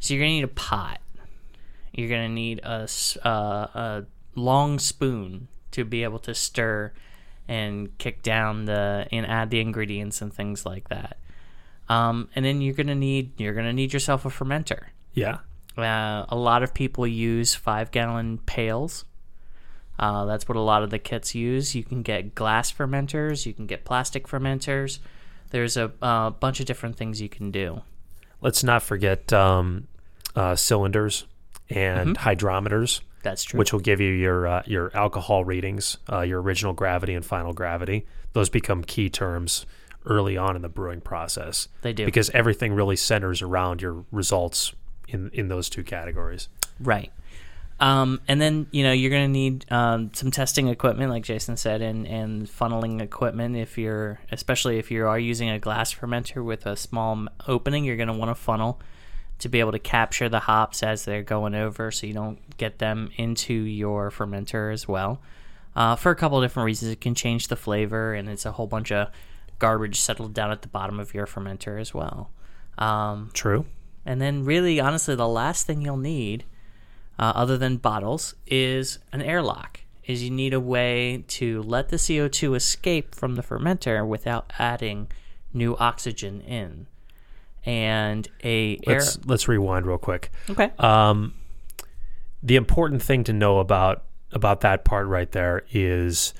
So, 0.00 0.14
you're 0.14 0.22
going 0.22 0.32
to 0.32 0.36
need 0.36 0.44
a 0.44 0.48
pot 0.48 1.00
you're 1.94 2.08
gonna 2.08 2.28
need 2.28 2.60
a, 2.64 2.88
uh, 3.24 3.28
a 3.28 4.04
long 4.34 4.78
spoon 4.78 5.48
to 5.70 5.84
be 5.84 6.02
able 6.02 6.18
to 6.20 6.34
stir 6.34 6.92
and 7.46 7.96
kick 7.98 8.22
down 8.22 8.64
the 8.64 9.06
and 9.12 9.24
add 9.26 9.50
the 9.50 9.60
ingredients 9.60 10.20
and 10.20 10.34
things 10.34 10.66
like 10.66 10.88
that. 10.88 11.18
Um, 11.88 12.28
and 12.34 12.44
then 12.44 12.60
you're 12.60 12.74
gonna 12.74 12.94
need 12.96 13.38
you're 13.40 13.54
gonna 13.54 13.72
need 13.72 13.92
yourself 13.92 14.24
a 14.24 14.28
fermenter. 14.28 14.86
Yeah. 15.12 15.38
Uh, 15.76 16.24
a 16.28 16.36
lot 16.36 16.62
of 16.62 16.74
people 16.74 17.06
use 17.06 17.54
five 17.54 17.90
gallon 17.92 18.38
pails. 18.38 19.04
Uh, 19.98 20.24
that's 20.24 20.48
what 20.48 20.56
a 20.56 20.60
lot 20.60 20.82
of 20.82 20.90
the 20.90 20.98
kits 20.98 21.34
use. 21.34 21.74
You 21.74 21.84
can 21.84 22.02
get 22.02 22.34
glass 22.34 22.72
fermenters. 22.72 23.46
You 23.46 23.52
can 23.54 23.66
get 23.66 23.84
plastic 23.84 24.26
fermenters. 24.26 24.98
There's 25.50 25.76
a 25.76 25.92
uh, 26.02 26.30
bunch 26.30 26.60
of 26.60 26.66
different 26.66 26.96
things 26.96 27.20
you 27.20 27.28
can 27.28 27.50
do. 27.50 27.82
Let's 28.40 28.64
not 28.64 28.82
forget 28.82 29.32
um, 29.32 29.86
uh, 30.34 30.56
cylinders 30.56 31.26
and 31.70 32.18
hydrometers, 32.18 33.00
That's 33.22 33.44
true. 33.44 33.58
which 33.58 33.72
will 33.72 33.80
give 33.80 34.00
you 34.00 34.10
your 34.10 34.46
uh, 34.46 34.62
your 34.66 34.90
alcohol 34.94 35.44
readings, 35.44 35.96
uh, 36.12 36.20
your 36.20 36.42
original 36.42 36.72
gravity 36.72 37.14
and 37.14 37.24
final 37.24 37.52
gravity. 37.52 38.04
Those 38.32 38.50
become 38.50 38.82
key 38.82 39.08
terms 39.08 39.64
early 40.06 40.36
on 40.36 40.56
in 40.56 40.62
the 40.62 40.68
brewing 40.68 41.00
process. 41.00 41.68
They 41.82 41.92
do. 41.92 42.04
because 42.04 42.28
everything 42.30 42.74
really 42.74 42.96
centers 42.96 43.40
around 43.40 43.80
your 43.80 44.04
results 44.10 44.74
in 45.08 45.30
in 45.32 45.48
those 45.48 45.70
two 45.70 45.84
categories. 45.84 46.48
Right. 46.80 47.12
Um, 47.80 48.20
and 48.28 48.40
then 48.40 48.66
you 48.70 48.84
know 48.84 48.92
you're 48.92 49.10
going 49.10 49.26
to 49.26 49.32
need 49.32 49.70
um, 49.70 50.10
some 50.14 50.30
testing 50.30 50.68
equipment, 50.68 51.10
like 51.10 51.24
Jason 51.24 51.56
said, 51.56 51.82
and, 51.82 52.06
and 52.06 52.46
funneling 52.46 53.00
equipment. 53.00 53.56
If 53.56 53.76
you're, 53.76 54.20
especially 54.30 54.78
if 54.78 54.90
you 54.90 55.06
are 55.06 55.18
using 55.18 55.50
a 55.50 55.58
glass 55.58 55.92
fermenter 55.92 56.44
with 56.44 56.66
a 56.66 56.76
small 56.76 57.26
opening, 57.48 57.84
you're 57.84 57.96
going 57.96 58.08
to 58.08 58.14
want 58.14 58.30
to 58.30 58.34
funnel 58.36 58.80
to 59.40 59.48
be 59.48 59.60
able 59.60 59.72
to 59.72 59.78
capture 59.78 60.28
the 60.28 60.40
hops 60.40 60.82
as 60.82 61.04
they're 61.04 61.22
going 61.22 61.54
over, 61.54 61.90
so 61.90 62.06
you 62.06 62.14
don't 62.14 62.56
get 62.56 62.78
them 62.78 63.10
into 63.16 63.52
your 63.52 64.10
fermenter 64.10 64.72
as 64.72 64.86
well. 64.86 65.20
Uh, 65.74 65.96
for 65.96 66.12
a 66.12 66.16
couple 66.16 66.38
of 66.38 66.44
different 66.44 66.66
reasons, 66.66 66.92
it 66.92 67.00
can 67.00 67.14
change 67.16 67.48
the 67.48 67.56
flavor, 67.56 68.14
and 68.14 68.28
it's 68.28 68.46
a 68.46 68.52
whole 68.52 68.68
bunch 68.68 68.92
of 68.92 69.08
garbage 69.58 70.00
settled 70.00 70.32
down 70.32 70.52
at 70.52 70.62
the 70.62 70.68
bottom 70.68 71.00
of 71.00 71.12
your 71.12 71.26
fermenter 71.26 71.80
as 71.80 71.92
well. 71.92 72.30
Um, 72.78 73.30
True. 73.34 73.66
and 74.06 74.20
then, 74.20 74.44
really, 74.44 74.78
honestly, 74.78 75.16
the 75.16 75.28
last 75.28 75.66
thing 75.66 75.82
you'll 75.82 75.96
need, 75.96 76.44
uh, 77.18 77.32
other 77.34 77.56
than 77.56 77.76
bottles, 77.76 78.34
is 78.46 78.98
an 79.12 79.22
airlock. 79.22 79.80
Is 80.04 80.22
you 80.22 80.30
need 80.30 80.52
a 80.52 80.60
way 80.60 81.24
to 81.28 81.62
let 81.62 81.88
the 81.88 81.98
CO 81.98 82.28
two 82.28 82.54
escape 82.54 83.14
from 83.14 83.36
the 83.36 83.42
fermenter 83.42 84.06
without 84.06 84.52
adding 84.58 85.08
new 85.54 85.76
oxygen 85.78 86.40
in. 86.42 86.86
And 87.64 88.28
a 88.42 88.78
air. 88.86 88.98
Let's 88.98 89.18
let's 89.24 89.48
rewind 89.48 89.86
real 89.86 89.96
quick. 89.96 90.30
Okay. 90.50 90.70
Um, 90.78 91.32
the 92.42 92.56
important 92.56 93.02
thing 93.02 93.24
to 93.24 93.32
know 93.32 93.58
about 93.58 94.04
about 94.32 94.60
that 94.60 94.84
part 94.84 95.06
right 95.06 95.30
there 95.32 95.64
is 95.72 96.34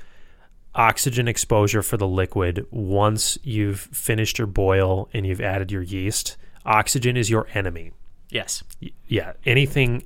oxygen 0.75 1.29
exposure 1.29 1.83
for 1.83 1.97
the 1.97 2.07
liquid. 2.07 2.67
Once 2.71 3.39
you've 3.43 3.81
finished 3.81 4.37
your 4.39 4.47
boil 4.47 5.09
and 5.15 5.27
you've 5.27 5.41
added 5.41 5.73
your 5.73 5.83
yeast, 5.83 6.37
oxygen 6.67 7.17
is 7.17 7.31
your 7.31 7.47
enemy. 7.55 7.93
yes. 8.29 8.63
Yeah, 9.07 9.33
anything, 9.47 10.03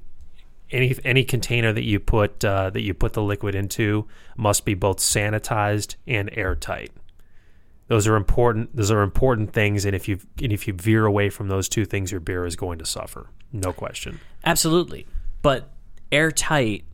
any 0.71 0.95
any 1.05 1.25
container 1.25 1.73
that 1.73 1.85
you 1.85 2.01
put 2.01 2.45
uh, 2.45 2.71
that 2.71 2.83
you 2.83 2.95
put 2.95 3.13
the 3.13 3.23
liquid 3.23 3.55
into 3.55 4.07
must 4.37 4.65
be 4.65 4.75
both 4.75 4.99
sanitized 4.99 5.97
and 6.07 6.31
airtight. 6.33 6.91
Those 7.87 8.07
are 8.07 8.17
important. 8.17 8.77
Those 8.77 8.91
are 8.91 9.03
important 9.03 9.53
things, 9.53 9.85
and 9.85 9.95
if 9.97 10.09
you 10.09 10.21
and 10.43 10.53
if 10.53 10.69
you 10.69 10.75
veer 10.75 11.07
away 11.07 11.31
from 11.31 11.49
those 11.49 11.69
two 11.69 11.85
things, 11.85 12.11
your 12.11 12.21
beer 12.21 12.45
is 12.45 12.57
going 12.57 12.79
to 12.79 12.87
suffer. 12.87 13.31
No 13.53 13.73
question. 13.73 14.21
Absolutely. 14.45 15.07
But 15.41 15.71
airtight 16.13 16.85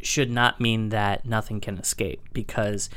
should 0.00 0.30
not 0.30 0.60
mean 0.60 0.88
that 0.88 1.26
nothing 1.26 1.60
can 1.60 1.76
escape 1.76 2.22
because 2.32 2.88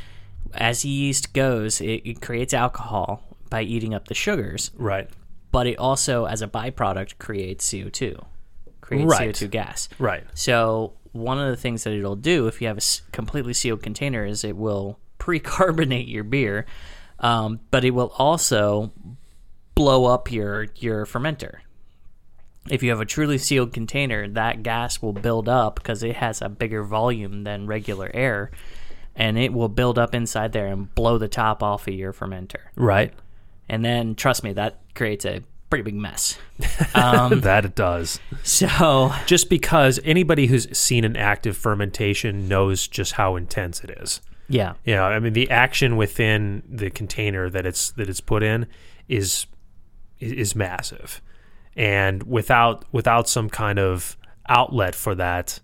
as 0.54 0.86
yeast 0.86 1.34
goes, 1.34 1.82
it, 1.82 2.02
it 2.06 2.22
creates 2.22 2.54
alcohol 2.54 3.24
by 3.50 3.62
eating 3.64 3.94
up 3.94 4.08
the 4.08 4.14
sugars. 4.14 4.72
Right. 4.76 5.10
but 5.52 5.68
it 5.68 5.78
also, 5.78 6.26
as 6.26 6.42
a 6.42 6.48
byproduct, 6.48 7.18
creates 7.20 7.70
CO2, 7.72 8.24
creates 8.84 9.06
Right. 9.10 9.34
CO2 9.36 9.50
gas. 9.50 9.90
Right. 9.98 10.24
So 10.34 10.94
one 11.12 11.40
of 11.40 11.50
the 11.50 11.56
things 11.56 11.84
that 11.84 11.94
it'll 11.94 12.16
do 12.16 12.48
if 12.48 12.62
you 12.62 12.68
have 12.68 12.78
a 12.78 13.12
completely 13.12 13.54
sealed 13.54 13.82
container 13.84 14.26
is 14.26 14.44
it 14.44 14.56
will 14.56 15.00
pre-carbonate 15.18 16.08
your 16.08 16.24
beer, 16.24 16.66
um, 17.20 17.60
but 17.72 17.86
it 17.86 17.92
will 17.92 18.14
also 18.18 18.92
blow 19.76 20.06
up 20.06 20.32
your 20.32 20.68
your 20.76 21.06
fermenter. 21.06 21.58
If 22.70 22.82
you 22.82 22.90
have 22.92 23.02
a 23.02 23.06
truly 23.06 23.38
sealed 23.38 23.74
container, 23.74 24.28
that 24.30 24.64
gas 24.64 25.02
will 25.02 25.14
build 25.14 25.50
up 25.50 25.76
because 25.76 26.02
it 26.04 26.16
has 26.18 26.42
a 26.42 26.48
bigger 26.50 26.84
volume 26.84 27.44
than 27.44 27.68
regular 27.68 28.10
air, 28.14 28.52
and 29.16 29.38
it 29.38 29.52
will 29.54 29.68
build 29.70 30.00
up 30.00 30.16
inside 30.16 30.54
there 30.54 30.68
and 30.68 30.94
blow 30.96 31.18
the 31.18 31.28
top 31.28 31.62
off 31.62 31.88
of 31.88 31.94
your 31.94 32.14
fermenter. 32.14 32.62
Right. 32.76 33.14
And 33.68 33.84
then, 33.84 34.16
trust 34.16 34.44
me, 34.44 34.54
that 34.54 34.80
creates 34.96 35.26
a 35.26 35.42
pretty 35.74 35.84
big 35.84 35.96
mess. 35.96 36.38
Um, 36.96 37.42
that 37.42 37.66
it 37.66 37.76
does. 37.76 38.20
So, 38.44 39.12
Just 39.26 39.50
because 39.50 40.00
anybody 40.04 40.46
who's 40.48 40.78
seen 40.78 41.04
an 41.04 41.16
active 41.18 41.58
fermentation 41.58 42.48
knows 42.48 42.88
just 42.88 43.14
how 43.14 43.36
intense 43.36 43.84
it 43.84 43.90
is. 44.02 44.22
yeah, 44.48 44.74
You 44.86 44.96
know, 44.96 45.04
I 45.04 45.20
mean, 45.20 45.34
the 45.34 45.50
action 45.50 45.98
within 45.98 46.62
the 46.70 46.90
container 46.92 47.50
that 47.50 47.66
it's 47.66 47.92
that 47.92 48.08
it's 48.10 48.22
put 48.22 48.44
in 48.44 48.68
is 49.08 49.48
is 50.20 50.56
massive, 50.56 51.22
and 51.76 52.24
without 52.24 52.86
without 52.92 53.28
some 53.28 53.50
kind 53.50 53.80
of 53.80 54.16
outlet 54.48 54.94
for 54.96 55.16
that, 55.16 55.60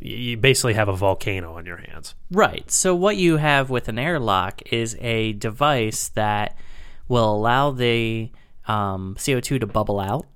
you 0.00 0.36
basically 0.38 0.74
have 0.74 0.88
a 0.88 0.96
volcano 0.96 1.56
on 1.56 1.66
your 1.66 1.76
hands. 1.76 2.14
right. 2.30 2.70
So, 2.70 2.94
what 2.94 3.16
you 3.16 3.36
have 3.36 3.68
with 3.70 3.88
an 3.88 3.98
airlock 3.98 4.62
is 4.72 4.96
a 5.00 5.34
device 5.34 6.08
that 6.08 6.56
will 7.08 7.34
allow 7.34 7.70
the 7.70 8.30
um, 8.70 9.16
CO2 9.18 9.60
to 9.60 9.66
bubble 9.66 9.98
out, 10.00 10.26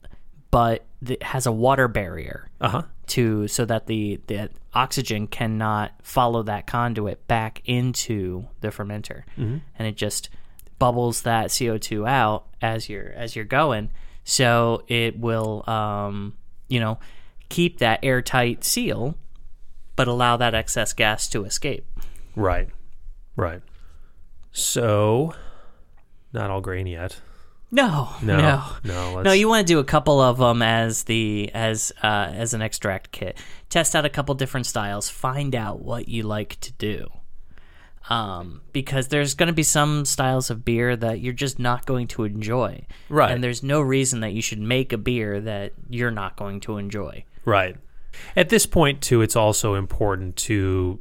but 0.51 0.85
it 1.07 1.23
has 1.23 1.47
a 1.47 1.53
water 1.53 1.88
barrier 1.88 2.49
Uh 2.61 2.68
huh. 2.68 2.83
to 3.09 3.46
so 3.48 3.65
that 3.65 3.87
the, 3.87 4.21
the 4.27 4.50
oxygen 4.73 5.27
cannot 5.27 5.92
follow 6.02 6.42
that 6.44 6.67
conduit 6.67 7.27
back 7.29 7.63
into 7.65 8.46
the 8.61 8.69
fermenter, 8.69 9.23
and 9.37 9.63
it 9.79 9.96
just 9.96 10.31
bubbles 10.79 11.23
that 11.23 11.54
CO 11.56 11.79
two 11.79 12.06
out 12.06 12.46
as 12.61 12.88
you're 12.88 13.13
as 13.13 13.37
you're 13.37 13.44
going. 13.44 13.90
So 14.25 14.83
it 14.88 15.19
will, 15.19 15.69
um, 15.69 16.35
you 16.69 16.81
know, 16.81 16.98
keep 17.50 17.79
that 17.79 18.00
airtight 18.02 18.65
seal, 18.65 19.17
but 19.96 20.08
allow 20.08 20.37
that 20.38 20.54
excess 20.54 20.92
gas 20.94 21.29
to 21.29 21.44
escape. 21.44 21.85
Right. 22.35 22.69
Right. 23.37 23.61
So, 24.52 25.35
not 26.33 26.50
all 26.50 26.61
grain 26.63 26.87
yet. 26.87 27.21
No, 27.71 28.10
No. 28.23 28.37
no, 28.38 28.73
No. 28.85 29.23
No, 29.23 29.33
you 29.33 29.48
want 29.48 29.67
to 29.67 29.73
do 29.73 29.79
a 29.81 29.85
couple 29.85 30.21
of 30.21 30.38
them 30.38 30.62
as 30.62 31.04
the 31.04 31.50
as 31.54 31.92
uh, 32.02 32.31
as 32.33 32.54
an 32.54 32.62
extract 32.62 33.10
kit. 33.10 33.37
Test 33.69 33.96
out 33.96 34.04
a 34.04 34.08
couple 34.08 34.35
different 34.37 34.67
styles. 34.67 35.10
Find 35.10 35.54
out 35.54 35.81
what 35.81 36.08
you 36.08 36.23
like 36.23 36.60
to 36.60 36.73
do. 36.73 37.08
Um, 38.10 38.60
because 38.73 39.08
there's 39.08 39.33
going 39.35 39.46
to 39.46 39.54
be 39.54 39.62
some 39.62 40.04
styles 40.04 40.50
of 40.50 40.62
beer 40.65 40.94
that 40.94 41.21
you're 41.21 41.33
just 41.33 41.58
not 41.58 41.87
going 41.87 42.06
to 42.08 42.25
enjoy. 42.25 42.87
Right. 43.08 43.31
And 43.33 43.42
there's 43.42 43.62
no 43.62 43.81
reason 43.81 44.21
that 44.21 44.35
you 44.35 44.42
should 44.42 44.58
make 44.58 44.92
a 44.92 44.98
beer 44.98 45.40
that 45.40 45.73
you're 45.88 46.10
not 46.10 46.37
going 46.37 46.60
to 46.60 46.77
enjoy. 46.77 47.25
Right. 47.46 47.77
At 48.37 48.50
this 48.50 48.67
point, 48.67 49.00
too, 49.00 49.23
it's 49.23 49.37
also 49.37 49.75
important 49.75 50.37
to 50.37 51.00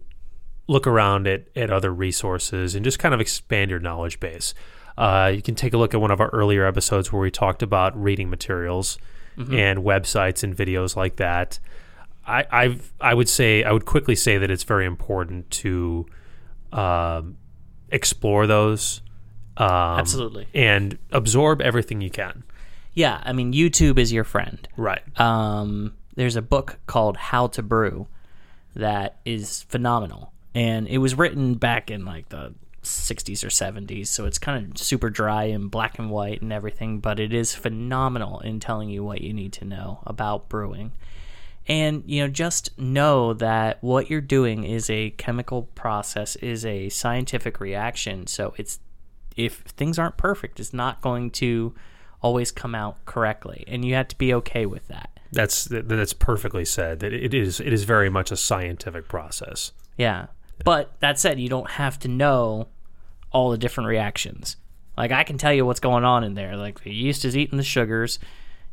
look 0.68 0.88
around 0.88 1.28
at, 1.28 1.46
at 1.58 1.70
other 1.70 1.94
resources 1.94 2.74
and 2.74 2.86
just 2.86 3.00
kind 3.00 3.14
of 3.14 3.20
expand 3.20 3.70
your 3.70 3.82
knowledge 3.82 4.22
base. 4.22 4.54
Uh, 4.98 5.32
you 5.34 5.42
can 5.42 5.56
take 5.56 5.74
a 5.74 5.78
look 5.78 5.94
at 5.94 6.02
one 6.02 6.12
of 6.12 6.22
our 6.22 6.30
earlier 6.30 6.66
episodes 6.66 7.12
where 7.12 7.22
we 7.22 7.32
talked 7.32 7.64
about 7.64 8.02
reading 8.02 8.30
materials 8.30 8.98
and 9.36 9.80
websites 9.80 10.44
and 10.44 10.56
videos 10.56 10.96
like 10.96 11.16
that. 11.16 11.60
I 12.28 12.46
I've, 12.52 12.94
I 13.02 13.16
would 13.16 13.28
say 13.28 13.64
I 13.64 13.72
would 13.72 13.86
quickly 13.86 14.16
say 14.16 14.38
that 14.38 14.52
it's 14.52 14.64
very 14.64 14.86
important 14.86 15.50
to 15.52 16.06
um, 16.72 17.38
explore 17.90 18.46
those 18.46 19.02
um, 19.58 19.68
Absolutely. 19.68 20.48
and 20.54 20.98
absorb 21.12 21.62
everything 21.62 22.00
you 22.02 22.10
can. 22.12 22.44
Yeah. 22.94 23.22
I 23.24 23.34
mean, 23.34 23.54
YouTube 23.54 23.98
is 23.98 24.14
your 24.14 24.24
friend. 24.24 24.68
Right. 24.78 25.02
um, 25.20 25.96
there's 26.16 26.36
a 26.36 26.44
book 26.44 26.80
called 26.86 27.18
How 27.18 27.48
to 27.48 27.64
Brew 27.64 28.08
that 28.76 29.18
is 29.26 29.64
phenomenal, 29.64 30.32
and 30.54 30.88
it 30.88 31.00
was 31.00 31.16
written 31.16 31.56
back 31.56 31.90
in 31.90 32.06
like 32.06 32.30
the 32.30 32.54
60s 32.84 33.44
or 33.44 33.50
70s, 33.50 34.08
so 34.08 34.26
it's 34.26 34.38
kind 34.38 34.72
of 34.72 34.78
super 34.78 35.10
dry 35.10 35.46
and 35.46 35.72
black 35.72 36.00
and 36.00 36.10
white 36.10 36.42
and 36.42 36.54
everything, 36.54 37.00
but 37.00 37.20
it 37.20 37.34
is 37.34 37.56
phenomenal 37.56 38.40
in 38.40 38.60
telling 38.60 38.90
you 38.90 39.04
what 39.04 39.22
you 39.22 39.34
need 39.34 39.54
to 39.54 39.66
know 39.66 40.00
about 40.06 40.50
brewing. 40.50 40.92
And 41.68 42.04
you 42.06 42.22
know, 42.22 42.28
just 42.28 42.78
know 42.78 43.34
that 43.34 43.82
what 43.82 44.10
you're 44.10 44.22
doing 44.22 44.64
is 44.64 44.90
a 44.90 45.12
chemical 45.12 45.64
process, 45.76 46.36
is 46.38 46.66
a 46.66 46.90
scientific 46.90 47.60
reaction. 47.60 48.28
So 48.28 48.54
it's 48.58 48.80
if 49.36 49.60
things 49.62 49.98
aren't 49.98 50.18
perfect, 50.18 50.60
it's 50.60 50.74
not 50.74 51.02
going 51.02 51.32
to 51.32 51.74
always 52.22 52.52
come 52.52 52.76
out 52.76 53.04
correctly, 53.06 53.64
and 53.68 53.86
you 53.86 53.96
have 53.96 54.08
to 54.10 54.18
be 54.18 54.34
okay 54.34 54.66
with 54.66 54.88
that. 54.88 55.10
That's 55.32 55.66
that's 55.66 56.14
perfectly 56.14 56.66
said. 56.66 57.00
That 57.00 57.14
it 57.14 57.34
is 57.34 57.60
it 57.60 57.74
is 57.74 57.86
very 57.86 58.10
much 58.10 58.32
a 58.32 58.38
scientific 58.38 59.08
process. 59.08 59.72
Yeah. 59.98 60.28
But 60.64 61.00
that 61.00 61.20
said, 61.20 61.40
you 61.40 61.50
don't 61.50 61.72
have 61.72 62.00
to 62.00 62.08
know 62.08 62.68
all 63.32 63.52
the 63.52 63.58
different 63.58 63.88
reactions. 63.88 64.58
Like 64.96 65.12
I 65.12 65.24
can 65.24 65.38
tell 65.38 65.54
you 65.54 65.66
what's 65.66 65.80
going 65.80 66.04
on 66.04 66.24
in 66.24 66.36
there. 66.36 66.56
Like 66.56 66.84
the 66.84 66.94
yeast 66.94 67.26
is 67.26 67.36
eating 67.36 67.58
the 67.58 67.64
sugars, 67.64 68.20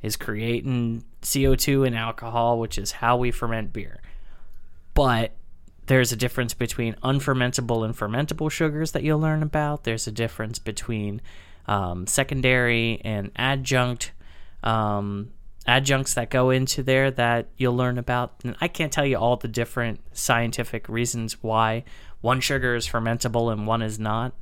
is 0.03 0.17
creating 0.17 1.05
CO2 1.23 1.87
and 1.87 1.97
alcohol, 1.97 2.59
which 2.59 2.79
is 2.79 2.93
how 2.93 3.17
we 3.17 3.31
ferment 3.31 3.73
beer. 3.73 4.01
But 4.95 5.33
there's 5.87 6.13
a 6.13 6.17
difference 6.17 6.55
between 6.55 6.95
unfermentable 7.03 7.85
and 7.85 7.97
fermentable 7.97 8.51
sugars 8.51 8.93
that 8.93 9.03
you'll 9.03 9.19
learn 9.19 9.43
about. 9.43 9.85
There's 9.85 10.07
a 10.07 10.13
difference 10.13 10.59
between 10.59 11.21
um, 11.67 12.07
secondary 12.07 13.01
and 13.05 13.31
adjunct 13.37 14.13
um, 14.63 15.33
adjuncts 15.71 16.15
that 16.15 16.31
go 16.31 16.51
into 16.51 16.83
there 16.83 17.13
that 17.13 17.47
you'll 17.57 17.77
learn 17.77 17.97
about. 17.97 18.35
And 18.43 18.57
I 18.61 18.67
can't 18.67 18.93
tell 18.93 19.07
you 19.07 19.17
all 19.17 19.37
the 19.37 19.49
different 19.49 20.01
scientific 20.13 20.89
reasons 20.89 21.43
why 21.43 21.85
one 22.21 22.41
sugar 22.41 22.75
is 22.75 22.89
fermentable 22.89 23.53
and 23.53 23.69
one 23.69 23.81
is 23.81 23.99
not, 23.99 24.35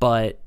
but 0.00 0.40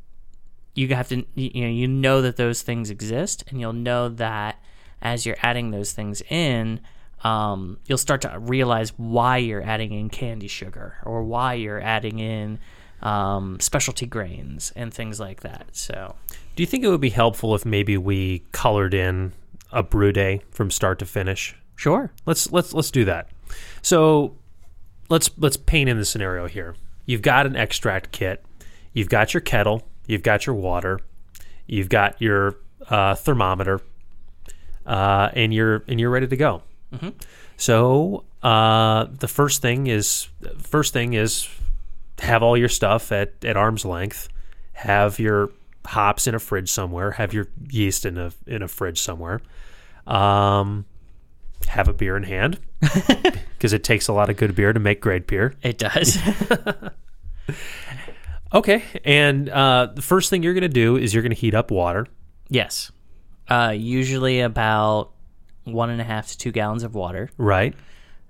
you 0.73 0.87
have 0.89 1.09
to 1.09 1.25
you 1.35 1.61
know 1.61 1.69
you 1.69 1.87
know 1.87 2.21
that 2.21 2.37
those 2.37 2.63
things 2.63 2.89
exist, 2.89 3.43
and 3.49 3.59
you'll 3.59 3.73
know 3.73 4.09
that 4.09 4.61
as 5.01 5.25
you're 5.25 5.37
adding 5.41 5.71
those 5.71 5.93
things 5.93 6.21
in. 6.29 6.81
Um, 7.21 7.79
you'll 7.85 7.97
start 7.97 8.21
to 8.21 8.39
realize 8.39 8.91
why 8.95 9.37
you're 9.39 9.61
adding 9.61 9.91
in 9.91 10.09
candi 10.09 10.49
sugar 10.49 10.95
or 11.03 11.21
why 11.21 11.55
you're 11.55 11.81
adding 11.81 12.19
in 12.19 12.59
um, 13.01 13.59
specialty 13.59 14.05
grains 14.05 14.71
and 14.73 14.93
things 14.93 15.19
like 15.19 15.41
that. 15.41 15.65
So, 15.73 16.15
Do 16.55 16.63
you 16.63 16.67
think 16.67 16.85
it 16.85 16.87
would 16.87 17.01
be 17.01 17.09
helpful 17.09 17.53
if 17.55 17.65
maybe 17.65 17.97
we 17.97 18.43
colored 18.53 18.93
in 18.93 19.33
a 19.71 19.83
brew 19.83 20.11
day 20.11 20.41
from 20.51 20.71
start 20.71 20.99
to 20.99 21.05
finish? 21.05 21.55
sure. 21.79 22.11
Let's 22.25 22.51
let's 22.51 22.73
let's 22.73 22.91
do 22.91 23.05
that. 23.05 23.29
So 23.81 24.35
let's 25.09 25.31
let's 25.37 25.57
paint 25.57 25.89
in 25.89 25.97
the 25.97 26.05
scenario 26.05 26.47
here. 26.47 26.75
You've 27.05 27.21
got 27.21 27.45
an 27.45 27.55
extract 27.55 28.11
kit. 28.11 28.43
You've 28.93 29.09
got 29.09 29.33
your 29.33 29.41
kettle. 29.41 29.87
You've 30.05 30.23
got 30.23 30.45
your 30.45 30.55
water. 30.55 30.99
You've 31.65 31.89
got 31.89 32.21
your 32.21 32.57
uh, 32.89 33.15
thermometer, 33.15 33.81
uh, 34.85 35.29
and 35.33 35.53
you're 35.53 35.83
and 35.87 35.99
you're 35.99 36.09
ready 36.09 36.27
to 36.27 36.37
go. 36.37 36.63
So 37.55 38.25
uh, 38.43 39.05
the 39.09 39.27
first 39.27 39.61
thing 39.61 39.87
is 39.87 40.27
first 40.57 40.91
thing 40.93 41.13
is 41.13 41.47
have 42.19 42.43
all 42.43 42.57
your 42.57 42.69
stuff 42.69 43.11
at, 43.11 43.33
at 43.45 43.55
arm's 43.55 43.85
length. 43.85 44.27
Have 44.73 45.19
your 45.19 45.51
hops 45.85 46.27
in 46.27 46.35
a 46.35 46.39
fridge 46.39 46.69
somewhere. 46.71 47.11
Have 47.11 47.33
your 47.33 47.47
yeast 47.69 48.05
in 48.05 48.17
a 48.17 48.31
in 48.47 48.61
a 48.61 48.67
fridge 48.67 48.99
somewhere. 48.99 49.41
Um, 50.07 50.85
have 51.67 51.87
a 51.87 51.93
beer 51.93 52.15
in 52.17 52.23
hand 52.23 52.59
because 52.79 53.73
it 53.73 53.83
takes 53.83 54.07
a 54.07 54.13
lot 54.13 54.29
of 54.29 54.37
good 54.37 54.55
beer 54.55 54.73
to 54.73 54.79
make 54.79 55.01
great 55.01 55.27
beer. 55.27 55.53
It 55.61 55.77
does. 55.77 56.17
Okay, 58.51 58.83
and 59.05 59.47
uh, 59.47 59.89
the 59.93 60.01
first 60.01 60.31
thing 60.31 60.41
you're 60.41 60.55
going 60.55 60.61
to 60.63 60.67
do 60.69 60.97
is 60.97 61.13
you're 61.13 61.21
going 61.21 61.33
to 61.33 61.39
heat 61.39 61.53
up 61.53 61.69
water. 61.71 62.07
yes. 62.49 62.91
Uh, 63.47 63.73
usually 63.75 64.41
about 64.41 65.11
one 65.63 65.89
and 65.89 65.99
a 65.99 66.03
half 66.03 66.27
to 66.27 66.37
two 66.37 66.51
gallons 66.51 66.83
of 66.83 66.93
water. 66.93 67.31
Right. 67.37 67.73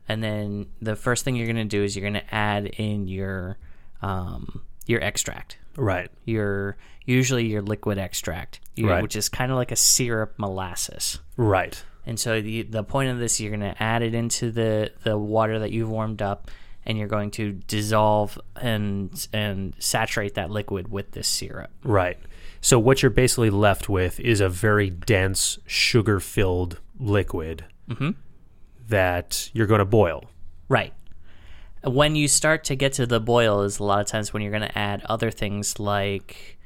And 0.07 0.23
then 0.23 0.67
the 0.81 0.95
first 0.95 1.25
thing 1.25 1.35
you're 1.35 1.45
going 1.45 1.57
to 1.57 1.65
do 1.65 1.83
is 1.83 1.93
you're 1.93 2.09
going 2.09 2.21
to 2.21 2.33
add 2.33 2.65
in 2.67 3.07
your 3.07 3.57
um, 4.01 4.61
your 4.87 5.01
extract. 5.01 5.57
Right. 5.79 6.11
Your 6.25 6.77
usually 7.05 7.47
your 7.47 7.61
liquid 7.61 7.97
extract, 7.97 8.59
you- 8.75 8.89
Right. 8.89 9.01
which 9.01 9.15
is 9.15 9.29
kind 9.29 9.51
of 9.51 9.57
like 9.57 9.71
a 9.71 9.75
syrup 9.75 10.35
molasses. 10.37 11.19
Right. 11.37 11.81
And 12.05 12.19
so 12.19 12.41
the 12.41 12.63
the 12.63 12.83
point 12.83 13.09
of 13.11 13.19
this, 13.19 13.39
you're 13.39 13.55
going 13.55 13.73
to 13.73 13.81
add 13.81 14.01
it 14.01 14.13
into 14.13 14.51
the 14.51 14.91
the 15.03 15.17
water 15.17 15.59
that 15.59 15.71
you've 15.71 15.89
warmed 15.89 16.21
up, 16.21 16.49
and 16.85 16.97
you're 16.97 17.07
going 17.07 17.31
to 17.31 17.53
dissolve 17.53 18.39
and 18.55 19.27
and 19.33 19.75
saturate 19.79 20.35
that 20.35 20.49
liquid 20.49 20.87
with 20.89 21.11
this 21.11 21.27
syrup. 21.27 21.69
Right. 21.83 22.17
So 22.61 22.77
what 22.77 23.01
you're 23.01 23.09
basically 23.09 23.49
left 23.49 23.87
with 23.89 24.19
is 24.19 24.41
a 24.41 24.49
very 24.49 24.89
dense, 24.89 25.59
sugar-filled 25.65 26.79
liquid 26.99 27.63
mm-hmm. 27.89 28.11
that 28.89 29.49
you're 29.53 29.67
going 29.67 29.79
to 29.79 29.85
boil. 29.85 30.25
Right. 30.67 30.93
When 31.83 32.15
you 32.15 32.27
start 32.27 32.63
to 32.65 32.75
get 32.75 32.93
to 32.93 33.05
the 33.05 33.19
boil 33.19 33.61
is 33.61 33.79
a 33.79 33.83
lot 33.83 34.01
of 34.01 34.07
times 34.07 34.33
when 34.33 34.41
you're 34.43 34.51
going 34.51 34.63
to 34.67 34.77
add 34.77 35.01
other 35.05 35.31
things 35.31 35.79
like 35.79 36.57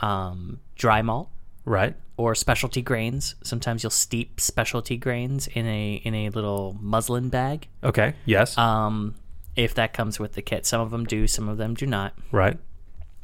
um, 0.00 0.60
dry 0.76 1.02
malt 1.02 1.28
Right. 1.64 1.94
or 2.16 2.34
specialty 2.34 2.82
grains. 2.82 3.34
Sometimes 3.42 3.82
you'll 3.82 3.90
steep 3.90 4.40
specialty 4.40 4.96
grains 4.96 5.46
in 5.48 5.66
a 5.66 5.94
in 6.04 6.14
a 6.14 6.28
little 6.30 6.76
muslin 6.80 7.30
bag. 7.30 7.68
Okay. 7.82 8.14
Yes. 8.26 8.56
Um, 8.58 9.14
if 9.56 9.74
that 9.74 9.92
comes 9.92 10.18
with 10.20 10.32
the 10.34 10.42
kit, 10.42 10.66
some 10.66 10.80
of 10.80 10.90
them 10.90 11.04
do, 11.04 11.26
some 11.26 11.48
of 11.48 11.56
them 11.58 11.74
do 11.74 11.86
not. 11.86 12.14
right. 12.32 12.58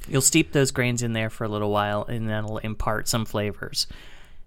You'll 0.08 0.22
steep 0.22 0.52
those 0.52 0.70
grains 0.70 1.02
in 1.02 1.12
there 1.12 1.28
for 1.28 1.44
a 1.44 1.48
little 1.48 1.70
while, 1.70 2.04
and 2.04 2.28
that'll 2.30 2.56
impart 2.58 3.06
some 3.06 3.26
flavors 3.26 3.86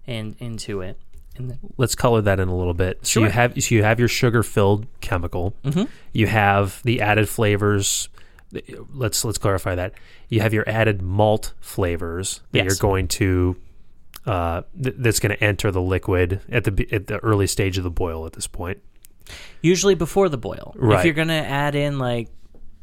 and 0.04 0.34
into 0.40 0.80
it. 0.80 0.98
And 1.36 1.58
Let's 1.76 1.94
color 1.94 2.20
that 2.22 2.38
in 2.40 2.48
a 2.48 2.56
little 2.56 2.74
bit. 2.74 3.04
So 3.06 3.20
you 3.20 3.26
have 3.30 3.60
so 3.62 3.74
you 3.74 3.82
have 3.82 3.98
your 3.98 4.08
sugar-filled 4.08 4.86
chemical. 5.00 5.54
You 6.12 6.26
have 6.26 6.80
the 6.84 7.00
added 7.00 7.28
flavors. 7.28 8.08
Let's 8.92 9.24
let's 9.24 9.38
clarify 9.38 9.74
that. 9.74 9.94
You 10.28 10.40
have 10.40 10.54
your 10.54 10.68
added 10.68 11.02
malt 11.02 11.54
flavors 11.60 12.40
that 12.52 12.58
Yes. 12.58 12.66
you're 12.66 12.76
going 12.90 13.08
to 13.08 13.56
uh, 14.26 14.62
th- 14.80 14.94
that's 14.98 15.18
going 15.18 15.36
to 15.36 15.42
enter 15.44 15.70
the 15.72 15.82
liquid 15.82 16.40
at 16.48 16.64
the 16.64 16.88
at 16.92 17.08
the 17.08 17.18
early 17.18 17.46
stage 17.48 17.78
of 17.78 17.84
the 17.84 17.90
boil. 17.90 18.26
At 18.26 18.32
this 18.34 18.46
point, 18.46 18.78
usually 19.60 19.94
before 19.96 20.28
the 20.28 20.38
boil. 20.38 20.74
If 20.80 21.04
you're 21.04 21.14
gonna 21.14 21.34
add 21.34 21.74
in 21.74 21.98
like 21.98 22.28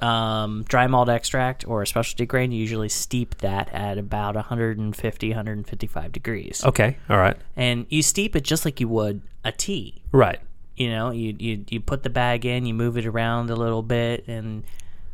um, 0.02 0.64
dry 0.64 0.88
malt 0.88 1.10
extract 1.10 1.68
or 1.68 1.82
a 1.82 1.88
specialty 1.88 2.26
grain, 2.26 2.52
you 2.52 2.60
usually 2.60 2.90
steep 2.90 3.36
that 3.40 3.70
at 3.74 3.98
about 3.98 4.36
150, 4.36 5.30
155 5.30 6.12
degrees. 6.12 6.64
okay, 6.66 6.98
all 7.10 7.18
right, 7.18 7.38
And 7.56 7.86
you 7.90 8.02
steep 8.02 8.36
it 8.36 8.44
just 8.44 8.66
like 8.66 8.80
you 8.80 8.88
would 8.88 9.22
a 9.44 9.52
tea. 9.52 10.02
right, 10.12 10.40
You 10.76 10.90
know, 10.90 11.12
you 11.12 11.36
you 11.40 11.66
you 11.70 11.80
put 11.80 12.04
the 12.04 12.10
bag 12.10 12.46
in, 12.46 12.66
you 12.66 12.74
move 12.74 12.98
it 12.98 13.06
around 13.06 13.50
a 13.50 13.56
little 13.56 13.84
bit, 13.84 14.28
and 14.28 14.64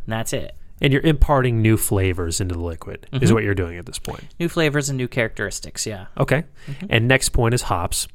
that's 0.08 0.32
it. 0.34 0.56
and 0.82 0.94
you're 0.94 1.02
imparting 1.02 1.62
new 1.62 1.76
flavors 1.76 2.40
into 2.40 2.54
the 2.56 2.62
liquid. 2.62 3.08
Mm-hmm. 3.12 3.24
Is 3.24 3.34
what 3.34 3.44
you're 3.44 3.56
doing 3.56 3.78
at 3.78 3.86
this 3.86 4.00
point. 4.00 4.24
New 4.40 4.48
flavors 4.50 4.90
and 4.90 4.98
new 4.98 5.08
characteristics. 5.08 5.86
Yeah. 5.86 6.06
Okay, 6.18 6.44
and 6.90 7.08
next 7.08 7.30
point 7.30 7.54
is 7.54 7.64
hops. 7.64 8.08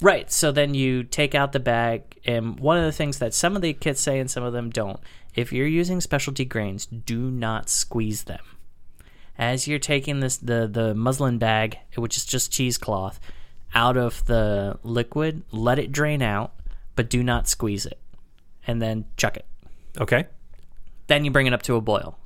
Right. 0.00 0.30
So 0.30 0.52
then 0.52 0.74
you 0.74 1.02
take 1.04 1.34
out 1.34 1.52
the 1.52 1.60
bag, 1.60 2.02
and 2.26 2.60
one 2.60 2.76
of 2.76 2.84
the 2.84 2.92
things 2.92 3.18
that 3.18 3.32
some 3.34 3.56
of 3.56 3.62
the 3.62 3.72
kits 3.72 4.00
say 4.00 4.18
and 4.20 4.30
some 4.30 4.44
of 4.44 4.52
them 4.52 4.70
don't, 4.70 5.00
if 5.34 5.52
you're 5.52 5.66
using 5.66 6.00
specialty 6.00 6.44
grains, 6.44 6.86
do 6.86 7.30
not 7.30 7.68
squeeze 7.68 8.24
them. 8.24 8.40
As 9.36 9.66
you're 9.66 9.78
taking 9.80 10.20
this 10.20 10.36
the 10.36 10.68
the 10.70 10.94
muslin 10.94 11.38
bag, 11.38 11.78
which 11.96 12.16
is 12.16 12.24
just 12.24 12.52
cheesecloth, 12.52 13.18
out 13.74 13.96
of 13.96 14.24
the 14.26 14.78
liquid, 14.82 15.42
let 15.50 15.78
it 15.78 15.90
drain 15.90 16.22
out, 16.22 16.52
but 16.94 17.10
do 17.10 17.22
not 17.22 17.48
squeeze 17.48 17.84
it, 17.84 17.98
and 18.66 18.80
then 18.80 19.06
chuck 19.16 19.36
it. 19.36 19.46
Okay, 20.00 20.26
Then 21.06 21.24
you 21.24 21.30
bring 21.30 21.46
it 21.46 21.52
up 21.52 21.62
to 21.62 21.76
a 21.76 21.80
boil. 21.80 22.18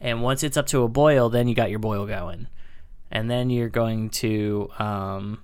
And 0.00 0.22
once 0.22 0.42
it's 0.42 0.56
up 0.56 0.66
to 0.68 0.82
a 0.82 0.88
boil, 0.88 1.28
then 1.28 1.46
you 1.48 1.54
got 1.54 1.70
your 1.70 1.78
boil 1.78 2.06
going. 2.06 2.48
And 3.10 3.30
then 3.30 3.50
you're 3.50 3.68
going 3.68 4.10
to 4.10 4.70
um, 4.78 5.40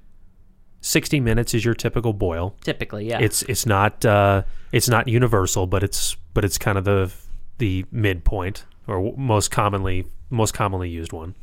60 0.81 1.21
minutes 1.21 1.55
is 1.55 1.65
your 1.65 1.75
typical 1.75 2.13
boil. 2.13 2.55
typically, 2.63 3.09
yeah. 3.09 3.19
It's 3.21 3.43
it's 3.43 3.67
not 3.67 4.05
uh, 4.05 4.43
it's 4.73 4.89
not 4.89 5.09
universal, 5.09 5.67
but 5.67 5.83
it's 5.83 6.17
but 6.35 6.45
it's 6.45 6.59
kind 6.59 6.79
of 6.79 6.85
the 6.85 7.13
the 7.59 7.85
midpoint 7.93 8.65
or 8.87 9.15
most 9.17 9.51
commonly 9.51 10.07
most 10.31 10.55
commonly 10.55 10.89
used 10.89 11.13
one. 11.13 11.35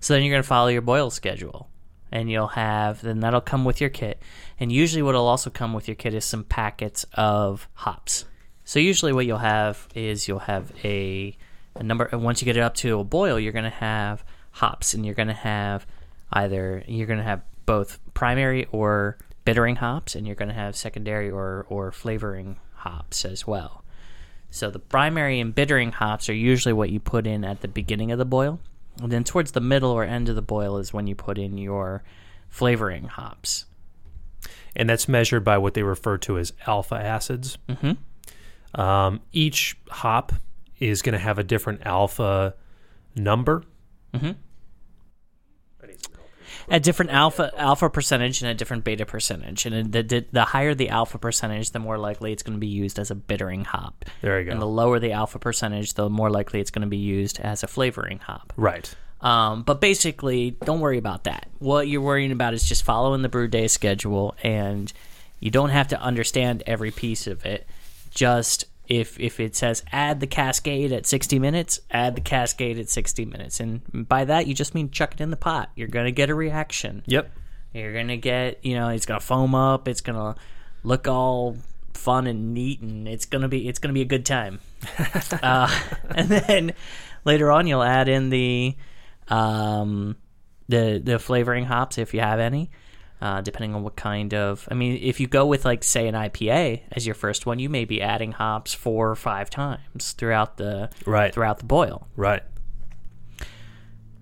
So 0.00 0.14
then 0.14 0.24
you're 0.24 0.32
going 0.32 0.42
to 0.42 0.48
follow 0.48 0.68
your 0.68 0.82
boil 0.82 1.10
schedule. 1.10 1.68
And 2.14 2.30
you'll 2.30 2.48
have, 2.48 3.00
then 3.00 3.20
that'll 3.20 3.40
come 3.40 3.64
with 3.64 3.80
your 3.80 3.88
kit. 3.88 4.20
And 4.60 4.70
usually, 4.70 5.00
what 5.00 5.14
will 5.14 5.26
also 5.26 5.48
come 5.48 5.72
with 5.72 5.88
your 5.88 5.94
kit 5.94 6.12
is 6.12 6.26
some 6.26 6.44
packets 6.44 7.06
of 7.14 7.68
hops. 7.72 8.26
So, 8.64 8.78
usually, 8.78 9.14
what 9.14 9.24
you'll 9.24 9.38
have 9.38 9.88
is 9.94 10.28
you'll 10.28 10.40
have 10.40 10.72
a, 10.84 11.34
a 11.74 11.82
number, 11.82 12.04
and 12.04 12.22
once 12.22 12.42
you 12.42 12.44
get 12.44 12.58
it 12.58 12.62
up 12.62 12.74
to 12.74 13.00
a 13.00 13.04
boil, 13.04 13.40
you're 13.40 13.54
going 13.54 13.64
to 13.64 13.70
have 13.70 14.22
hops. 14.50 14.92
And 14.92 15.06
you're 15.06 15.14
going 15.14 15.28
to 15.28 15.32
have 15.32 15.86
either, 16.30 16.84
you're 16.86 17.06
going 17.06 17.18
to 17.18 17.24
have 17.24 17.40
both 17.66 17.98
primary 18.14 18.66
or 18.72 19.18
bittering 19.44 19.76
hops, 19.76 20.14
and 20.14 20.26
you're 20.26 20.36
going 20.36 20.48
to 20.48 20.54
have 20.54 20.76
secondary 20.76 21.30
or, 21.30 21.66
or 21.68 21.92
flavoring 21.92 22.58
hops 22.74 23.24
as 23.24 23.46
well. 23.46 23.84
So 24.50 24.70
the 24.70 24.78
primary 24.78 25.40
and 25.40 25.54
bittering 25.54 25.92
hops 25.92 26.28
are 26.28 26.34
usually 26.34 26.72
what 26.72 26.90
you 26.90 27.00
put 27.00 27.26
in 27.26 27.44
at 27.44 27.60
the 27.60 27.68
beginning 27.68 28.12
of 28.12 28.18
the 28.18 28.24
boil. 28.24 28.60
And 29.02 29.10
then 29.10 29.24
towards 29.24 29.52
the 29.52 29.60
middle 29.60 29.90
or 29.90 30.04
end 30.04 30.28
of 30.28 30.36
the 30.36 30.42
boil 30.42 30.76
is 30.76 30.92
when 30.92 31.06
you 31.06 31.14
put 31.14 31.38
in 31.38 31.56
your 31.56 32.02
flavoring 32.48 33.04
hops. 33.04 33.64
and 34.74 34.88
that's 34.88 35.08
measured 35.08 35.44
by 35.44 35.58
what 35.58 35.74
they 35.74 35.82
refer 35.82 36.18
to 36.18 36.38
as 36.38 36.52
alpha 36.66 36.94
acids. 36.94 37.58
Mm-hmm. 37.68 38.80
Um, 38.80 39.20
each 39.32 39.76
hop 39.88 40.32
is 40.78 41.02
going 41.02 41.12
to 41.12 41.18
have 41.18 41.38
a 41.38 41.44
different 41.44 41.82
alpha 41.84 42.54
number. 43.14 43.62
A 46.72 46.80
different 46.80 47.12
alpha 47.12 47.52
alpha 47.56 47.88
percentage 47.90 48.42
and 48.42 48.50
a 48.50 48.54
different 48.54 48.82
beta 48.82 49.06
percentage. 49.06 49.66
And 49.66 49.92
the, 49.92 50.02
the, 50.02 50.26
the 50.32 50.44
higher 50.44 50.74
the 50.74 50.88
alpha 50.88 51.18
percentage, 51.18 51.70
the 51.70 51.78
more 51.78 51.98
likely 51.98 52.32
it's 52.32 52.42
going 52.42 52.56
to 52.56 52.60
be 52.60 52.66
used 52.66 52.98
as 52.98 53.10
a 53.10 53.14
bittering 53.14 53.64
hop. 53.64 54.04
There 54.22 54.40
you 54.40 54.46
go. 54.46 54.52
And 54.52 54.60
the 54.60 54.66
lower 54.66 54.98
the 54.98 55.12
alpha 55.12 55.38
percentage, 55.38 55.94
the 55.94 56.08
more 56.08 56.30
likely 56.30 56.60
it's 56.60 56.70
going 56.70 56.82
to 56.82 56.88
be 56.88 56.96
used 56.96 57.38
as 57.40 57.62
a 57.62 57.68
flavoring 57.68 58.18
hop. 58.18 58.52
right. 58.56 58.92
Um, 59.20 59.62
but 59.62 59.80
basically, 59.80 60.56
don't 60.64 60.80
worry 60.80 60.98
about 60.98 61.24
that. 61.24 61.48
What 61.60 61.86
you're 61.86 62.00
worrying 62.00 62.32
about 62.32 62.54
is 62.54 62.64
just 62.64 62.82
following 62.82 63.22
the 63.22 63.28
brew 63.28 63.46
day 63.46 63.68
schedule, 63.68 64.34
and 64.42 64.92
you 65.38 65.50
don't 65.50 65.70
have 65.70 65.88
to 65.88 66.00
understand 66.00 66.64
every 66.66 66.90
piece 66.90 67.28
of 67.28 67.46
it. 67.46 67.66
Just 68.10 68.64
if 68.92 69.18
if 69.18 69.40
it 69.40 69.56
says 69.56 69.82
add 69.90 70.20
the 70.20 70.26
cascade 70.26 70.92
at 70.92 71.06
60 71.06 71.38
minutes, 71.38 71.80
add 71.90 72.14
the 72.14 72.20
cascade 72.20 72.78
at 72.78 72.90
60 72.90 73.24
minutes, 73.24 73.58
and 73.58 73.80
by 74.06 74.24
that 74.26 74.46
you 74.46 74.54
just 74.54 74.74
mean 74.74 74.90
chuck 74.90 75.14
it 75.14 75.20
in 75.20 75.30
the 75.30 75.36
pot. 75.36 75.70
You're 75.74 75.88
gonna 75.88 76.10
get 76.10 76.28
a 76.28 76.34
reaction. 76.34 77.02
Yep. 77.06 77.30
You're 77.72 77.94
gonna 77.94 78.18
get, 78.18 78.62
you 78.64 78.74
know, 78.74 78.90
it's 78.90 79.06
gonna 79.06 79.20
foam 79.20 79.54
up. 79.54 79.88
It's 79.88 80.02
gonna 80.02 80.36
look 80.84 81.08
all 81.08 81.56
fun 81.94 82.26
and 82.26 82.52
neat, 82.52 82.82
and 82.82 83.08
it's 83.08 83.24
gonna 83.24 83.48
be 83.48 83.66
it's 83.66 83.78
gonna 83.78 83.94
be 83.94 84.02
a 84.02 84.06
good 84.06 84.26
time. 84.26 84.60
uh, 85.42 85.74
and 86.14 86.28
then 86.28 86.72
later 87.24 87.50
on, 87.50 87.66
you'll 87.66 87.82
add 87.82 88.10
in 88.10 88.28
the 88.28 88.76
um, 89.28 90.16
the 90.68 91.00
the 91.02 91.18
flavoring 91.18 91.64
hops 91.64 91.96
if 91.96 92.12
you 92.12 92.20
have 92.20 92.40
any. 92.40 92.70
Uh, 93.22 93.40
depending 93.40 93.72
on 93.72 93.84
what 93.84 93.94
kind 93.94 94.34
of, 94.34 94.66
I 94.68 94.74
mean, 94.74 94.98
if 95.00 95.20
you 95.20 95.28
go 95.28 95.46
with 95.46 95.64
like 95.64 95.84
say 95.84 96.08
an 96.08 96.14
IPA 96.16 96.80
as 96.90 97.06
your 97.06 97.14
first 97.14 97.46
one, 97.46 97.60
you 97.60 97.68
may 97.68 97.84
be 97.84 98.02
adding 98.02 98.32
hops 98.32 98.74
four 98.74 99.08
or 99.08 99.14
five 99.14 99.48
times 99.48 100.10
throughout 100.18 100.56
the 100.56 100.90
Right. 101.06 101.32
throughout 101.32 101.58
the 101.60 101.64
boil. 101.64 102.08
Right. 102.16 102.42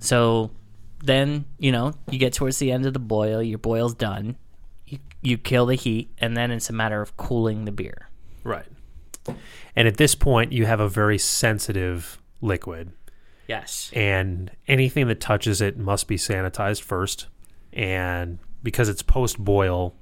So 0.01 0.51
then, 1.03 1.47
you 1.59 1.73
know, 1.73 1.95
you 2.11 2.19
get 2.19 2.33
towards 2.35 2.59
the 2.59 2.71
end 2.71 2.85
of 2.85 2.93
the 2.93 2.99
boil, 2.99 3.43
your 3.43 3.59
boil's 3.59 3.95
done. 3.95 4.37
You, 4.87 4.99
you 5.23 5.39
kill 5.39 5.67
the 5.67 5.77
heat, 5.77 6.11
and 6.19 6.37
then 6.37 6.51
it's 6.51 6.69
a 6.69 6.75
matter 6.75 7.01
of 7.01 7.17
cooling 7.17 7.65
the 7.65 7.73
beer. 7.73 8.09
Right. 8.45 8.67
And 9.77 9.87
at 9.89 9.97
this 9.97 10.15
point, 10.15 10.53
you 10.53 10.67
have 10.67 10.81
a 10.81 10.89
very 10.89 11.17
sensitive 11.19 12.21
liquid, 12.43 12.93
Yes. 13.47 13.91
and 13.95 14.51
anything 14.69 15.07
that 15.09 15.21
touches 15.21 15.61
it 15.61 15.79
must 15.79 16.07
be 16.09 16.17
sanitized 16.17 16.83
first. 16.83 17.29
And 17.73 18.39
because 18.63 18.89
it's 18.89 19.03
post 19.03 19.39
boil, 19.39 19.95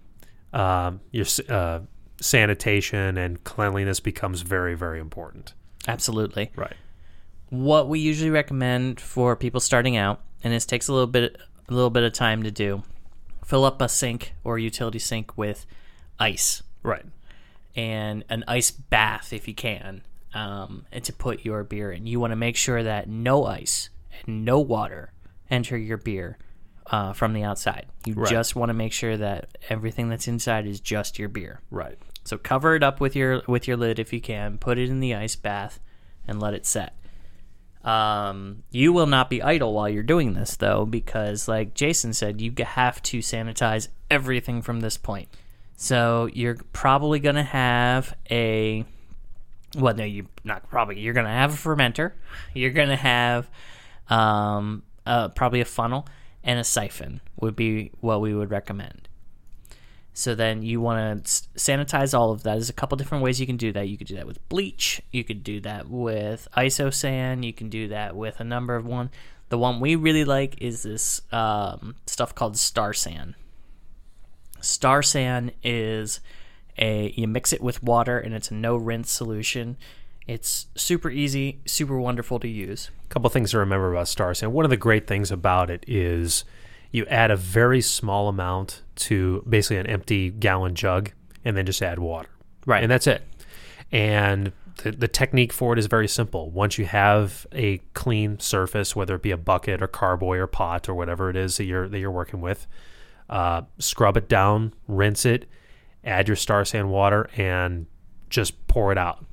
um, 0.52 1.00
your 1.10 1.26
uh, 1.48 1.80
sanitation 2.20 3.16
and 3.16 3.42
cleanliness 3.44 4.00
becomes 4.00 4.42
very, 4.42 4.74
very 4.74 5.00
important. 5.00 5.54
Absolutely. 5.86 6.50
Right. 6.56 6.74
What 7.50 7.88
we 7.88 7.98
usually 8.00 8.30
recommend 8.30 9.00
for 9.00 9.34
people 9.36 9.60
starting 9.60 9.96
out, 9.96 10.20
and 10.44 10.52
this 10.52 10.66
takes 10.66 10.88
a 10.88 10.92
little 10.92 11.06
bit 11.06 11.36
a 11.68 11.72
little 11.74 11.90
bit 11.90 12.02
of 12.02 12.12
time 12.12 12.42
to 12.44 12.50
do, 12.50 12.82
fill 13.44 13.64
up 13.64 13.80
a 13.82 13.88
sink 13.88 14.34
or 14.44 14.58
utility 14.58 14.98
sink 14.98 15.36
with 15.36 15.66
ice 16.18 16.62
Right. 16.82 17.04
and 17.76 18.24
an 18.30 18.42
ice 18.48 18.70
bath 18.70 19.32
if 19.34 19.46
you 19.46 19.54
can, 19.54 20.02
um, 20.34 20.86
and 20.90 21.04
to 21.04 21.12
put 21.12 21.44
your 21.44 21.64
beer 21.64 21.92
in. 21.92 22.06
You 22.06 22.20
want 22.20 22.32
to 22.32 22.36
make 22.36 22.56
sure 22.56 22.82
that 22.82 23.08
no 23.08 23.44
ice 23.44 23.90
and 24.26 24.44
no 24.44 24.58
water 24.60 25.12
enter 25.50 25.76
your 25.76 25.98
beer 25.98 26.38
uh, 26.90 27.12
from 27.12 27.32
the 27.32 27.42
outside. 27.44 27.86
You 28.06 28.14
Right. 28.14 28.30
just 28.30 28.56
want 28.56 28.70
to 28.70 28.74
make 28.74 28.92
sure 28.92 29.16
that 29.16 29.58
everything 29.68 30.08
that's 30.08 30.26
inside 30.28 30.66
is 30.66 30.80
just 30.80 31.18
your 31.18 31.28
beer. 31.28 31.60
Right. 31.70 31.98
So 32.24 32.36
cover 32.38 32.74
it 32.74 32.82
up 32.82 33.00
with 33.00 33.16
your 33.16 33.42
with 33.46 33.66
your 33.68 33.76
lid 33.76 33.98
if 33.98 34.12
you 34.12 34.20
can. 34.20 34.58
Put 34.58 34.78
it 34.78 34.88
in 34.88 35.00
the 35.00 35.14
ice 35.14 35.36
bath 35.36 35.80
and 36.26 36.40
let 36.40 36.54
it 36.54 36.66
set. 36.66 36.94
Um, 37.84 38.64
you 38.70 38.92
will 38.92 39.06
not 39.06 39.30
be 39.30 39.40
idle 39.42 39.72
while 39.72 39.88
you're 39.88 40.02
doing 40.02 40.34
this 40.34 40.56
though, 40.56 40.84
because 40.84 41.48
like 41.48 41.74
Jason 41.74 42.12
said, 42.12 42.40
you 42.40 42.52
have 42.64 43.00
to 43.04 43.18
sanitize 43.20 43.88
everything 44.10 44.60
from 44.62 44.80
this 44.80 44.96
point. 44.96 45.28
So 45.76 46.28
you're 46.32 46.56
probably 46.72 47.18
gonna 47.20 47.44
have 47.44 48.14
a 48.30 48.84
well, 49.76 49.94
no, 49.94 50.04
you're 50.04 50.26
not 50.44 50.68
probably. 50.68 50.98
You're 51.00 51.14
gonna 51.14 51.28
have 51.28 51.52
a 51.54 51.56
fermenter. 51.56 52.12
You're 52.54 52.72
gonna 52.72 52.96
have 52.96 53.48
um, 54.10 54.82
uh, 55.06 55.28
probably 55.28 55.60
a 55.60 55.64
funnel 55.66 56.06
and 56.42 56.58
a 56.58 56.64
siphon 56.64 57.20
would 57.36 57.56
be 57.56 57.90
what 58.00 58.20
we 58.20 58.34
would 58.34 58.50
recommend. 58.50 59.08
So 60.18 60.34
then 60.34 60.62
you 60.62 60.80
want 60.80 61.26
to 61.26 61.30
sanitize 61.56 62.12
all 62.12 62.32
of 62.32 62.42
that. 62.42 62.54
There's 62.54 62.68
a 62.68 62.72
couple 62.72 62.96
different 62.96 63.22
ways 63.22 63.38
you 63.40 63.46
can 63.46 63.56
do 63.56 63.70
that. 63.72 63.88
You 63.88 63.96
could 63.96 64.08
do 64.08 64.16
that 64.16 64.26
with 64.26 64.46
bleach. 64.48 65.00
You 65.12 65.22
could 65.22 65.44
do 65.44 65.60
that 65.60 65.88
with 65.88 66.48
isosan. 66.56 67.44
You 67.44 67.52
can 67.52 67.68
do 67.68 67.86
that 67.88 68.16
with 68.16 68.40
a 68.40 68.44
number 68.44 68.74
of 68.74 68.84
one. 68.84 69.10
The 69.48 69.58
one 69.58 69.78
we 69.78 69.94
really 69.94 70.24
like 70.24 70.60
is 70.60 70.82
this 70.82 71.22
um, 71.30 71.94
stuff 72.06 72.34
called 72.34 72.56
Star 72.56 72.92
San. 72.92 73.36
Star 74.60 75.02
San 75.02 75.52
is 75.62 76.18
a 76.76 77.12
you 77.16 77.28
mix 77.28 77.52
it 77.52 77.60
with 77.60 77.82
water 77.82 78.18
and 78.18 78.34
it's 78.34 78.50
a 78.50 78.54
no 78.54 78.76
rinse 78.76 79.12
solution. 79.12 79.76
It's 80.28 80.66
super 80.74 81.08
easy, 81.08 81.58
super 81.64 81.98
wonderful 81.98 82.38
to 82.40 82.48
use. 82.48 82.90
A 83.06 83.08
couple 83.08 83.30
things 83.30 83.52
to 83.52 83.58
remember 83.58 83.90
about 83.90 84.08
Star 84.08 84.34
San. 84.34 84.52
One 84.52 84.66
of 84.66 84.70
the 84.70 84.76
great 84.76 85.06
things 85.06 85.30
about 85.30 85.70
it 85.70 85.82
is 85.88 86.44
you 86.92 87.06
add 87.06 87.30
a 87.30 87.36
very 87.36 87.80
small 87.80 88.28
amount 88.28 88.82
to 88.96 89.42
basically 89.48 89.78
an 89.78 89.86
empty 89.86 90.28
gallon 90.28 90.74
jug 90.74 91.12
and 91.46 91.56
then 91.56 91.64
just 91.64 91.80
add 91.80 91.98
water. 91.98 92.28
Right. 92.66 92.82
And 92.82 92.92
that's 92.92 93.06
it. 93.06 93.22
And 93.90 94.52
the, 94.82 94.92
the 94.92 95.08
technique 95.08 95.50
for 95.50 95.72
it 95.72 95.78
is 95.78 95.86
very 95.86 96.06
simple. 96.06 96.50
Once 96.50 96.76
you 96.76 96.84
have 96.84 97.46
a 97.52 97.78
clean 97.94 98.38
surface, 98.38 98.94
whether 98.94 99.14
it 99.14 99.22
be 99.22 99.30
a 99.30 99.38
bucket 99.38 99.80
or 99.80 99.88
carboy 99.88 100.36
or 100.36 100.46
pot 100.46 100.90
or 100.90 100.94
whatever 100.94 101.30
it 101.30 101.36
is 101.36 101.56
that 101.56 101.64
you're 101.64 101.88
that 101.88 101.98
you're 101.98 102.10
working 102.10 102.42
with, 102.42 102.66
uh, 103.30 103.62
scrub 103.78 104.18
it 104.18 104.28
down, 104.28 104.74
rinse 104.86 105.24
it, 105.24 105.46
add 106.04 106.28
your 106.28 106.36
Star 106.36 106.66
San 106.66 106.90
water, 106.90 107.30
and 107.34 107.86
just 108.28 108.66
pour 108.68 108.92
it 108.92 108.98
out 108.98 109.24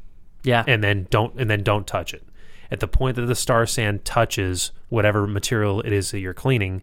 Yeah. 0.46 0.64
and 0.68 0.84
then 0.84 1.08
don't 1.10 1.39
and 1.39 1.50
then 1.50 1.64
don't 1.64 1.86
touch 1.86 2.14
it. 2.14 2.24
At 2.72 2.80
the 2.80 2.88
point 2.88 3.16
that 3.18 3.26
the 3.26 3.36
Star 3.36 3.66
San 3.66 4.00
touches 4.00 4.72
whatever 4.89 5.28
material 5.28 5.82
it 5.82 5.91
is 5.91 6.12
that 6.12 6.20
you're 6.20 6.34
cleaning, 6.34 6.82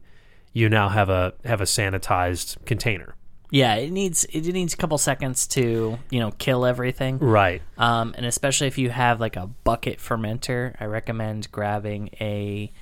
you 0.52 0.68
now 0.68 0.88
have 0.90 1.08
a 1.08 1.32
have 1.44 1.60
a 1.60 1.64
sanitized 1.64 2.62
container. 2.66 3.14
yeah, 3.50 3.74
it 3.74 3.90
needs 3.90 4.24
it 4.26 4.46
needs 4.46 4.74
a 4.74 4.76
couple 4.76 4.96
seconds 4.98 5.46
to, 5.48 5.98
you 6.10 6.20
know, 6.20 6.30
kill 6.38 6.64
everything. 6.64 7.18
Right. 7.18 7.62
Um, 7.78 8.14
and 8.16 8.26
especially 8.26 8.66
if 8.66 8.78
you 8.78 8.90
have 8.90 9.20
like 9.20 9.36
a 9.36 9.46
bucket 9.46 9.98
fermenter, 9.98 10.74
I 10.80 10.84
recommend 10.86 11.50
grabbing 11.52 12.10
a 12.20 12.72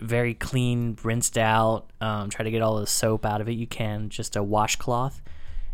very 0.00 0.34
clean, 0.34 0.98
rinsed 1.02 1.38
out, 1.38 1.90
um, 2.00 2.28
try 2.30 2.44
to 2.44 2.50
get 2.50 2.62
all 2.62 2.80
the 2.80 2.86
soap 2.86 3.24
out 3.24 3.40
of 3.40 3.48
it 3.48 3.52
you 3.52 3.66
can, 3.66 4.08
just 4.08 4.36
a 4.36 4.42
washcloth, 4.42 5.22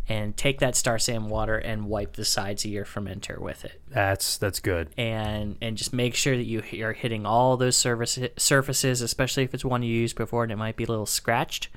and 0.07 0.35
take 0.35 0.59
that 0.59 0.75
Star 0.75 0.99
San 0.99 1.29
water 1.29 1.57
and 1.57 1.85
wipe 1.85 2.13
the 2.13 2.25
sides 2.25 2.65
of 2.65 2.71
your 2.71 2.85
fermenter 2.85 3.39
with 3.39 3.63
it. 3.65 3.81
That's 3.89 4.37
that's 4.37 4.59
good. 4.59 4.89
And 4.97 5.57
and 5.61 5.77
just 5.77 5.93
make 5.93 6.15
sure 6.15 6.35
that 6.35 6.45
you 6.45 6.63
are 6.83 6.93
hitting 6.93 7.25
all 7.25 7.57
those 7.57 7.77
surface, 7.77 8.19
surfaces, 8.37 9.01
especially 9.01 9.43
if 9.43 9.53
it's 9.53 9.65
one 9.65 9.83
you 9.83 9.93
used 9.93 10.15
before 10.15 10.43
and 10.43 10.51
it 10.51 10.57
might 10.57 10.75
be 10.75 10.83
a 10.83 10.87
little 10.87 11.05
scratched. 11.05 11.69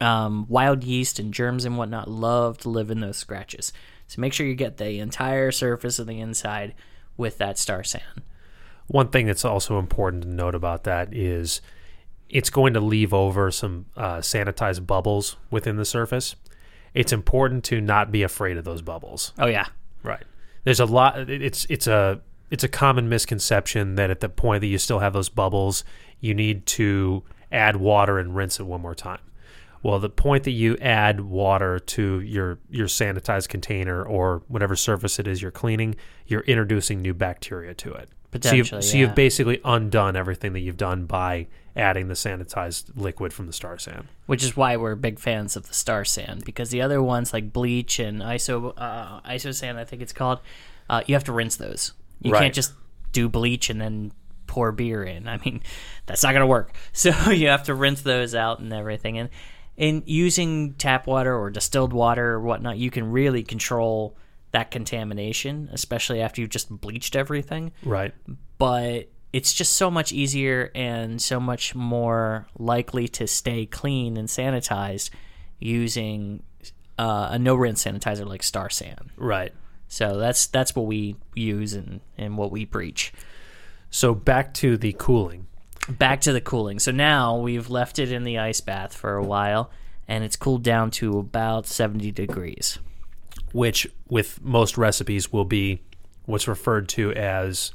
Um, 0.00 0.46
wild 0.48 0.84
yeast 0.84 1.18
and 1.18 1.32
germs 1.32 1.64
and 1.64 1.78
whatnot 1.78 2.08
love 2.08 2.58
to 2.58 2.68
live 2.68 2.90
in 2.90 3.00
those 3.00 3.16
scratches. 3.16 3.72
So 4.08 4.20
make 4.20 4.32
sure 4.32 4.46
you 4.46 4.54
get 4.54 4.76
the 4.76 4.98
entire 4.98 5.50
surface 5.50 5.98
of 5.98 6.06
the 6.06 6.20
inside 6.20 6.74
with 7.16 7.38
that 7.38 7.58
Star 7.58 7.82
San. 7.82 8.02
One 8.88 9.08
thing 9.08 9.26
that's 9.26 9.44
also 9.44 9.78
important 9.78 10.22
to 10.24 10.28
note 10.28 10.54
about 10.54 10.84
that 10.84 11.14
is 11.14 11.60
it's 12.28 12.50
going 12.50 12.74
to 12.74 12.80
leave 12.80 13.14
over 13.14 13.50
some 13.50 13.86
uh, 13.96 14.18
sanitized 14.18 14.86
bubbles 14.86 15.36
within 15.50 15.76
the 15.76 15.84
surface. 15.84 16.36
It's 16.96 17.12
important 17.12 17.62
to 17.64 17.80
not 17.80 18.10
be 18.10 18.22
afraid 18.22 18.56
of 18.56 18.64
those 18.64 18.82
bubbles. 18.82 19.32
Oh 19.38 19.46
yeah. 19.46 19.66
Right. 20.02 20.24
There's 20.64 20.80
a 20.80 20.86
lot. 20.86 21.30
It's 21.30 21.66
it's 21.68 21.86
a 21.86 22.20
it's 22.50 22.64
a 22.64 22.68
common 22.68 23.08
misconception 23.08 23.96
that 23.96 24.10
at 24.10 24.20
the 24.20 24.28
point 24.28 24.62
that 24.62 24.68
you 24.68 24.78
still 24.78 25.00
have 25.00 25.12
those 25.12 25.28
bubbles, 25.28 25.84
you 26.20 26.32
need 26.34 26.64
to 26.66 27.22
add 27.52 27.76
water 27.76 28.18
and 28.18 28.34
rinse 28.34 28.58
it 28.58 28.64
one 28.64 28.80
more 28.80 28.94
time. 28.94 29.20
Well, 29.82 29.98
the 30.00 30.08
point 30.08 30.44
that 30.44 30.52
you 30.52 30.76
add 30.78 31.20
water 31.20 31.78
to 31.78 32.20
your 32.20 32.58
your 32.70 32.86
sanitized 32.86 33.48
container 33.48 34.02
or 34.02 34.42
whatever 34.48 34.74
surface 34.74 35.18
it 35.18 35.26
is 35.26 35.42
you're 35.42 35.50
cleaning, 35.50 35.96
you're 36.26 36.40
introducing 36.40 37.02
new 37.02 37.14
bacteria 37.14 37.74
to 37.74 37.92
it. 37.92 38.08
So 38.42 38.54
you've, 38.54 38.66
Potentially, 38.66 38.82
so 38.82 38.96
you've 38.98 39.14
basically 39.14 39.60
undone 39.64 40.14
everything 40.16 40.52
that 40.52 40.60
you've 40.60 40.76
done 40.76 41.06
by 41.06 41.46
adding 41.74 42.08
the 42.08 42.14
sanitized 42.14 42.90
liquid 42.96 43.32
from 43.32 43.46
the 43.46 43.52
Star 43.52 43.78
San. 43.78 44.08
Which 44.26 44.42
is 44.42 44.56
why 44.56 44.76
we're 44.76 44.94
big 44.94 45.18
fans 45.18 45.56
of 45.56 45.68
the 45.68 45.74
Star 45.74 46.04
San 46.04 46.40
because 46.44 46.70
the 46.70 46.82
other 46.82 47.02
ones 47.02 47.32
like 47.32 47.52
bleach 47.52 47.98
and 47.98 48.20
iso 48.20 48.72
uh, 48.76 49.20
iso 49.22 49.54
sand, 49.54 49.78
I 49.78 49.84
think 49.84 50.02
it's 50.02 50.12
called, 50.12 50.40
uh, 50.90 51.02
you 51.06 51.14
have 51.14 51.24
to 51.24 51.32
rinse 51.32 51.56
those. 51.56 51.92
You 52.20 52.32
Right. 52.32 52.42
can't 52.42 52.54
just 52.54 52.72
do 53.12 53.28
bleach 53.28 53.70
and 53.70 53.80
then 53.80 54.12
pour 54.46 54.72
beer 54.72 55.02
in. 55.04 55.28
I 55.28 55.38
mean, 55.38 55.62
that's 56.06 56.22
not 56.22 56.32
gonna 56.32 56.46
work. 56.46 56.72
So 56.92 57.10
you 57.30 57.48
have 57.48 57.64
to 57.64 57.74
rinse 57.74 58.02
those 58.02 58.34
out 58.34 58.58
and 58.58 58.72
everything. 58.72 59.18
And 59.18 59.28
in 59.76 60.02
using 60.06 60.74
tap 60.74 61.06
water 61.06 61.34
or 61.34 61.50
distilled 61.50 61.92
water 61.92 62.32
or 62.32 62.40
whatnot, 62.40 62.78
you 62.78 62.90
can 62.90 63.10
really 63.12 63.42
control 63.42 64.16
that 64.52 64.70
contamination, 64.70 65.68
especially 65.72 66.20
after 66.20 66.40
you've 66.40 66.50
just 66.50 66.70
bleached 66.80 67.14
everything 67.16 67.72
Right. 67.82 68.14
but 68.58 69.08
it's 69.32 69.52
just 69.52 69.74
so 69.74 69.90
much 69.90 70.12
easier 70.12 70.70
and 70.74 71.20
so 71.20 71.38
much 71.38 71.74
more 71.74 72.46
likely 72.58 73.06
to 73.08 73.26
stay 73.26 73.66
clean 73.66 74.16
and 74.16 74.28
sanitized 74.28 75.10
using 75.58 76.42
uh, 76.98 77.28
a 77.32 77.38
no 77.38 77.54
rinse 77.54 77.84
sanitizer 77.84 78.26
like 78.26 78.42
Star 78.42 78.70
San. 78.70 79.10
Right. 79.16 79.52
So 79.88 80.16
that's 80.16 80.46
that's 80.46 80.74
what 80.74 80.86
we 80.86 81.16
use 81.34 81.74
and, 81.74 82.00
and 82.16 82.38
what 82.38 82.50
we 82.50 82.64
preach. 82.64 83.12
So 83.90 84.14
back 84.14 84.54
to 84.54 84.76
the 84.76 84.94
cooling. 84.98 85.46
Back 85.88 86.22
to 86.22 86.32
the 86.32 86.40
cooling. 86.40 86.78
So 86.78 86.90
now 86.90 87.36
we've 87.38 87.68
left 87.68 87.98
it 87.98 88.10
in 88.10 88.24
the 88.24 88.38
ice 88.38 88.60
bath 88.60 88.94
for 88.94 89.16
a 89.16 89.22
while 89.22 89.70
and 90.08 90.24
it's 90.24 90.36
cooled 90.36 90.62
down 90.62 90.90
to 90.92 91.18
about 91.18 91.66
70 91.66 92.10
degrees. 92.12 92.78
Which 93.52 93.86
with 94.08 94.40
most 94.42 94.76
recipes 94.78 95.32
will 95.32 95.44
be 95.44 95.80
what's 96.24 96.48
referred 96.48 96.88
to 96.90 97.12
as 97.14 97.72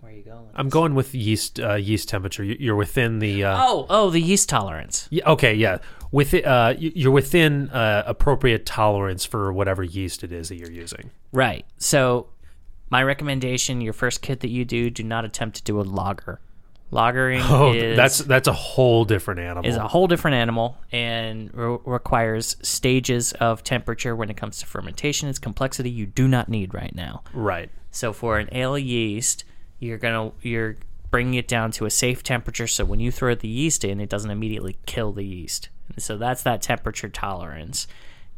Where 0.00 0.12
are 0.12 0.14
you 0.14 0.22
going? 0.22 0.46
I'm 0.54 0.68
going 0.68 0.94
with 0.94 1.14
yeast 1.14 1.58
uh, 1.60 1.74
yeast 1.74 2.08
temperature. 2.08 2.44
You- 2.44 2.56
You're 2.58 2.76
within 2.76 3.18
the 3.18 3.44
uh, 3.44 3.56
Oh, 3.58 3.86
oh, 3.90 4.10
the 4.10 4.20
yeast 4.20 4.48
tolerance. 4.48 5.08
yeah, 5.10 5.28
okay, 5.30 5.54
yeah. 5.54 5.78
With 6.12 6.32
uh, 6.34 6.74
you- 6.78 6.92
you're 6.94 7.12
within 7.12 7.68
uh, 7.70 8.04
appropriate 8.06 8.64
tolerance 8.66 9.24
for 9.24 9.52
whatever 9.52 9.82
yeast 9.82 10.22
it 10.22 10.32
is 10.32 10.48
that 10.48 10.56
you're 10.56 10.70
using. 10.70 11.10
Right. 11.32 11.66
So, 11.78 12.28
my 12.90 13.02
recommendation: 13.02 13.80
your 13.80 13.92
first 13.92 14.22
kit 14.22 14.40
that 14.40 14.50
you 14.50 14.64
do, 14.64 14.90
do 14.90 15.02
not 15.02 15.24
attempt 15.24 15.56
to 15.56 15.62
do 15.64 15.80
a 15.80 15.82
lager. 15.82 16.40
Lagering 16.92 17.40
Oh, 17.50 17.72
is 17.72 17.96
that's 17.96 18.18
that's 18.18 18.46
a 18.48 18.52
whole 18.52 19.04
different 19.04 19.40
animal. 19.40 19.68
is 19.68 19.76
a 19.76 19.88
whole 19.88 20.06
different 20.06 20.36
animal 20.36 20.78
and 20.92 21.52
re- 21.52 21.78
requires 21.84 22.56
stages 22.62 23.32
of 23.34 23.64
temperature 23.64 24.14
when 24.14 24.30
it 24.30 24.36
comes 24.36 24.58
to 24.60 24.66
fermentation. 24.66 25.28
It's 25.28 25.38
complexity 25.40 25.90
you 25.90 26.06
do 26.06 26.28
not 26.28 26.48
need 26.48 26.74
right 26.74 26.94
now. 26.94 27.22
right. 27.32 27.70
So 27.90 28.12
for 28.12 28.38
an 28.38 28.48
ale 28.52 28.78
yeast, 28.78 29.44
you're 29.80 29.98
gonna 29.98 30.30
you're 30.42 30.76
bringing 31.10 31.34
it 31.34 31.48
down 31.48 31.70
to 31.72 31.86
a 31.86 31.90
safe 31.90 32.22
temperature. 32.22 32.66
So 32.66 32.84
when 32.84 33.00
you 33.00 33.10
throw 33.10 33.34
the 33.34 33.48
yeast 33.48 33.84
in, 33.84 34.00
it 34.00 34.08
doesn't 34.08 34.30
immediately 34.30 34.76
kill 34.86 35.12
the 35.12 35.24
yeast. 35.24 35.70
And 35.94 36.02
so 36.02 36.16
that's 36.16 36.42
that 36.42 36.62
temperature 36.62 37.08
tolerance. 37.08 37.86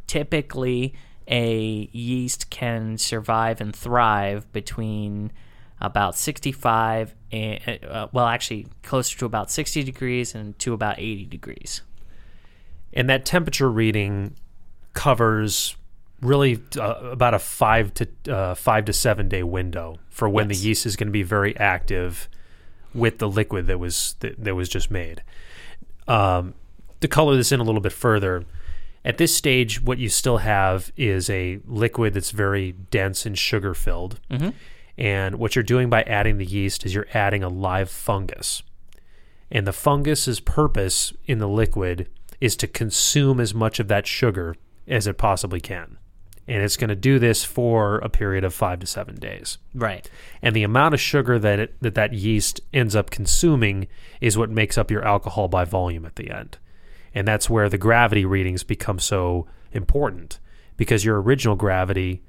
Typically, 0.07 0.95
a 1.27 1.89
yeast 1.93 2.49
can 2.51 2.97
survive 2.99 3.61
and 3.61 3.75
thrive 3.77 4.51
between 4.53 5.33
about 5.81 6.15
65 6.17 7.15
and 7.31 7.85
uh, 7.85 8.09
well, 8.13 8.27
actually 8.27 8.67
closer 8.83 9.19
to 9.19 9.27
about 9.27 9.51
60 9.51 9.83
degrees 9.83 10.35
and 10.35 10.59
to 10.61 10.73
about 10.73 10.99
80 10.99 11.27
degrees. 11.27 11.83
And 12.93 13.09
that 13.11 13.25
temperature 13.27 13.71
reading 13.71 14.35
covers 14.95 15.77
really 16.21 16.61
uh, 16.79 16.95
about 17.13 17.35
a 17.35 17.39
five 17.39 17.93
to 17.95 18.09
uh, 18.29 18.55
five 18.55 18.85
to 18.87 18.93
seven 18.93 19.29
day 19.29 19.43
window 19.43 19.99
for 20.09 20.29
when 20.29 20.49
Yes. 20.49 20.59
the 20.61 20.69
yeast 20.69 20.87
is 20.87 20.97
going 20.97 21.09
to 21.09 21.13
be 21.13 21.23
very 21.23 21.57
active 21.57 22.29
with 22.95 23.19
the 23.19 23.29
liquid 23.29 23.67
that 23.67 23.79
was 23.79 24.17
that, 24.21 24.43
that 24.43 24.55
was 24.55 24.69
just 24.69 24.91
made. 24.91 25.23
Um, 26.09 26.55
to 27.01 27.09
color 27.09 27.37
this 27.37 27.53
in 27.53 27.61
a 27.61 27.63
little 27.63 27.81
bit 27.83 27.93
further, 27.93 28.45
at 29.05 29.19
this 29.19 29.35
stage, 29.35 29.81
what 29.81 29.99
you 29.99 30.09
still 30.09 30.39
have 30.39 30.91
is 30.97 31.31
a 31.31 31.61
liquid 31.67 32.15
that's 32.15 32.31
very 32.33 32.73
dense 32.73 33.25
and 33.27 33.39
sugar 33.39 33.75
filled. 33.75 34.19
And 34.99 35.37
what 35.37 35.55
you're 35.55 35.63
doing 35.63 35.89
by 35.89 36.03
adding 36.03 36.39
the 36.39 36.45
yeast 36.45 36.85
is 36.85 36.93
you're 36.93 37.07
adding 37.15 37.45
a 37.45 37.49
live 37.49 37.89
fungus. 37.89 38.65
And 39.51 39.67
the 39.67 39.73
fungus's 39.73 40.41
purpose 40.41 41.13
in 41.25 41.39
the 41.39 41.49
liquid 41.49 42.09
is 42.41 42.57
to 42.57 42.67
consume 42.67 43.41
as 43.41 43.55
much 43.55 43.79
of 43.79 43.89
that 43.89 44.07
sugar 44.07 44.57
as 44.89 45.07
it 45.07 45.17
possibly 45.17 45.61
can. 45.61 45.99
And 46.49 46.63
it's 46.63 46.77
going 46.77 46.89
to 46.89 46.97
do 46.97 47.19
this 47.19 47.45
for 47.45 47.99
a 47.99 48.09
period 48.09 48.43
of 48.43 48.55
five 48.55 48.81
to 48.81 48.87
seven 48.87 49.17
days. 49.17 49.59
Right. 49.75 50.11
And 50.43 50.57
the 50.57 50.63
amount 50.63 50.95
of 50.95 51.01
sugar 51.01 51.39
that 51.39 51.59
it, 51.59 51.77
that, 51.83 51.95
that 51.95 52.15
yeast 52.15 52.61
ends 52.73 52.97
up 52.97 53.11
consuming 53.11 53.87
is 54.21 54.37
what 54.37 54.51
makes 54.51 54.79
up 54.79 54.91
your 54.91 55.05
alcohol 55.05 55.49
by 55.49 55.65
volume 55.65 56.07
at 56.07 56.17
the 56.17 56.31
end. 56.31 56.59
And 57.15 57.29
that's 57.29 57.51
where 57.51 57.69
the 57.69 57.79
gravity 57.79 58.25
readings 58.25 58.65
become 58.65 58.99
so 58.99 59.47
important 59.73 60.39
because 60.77 61.05
your 61.05 61.21
original 61.21 61.57
gravity, 61.57 62.23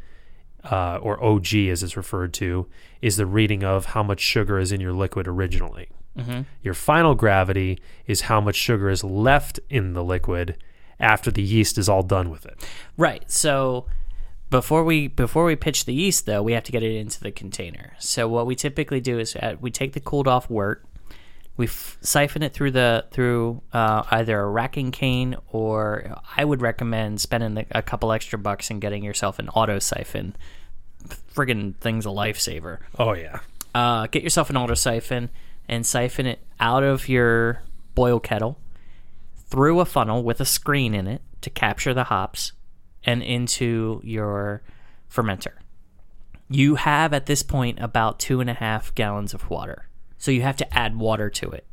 uh, 0.63 0.99
or 1.01 1.23
OG 1.23 1.53
as 1.55 1.83
it's 1.83 1.97
referred 1.97 2.33
to, 2.35 2.67
is 3.01 3.17
the 3.17 3.25
reading 3.25 3.63
of 3.63 3.87
how 3.87 4.03
much 4.03 4.19
sugar 4.19 4.59
is 4.59 4.71
in 4.71 4.81
your 4.81 4.93
liquid 4.93 5.27
originally. 5.27 5.89
Your 6.61 6.73
final 6.73 7.15
gravity 7.15 7.79
is 8.05 8.21
how 8.21 8.41
much 8.41 8.55
sugar 8.55 8.89
is 8.89 9.03
left 9.03 9.59
in 9.69 9.93
the 9.93 10.03
liquid 10.03 10.57
after 10.99 11.31
the 11.31 11.41
yeast 11.41 11.77
is 11.77 11.87
all 11.87 12.03
done 12.03 12.29
with 12.29 12.45
it. 12.45 12.61
Right. 12.97 13.29
So 13.31 13.85
before 14.49 14.83
we 14.83 15.07
before 15.07 15.45
we 15.45 15.55
pitch 15.55 15.85
the 15.85 15.93
yeast, 15.93 16.25
though, 16.25 16.43
we 16.43 16.53
have 16.53 16.63
to 16.63 16.71
get 16.71 16.83
it 16.83 16.95
into 16.95 17.21
the 17.21 17.31
container. 17.31 17.93
So 17.99 18.27
what 18.27 18.45
we 18.45 18.55
typically 18.55 18.99
do 18.99 19.19
is 19.19 19.35
uh, 19.35 19.55
we 19.61 19.71
take 19.71 19.93
the 19.93 19.99
cooled 19.99 20.27
off 20.27 20.49
wort, 20.49 20.83
we 21.59 21.65
f- 21.65 21.97
siphon 21.99 22.41
it 22.41 22.53
through 22.53 22.71
the 22.71 23.05
through 23.11 23.61
uh, 23.73 24.01
either 24.11 24.39
a 24.39 24.47
racking 24.49 24.91
cane 24.91 25.35
or 25.51 26.15
I 26.37 26.45
would 26.45 26.61
recommend 26.61 27.19
spending 27.19 27.53
the, 27.55 27.65
a 27.71 27.81
couple 27.81 28.13
extra 28.13 28.39
bucks 28.39 28.71
and 28.71 28.79
getting 28.79 29.03
yourself 29.03 29.39
an 29.39 29.49
auto 29.49 29.77
siphon. 29.77 30.37
Friggin' 31.35 31.75
thing's 31.75 32.05
a 32.05 32.09
lifesaver 32.09 32.79
Oh, 32.97 33.13
yeah. 33.13 33.39
uh, 33.75 34.07
get 34.07 34.23
yourself 34.23 34.49
an 34.49 34.55
auto 34.57 34.73
siphon 34.73 35.29
and 35.67 35.85
siphon 35.85 36.25
it 36.25 36.39
out 36.61 36.83
of 36.83 37.09
your 37.09 37.61
boil 37.93 38.19
kettle 38.21 38.57
through 39.49 39.81
a 39.81 39.85
funnel 39.85 40.23
with 40.23 40.39
a 40.39 40.45
screen 40.45 40.93
in 40.93 41.07
it 41.07 41.21
to 41.41 41.49
capture 41.49 41.93
the 41.93 42.05
hops 42.05 42.53
and 43.03 43.21
into 43.21 43.99
your 44.03 44.61
fermenter. 45.13 45.53
You 46.49 46.75
have 46.75 47.13
at 47.13 47.25
this 47.25 47.43
point 47.43 47.79
about 47.81 48.17
two 48.19 48.39
and 48.39 48.49
a 48.49 48.53
half 48.53 48.95
gallons 48.95 49.33
of 49.33 49.49
water. 49.49 49.88
So 50.19 50.29
you 50.29 50.43
have 50.43 50.57
to 50.57 50.77
add 50.77 50.97
water 50.97 51.29
to 51.31 51.49
it. 51.49 51.65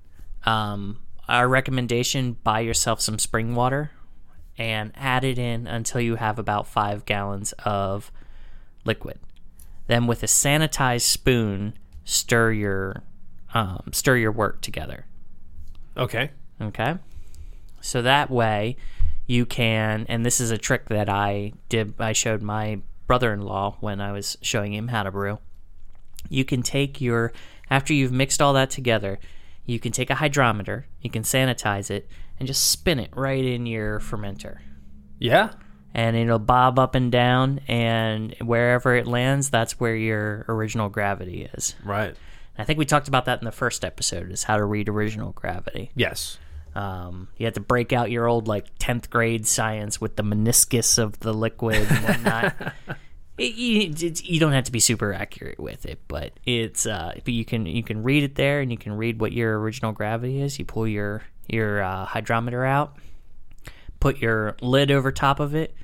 Um, 0.44 1.00
our 1.28 1.48
recommendation 1.48 2.38
buy 2.42 2.60
yourself 2.60 3.00
some 3.00 3.18
spring 3.18 3.54
water 3.54 3.90
and 4.56 4.92
add 4.94 5.24
it 5.24 5.38
in 5.38 5.66
until 5.66 6.00
you 6.00 6.14
have 6.14 6.38
about 6.38 6.66
five 6.66 7.04
gallons 7.04 7.52
of 7.64 8.10
liquid. 8.84 9.18
Then 9.88 10.06
with 10.06 10.22
a 10.22 10.26
sanitized 10.26 11.02
spoon, 11.02 11.74
stir 12.04 12.52
your 12.52 13.02
um, 13.52 13.90
stir 13.92 14.16
your 14.16 14.32
wort 14.32 14.62
together. 14.62 15.04
Okay. 15.96 16.30
Okay, 16.58 16.96
so 17.82 18.00
that 18.00 18.30
way 18.30 18.78
you 19.26 19.44
can, 19.44 20.06
and 20.08 20.24
this 20.24 20.40
is 20.40 20.50
a 20.50 20.56
trick 20.56 20.88
that 20.88 21.10
I 21.10 21.52
did. 21.68 21.92
I 21.98 22.14
showed 22.14 22.40
my 22.40 22.80
brother-in-law 23.06 23.76
when 23.80 24.00
I 24.00 24.12
was 24.12 24.38
showing 24.40 24.72
him 24.72 24.88
how 24.88 25.02
to 25.02 25.10
brew. 25.10 25.38
You 26.30 26.46
can 26.46 26.62
take 26.62 26.98
your 26.98 27.34
after 27.70 27.92
you've 27.92 28.12
mixed 28.12 28.40
all 28.42 28.52
that 28.54 28.70
together, 28.70 29.18
you 29.64 29.78
can 29.80 29.92
take 29.92 30.10
a 30.10 30.14
hydrometer, 30.16 30.86
you 31.00 31.10
can 31.10 31.22
sanitize 31.22 31.90
it, 31.90 32.08
and 32.38 32.46
just 32.46 32.70
spin 32.70 32.98
it 33.00 33.10
right 33.16 33.44
in 33.44 33.66
your 33.66 33.98
fermenter 34.00 34.58
Yeah. 35.18 35.50
and 35.94 36.14
it'll 36.16 36.38
bob 36.38 36.78
up 36.78 36.94
and 36.94 37.10
down 37.10 37.60
and 37.66 38.34
wherever 38.42 38.94
it 38.94 39.06
lands 39.06 39.48
that's 39.50 39.80
where 39.80 39.96
your 39.96 40.44
original 40.48 40.88
gravity 40.90 41.48
is 41.54 41.74
Right. 41.82 42.14
i 42.58 42.64
think 42.64 42.78
we 42.78 42.84
talked 42.84 43.08
about 43.08 43.24
that 43.24 43.38
in 43.40 43.46
the 43.46 43.52
first 43.52 43.84
episode 43.86 44.30
is 44.30 44.42
how 44.44 44.58
to 44.58 44.64
read 44.64 44.88
original 44.90 45.32
gravity 45.32 45.90
Yes. 45.94 46.38
um, 46.74 47.28
you 47.38 47.46
have 47.46 47.54
to 47.54 47.60
break 47.60 47.94
out 47.94 48.10
your 48.10 48.26
old 48.26 48.46
like 48.48 48.78
10th 48.78 49.08
grade 49.08 49.46
science 49.46 49.98
with 49.98 50.16
the 50.16 50.22
meniscus 50.22 50.98
of 50.98 51.18
the 51.20 51.32
liquid 51.32 51.86
and 51.90 52.04
whatnot 52.04 52.54
It, 53.38 53.54
you, 54.24 54.40
don't 54.40 54.52
have 54.52 54.64
to 54.64 54.72
be 54.72 54.80
super 54.80 55.12
accurate 55.12 55.60
with 55.60 55.84
it, 55.84 56.00
but 56.08 56.32
it's 56.46 56.86
uh, 56.86 57.12
but 57.22 57.34
you 57.34 57.44
can 57.44 57.66
you 57.66 57.82
can 57.82 58.02
read 58.02 58.22
it 58.22 58.34
there, 58.34 58.60
and 58.60 58.70
you 58.70 58.78
can 58.78 58.96
read 58.96 59.20
what 59.20 59.32
your 59.32 59.60
original 59.60 59.92
gravity 59.92 60.40
is. 60.40 60.58
You 60.58 60.64
pull 60.64 60.88
your 60.88 61.22
your 61.46 61.82
uh, 61.82 62.06
hydrometer 62.06 62.64
out, 62.64 62.96
put 64.00 64.18
your 64.18 64.56
lid 64.62 64.90
over 64.90 65.12
top 65.12 65.38
of 65.38 65.54
it. 65.54 65.74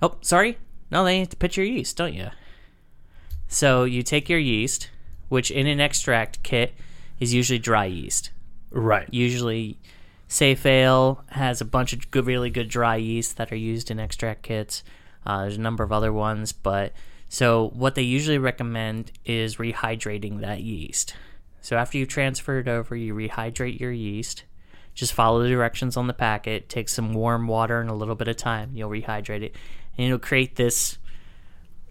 Oh, 0.00 0.16
sorry, 0.22 0.56
no, 0.90 1.04
they 1.04 1.18
need 1.18 1.30
to 1.30 1.36
put 1.36 1.56
your 1.56 1.66
yeast, 1.66 1.96
don't 1.96 2.14
you? 2.14 2.28
So 3.48 3.84
you 3.84 4.02
take 4.02 4.28
your 4.28 4.38
yeast, 4.38 4.90
which 5.28 5.50
in 5.50 5.66
an 5.66 5.80
extract 5.80 6.42
kit 6.42 6.74
is 7.20 7.34
usually 7.34 7.58
dry 7.58 7.84
yeast. 7.84 8.30
Right. 8.70 9.08
Usually, 9.12 9.78
Safale 10.28 11.22
has 11.30 11.60
a 11.60 11.64
bunch 11.64 11.92
of 11.92 12.10
good, 12.10 12.26
really 12.26 12.50
good 12.50 12.68
dry 12.68 12.96
yeast 12.96 13.36
that 13.36 13.52
are 13.52 13.56
used 13.56 13.90
in 13.90 14.00
extract 14.00 14.42
kits. 14.42 14.82
Uh, 15.26 15.42
there's 15.42 15.56
a 15.56 15.60
number 15.60 15.82
of 15.82 15.92
other 15.92 16.12
ones, 16.12 16.52
but 16.52 16.92
so 17.28 17.70
what 17.74 17.94
they 17.94 18.02
usually 18.02 18.38
recommend 18.38 19.12
is 19.24 19.56
rehydrating 19.56 20.40
that 20.40 20.62
yeast. 20.62 21.14
So 21.60 21.76
after 21.76 21.98
you 21.98 22.06
transfer 22.06 22.58
it 22.58 22.68
over, 22.68 22.94
you 22.94 23.14
rehydrate 23.14 23.80
your 23.80 23.92
yeast. 23.92 24.44
Just 24.94 25.12
follow 25.12 25.42
the 25.42 25.48
directions 25.48 25.96
on 25.96 26.06
the 26.06 26.12
packet. 26.12 26.68
Take 26.68 26.88
some 26.88 27.14
warm 27.14 27.48
water 27.48 27.80
and 27.80 27.90
a 27.90 27.94
little 27.94 28.14
bit 28.14 28.28
of 28.28 28.36
time. 28.36 28.70
You'll 28.74 28.90
rehydrate 28.90 29.42
it, 29.42 29.56
and 29.96 30.06
it'll 30.06 30.18
create 30.18 30.56
this 30.56 30.98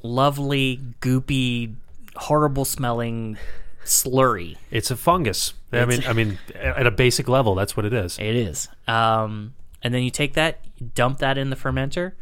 lovely, 0.03 0.79
goopy, 1.01 1.75
horrible 2.15 2.65
smelling 2.65 3.37
slurry. 3.83 4.57
It's 4.71 4.91
a 4.91 4.95
fungus. 4.95 5.53
I 5.71 5.85
mean, 5.85 6.03
I 6.07 6.13
mean, 6.13 6.37
at 6.55 6.85
a 6.85 6.91
basic 6.91 7.27
level, 7.27 7.55
that's 7.55 7.75
what 7.75 7.85
it 7.85 7.93
is. 7.93 8.17
It 8.19 8.35
is. 8.35 8.69
Um, 8.87 9.55
and 9.81 9.93
then 9.93 10.03
you 10.03 10.11
take 10.11 10.35
that, 10.35 10.59
dump 10.93 11.17
that 11.19 11.37
in 11.37 11.49
the 11.49 11.55
fermenter, 11.55 12.13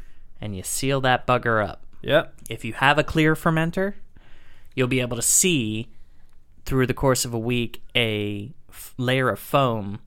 and 0.41 0.55
you 0.55 0.63
seal 0.63 0.99
that 1.01 1.27
bugger 1.27 1.65
up. 1.65 1.85
Yep. 2.01 2.33
If 2.49 2.65
you 2.65 2.73
have 2.73 2.97
a 2.97 3.03
clear 3.03 3.35
fermenter, 3.35 3.93
you'll 4.75 4.87
be 4.87 5.01
able 5.01 5.17
to 5.17 5.21
see 5.21 5.89
through 6.65 6.87
the 6.87 6.93
course 6.93 7.25
of 7.25 7.33
a 7.33 7.39
week 7.39 7.81
a 7.95 8.51
f- 8.69 8.93
layer 8.97 9.29
of 9.29 9.39
foam 9.39 9.99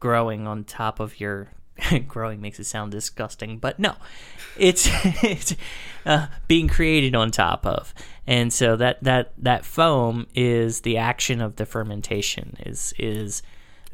growing 0.00 0.46
on 0.46 0.64
top 0.64 1.00
of 1.00 1.20
your. 1.20 1.48
growing 2.08 2.40
makes 2.40 2.58
it 2.58 2.64
sound 2.64 2.90
disgusting, 2.90 3.58
but 3.58 3.78
no, 3.78 3.96
it's 4.56 4.88
it's 5.22 5.54
uh, 6.06 6.28
being 6.48 6.68
created 6.68 7.14
on 7.14 7.30
top 7.30 7.66
of, 7.66 7.92
and 8.26 8.50
so 8.50 8.76
that 8.76 9.02
that 9.04 9.34
that 9.36 9.66
foam 9.66 10.26
is 10.34 10.80
the 10.80 10.96
action 10.96 11.42
of 11.42 11.56
the 11.56 11.66
fermentation. 11.66 12.56
Is 12.64 12.94
is 12.98 13.42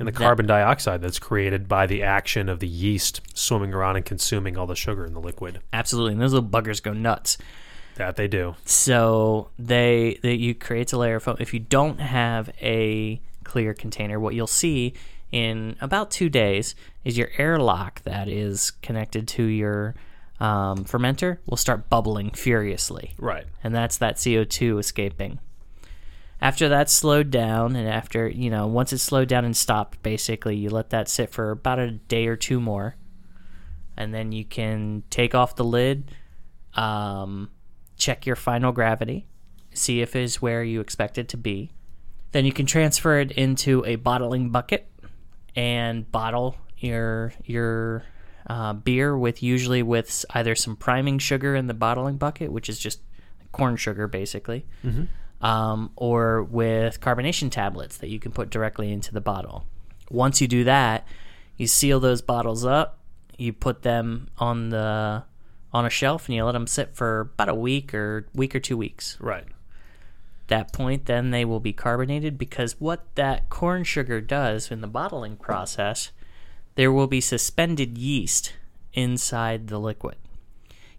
And 0.02 0.08
the 0.08 0.12
that- 0.18 0.24
carbon 0.24 0.46
dioxide 0.46 1.00
that's 1.02 1.18
created 1.18 1.68
by 1.68 1.86
the 1.86 2.02
action 2.02 2.48
of 2.48 2.60
the 2.60 2.66
yeast 2.68 3.20
swimming 3.34 3.72
around 3.74 3.96
and 3.96 4.04
consuming 4.04 4.56
all 4.58 4.66
the 4.66 4.76
sugar 4.76 5.04
in 5.06 5.14
the 5.14 5.20
liquid. 5.20 5.60
absolutely, 5.72 6.12
and 6.12 6.20
those 6.20 6.32
little 6.32 6.48
buggers 6.48 6.82
go 6.82 6.92
nuts. 6.92 7.38
That 7.96 8.16
they 8.16 8.26
do. 8.26 8.56
So 8.64 9.50
they 9.58 10.18
that 10.22 10.36
you 10.38 10.54
create 10.54 10.92
a 10.94 10.98
layer 10.98 11.16
of 11.16 11.24
foam. 11.24 11.36
If 11.40 11.52
you 11.52 11.60
don't 11.60 12.00
have 12.00 12.50
a 12.60 13.20
clear 13.44 13.74
container, 13.74 14.18
what 14.18 14.34
you'll 14.34 14.46
see 14.46 14.94
in 15.30 15.76
about 15.80 16.10
two 16.10 16.28
days 16.30 16.74
is 17.04 17.18
your 17.18 17.28
airlock 17.36 18.02
that 18.04 18.28
is 18.28 18.70
connected 18.82 19.28
to 19.28 19.42
your 19.44 19.94
um, 20.40 20.84
fermenter 20.84 21.38
will 21.46 21.56
start 21.58 21.88
bubbling 21.90 22.30
furiously, 22.30 23.14
Right. 23.18 23.44
and 23.62 23.74
that's 23.74 23.98
that 23.98 24.18
CO 24.22 24.44
two 24.44 24.78
escaping. 24.78 25.38
After 26.42 26.68
that's 26.68 26.92
slowed 26.92 27.30
down, 27.30 27.76
and 27.76 27.88
after 27.88 28.28
you 28.28 28.50
know, 28.50 28.66
once 28.66 28.92
it's 28.92 29.04
slowed 29.04 29.28
down 29.28 29.44
and 29.44 29.56
stopped, 29.56 30.02
basically 30.02 30.56
you 30.56 30.70
let 30.70 30.90
that 30.90 31.08
sit 31.08 31.30
for 31.30 31.52
about 31.52 31.78
a 31.78 31.92
day 31.92 32.26
or 32.26 32.34
two 32.34 32.60
more, 32.60 32.96
and 33.96 34.12
then 34.12 34.32
you 34.32 34.44
can 34.44 35.04
take 35.08 35.36
off 35.36 35.54
the 35.54 35.64
lid, 35.64 36.10
um, 36.74 37.48
check 37.96 38.26
your 38.26 38.34
final 38.34 38.72
gravity, 38.72 39.24
see 39.72 40.00
if 40.00 40.16
it's 40.16 40.42
where 40.42 40.64
you 40.64 40.80
expect 40.80 41.16
it 41.16 41.28
to 41.28 41.36
be. 41.36 41.70
Then 42.32 42.44
you 42.44 42.52
can 42.52 42.66
transfer 42.66 43.20
it 43.20 43.30
into 43.30 43.84
a 43.86 43.94
bottling 43.94 44.50
bucket 44.50 44.88
and 45.54 46.10
bottle 46.10 46.56
your 46.78 47.34
your 47.44 48.02
uh, 48.48 48.72
beer 48.72 49.16
with 49.16 49.44
usually 49.44 49.84
with 49.84 50.24
either 50.30 50.56
some 50.56 50.74
priming 50.74 51.20
sugar 51.20 51.54
in 51.54 51.68
the 51.68 51.74
bottling 51.74 52.16
bucket, 52.16 52.50
which 52.50 52.68
is 52.68 52.80
just 52.80 53.00
corn 53.52 53.76
sugar 53.76 54.08
basically, 54.08 54.66
um, 55.42 55.90
or 55.96 56.42
with 56.44 57.00
carbonation 57.00 57.50
tablets 57.50 57.98
that 57.98 58.08
you 58.08 58.18
can 58.18 58.32
put 58.32 58.48
directly 58.48 58.92
into 58.92 59.12
the 59.12 59.20
bottle. 59.20 59.66
Once 60.10 60.40
you 60.40 60.48
do 60.48 60.64
that, 60.64 61.06
you 61.56 61.66
seal 61.66 62.00
those 62.00 62.22
bottles 62.22 62.64
up. 62.64 62.98
You 63.36 63.52
put 63.52 63.82
them 63.82 64.28
on 64.38 64.70
the 64.70 65.24
on 65.72 65.86
a 65.86 65.90
shelf 65.90 66.28
and 66.28 66.36
you 66.36 66.44
let 66.44 66.52
them 66.52 66.66
sit 66.66 66.94
for 66.94 67.20
about 67.20 67.48
a 67.48 67.54
week 67.54 67.94
or 67.94 68.26
week 68.34 68.54
or 68.54 68.60
two 68.60 68.76
weeks 68.76 69.16
Right. 69.20 69.46
that 70.48 70.70
point, 70.70 71.06
then 71.06 71.30
they 71.30 71.46
will 71.46 71.60
be 71.60 71.72
carbonated 71.72 72.36
because 72.36 72.78
what 72.78 73.14
that 73.14 73.48
corn 73.48 73.82
sugar 73.82 74.20
does 74.20 74.70
in 74.70 74.82
the 74.82 74.86
bottling 74.86 75.36
process, 75.36 76.12
there 76.74 76.92
will 76.92 77.06
be 77.06 77.22
suspended 77.22 77.96
yeast 77.96 78.52
inside 78.92 79.68
the 79.68 79.80
liquid. 79.80 80.16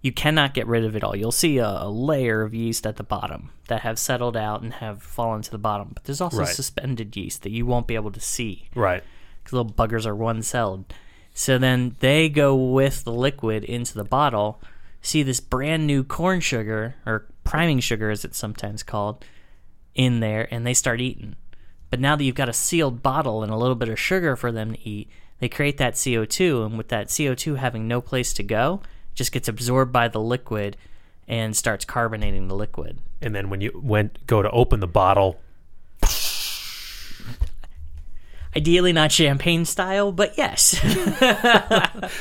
You 0.03 0.11
cannot 0.11 0.53
get 0.53 0.67
rid 0.67 0.83
of 0.83 0.95
it 0.97 1.03
all. 1.03 1.15
You'll 1.15 1.31
see 1.31 1.57
a, 1.59 1.65
a 1.83 1.89
layer 1.89 2.41
of 2.41 2.53
yeast 2.53 2.85
at 2.85 2.97
the 2.97 3.03
bottom 3.03 3.49
that 3.69 3.81
have 3.81 3.97
settled 3.97 4.35
out 4.35 4.61
and 4.61 4.73
have 4.73 5.01
fallen 5.01 5.41
to 5.43 5.49
the 5.49 5.57
bottom. 5.57 5.91
But 5.93 6.03
there's 6.03 6.19
also 6.21 6.39
Right. 6.39 6.47
suspended 6.47 7.15
yeast 7.15 7.41
that 7.43 7.51
you 7.51 7.65
won't 7.65 7.87
be 7.87 7.95
able 7.95 8.11
to 8.11 8.19
see 8.19 8.67
Right. 8.75 9.01
because 9.41 9.53
little 9.53 9.71
buggers 9.71 10.05
are 10.05 10.13
one 10.15 10.43
celled. 10.43 10.93
So 11.33 11.57
then 11.57 11.95
they 12.01 12.27
go 12.29 12.53
with 12.53 13.05
the 13.05 13.13
liquid 13.13 13.63
into 13.63 13.93
the 13.95 14.03
bottle, 14.03 14.61
see 15.01 15.23
this 15.23 15.39
brand 15.39 15.87
new 15.87 16.03
corn 16.03 16.41
sugar, 16.41 16.95
or 17.05 17.25
priming 17.45 17.79
sugar 17.79 18.09
as 18.11 18.25
it's 18.25 18.37
sometimes 18.37 18.83
called, 18.83 19.23
in 19.95 20.19
there, 20.19 20.47
and 20.53 20.67
they 20.67 20.73
start 20.73 20.99
eating. 20.99 21.35
But 21.89 22.01
now 22.01 22.17
that 22.17 22.23
you've 22.25 22.35
got 22.35 22.49
a 22.49 22.53
sealed 22.53 23.01
bottle 23.01 23.41
and 23.41 23.51
a 23.53 23.57
little 23.57 23.75
bit 23.75 23.87
of 23.89 23.97
sugar 23.99 24.35
for 24.35 24.51
them 24.51 24.73
to 24.73 24.87
eat, 24.89 25.09
they 25.39 25.47
create 25.47 25.77
that 25.77 25.93
CO2, 25.95 26.65
and 26.65 26.77
with 26.77 26.89
that 26.89 27.07
CO2 27.07 27.55
having 27.55 27.87
no 27.87 28.01
place 28.01 28.33
to 28.33 28.43
go, 28.43 28.81
just 29.13 29.31
gets 29.31 29.47
absorbed 29.47 29.91
by 29.91 30.07
the 30.07 30.19
liquid 30.19 30.77
and 31.27 31.55
starts 31.55 31.85
carbonating 31.85 32.47
the 32.47 32.55
liquid. 32.55 32.99
And 33.21 33.33
then 33.33 33.49
when 33.49 33.61
you 33.61 33.79
went 33.81 34.25
go 34.27 34.41
to 34.41 34.49
open 34.51 34.79
the 34.79 34.87
bottle, 34.87 35.39
Ideally, 38.55 38.93
not 38.93 39.11
champagne 39.11 39.65
style, 39.65 40.11
but 40.11 40.37
yes. 40.37 40.79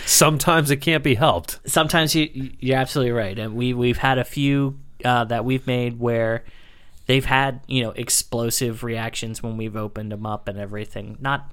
sometimes 0.07 0.71
it 0.71 0.79
can't 0.79 1.05
be 1.05 1.15
helped. 1.15 1.61
sometimes 1.67 2.15
you 2.15 2.53
you're 2.59 2.79
absolutely 2.79 3.13
right, 3.13 3.39
and 3.39 3.55
we 3.55 3.75
we've 3.75 3.99
had 3.99 4.17
a 4.19 4.25
few 4.25 4.79
uh, 5.05 5.25
that 5.25 5.45
we've 5.45 5.67
made 5.67 5.99
where 6.01 6.45
they've 7.07 7.25
had 7.25 7.61
you 7.67 7.83
know 7.83 7.91
explosive 7.91 8.83
reactions 8.83 9.43
when 9.43 9.59
we've 9.59 9.77
opened 9.77 10.11
them 10.11 10.25
up 10.25 10.49
and 10.49 10.59
everything. 10.59 11.19
Not 11.21 11.53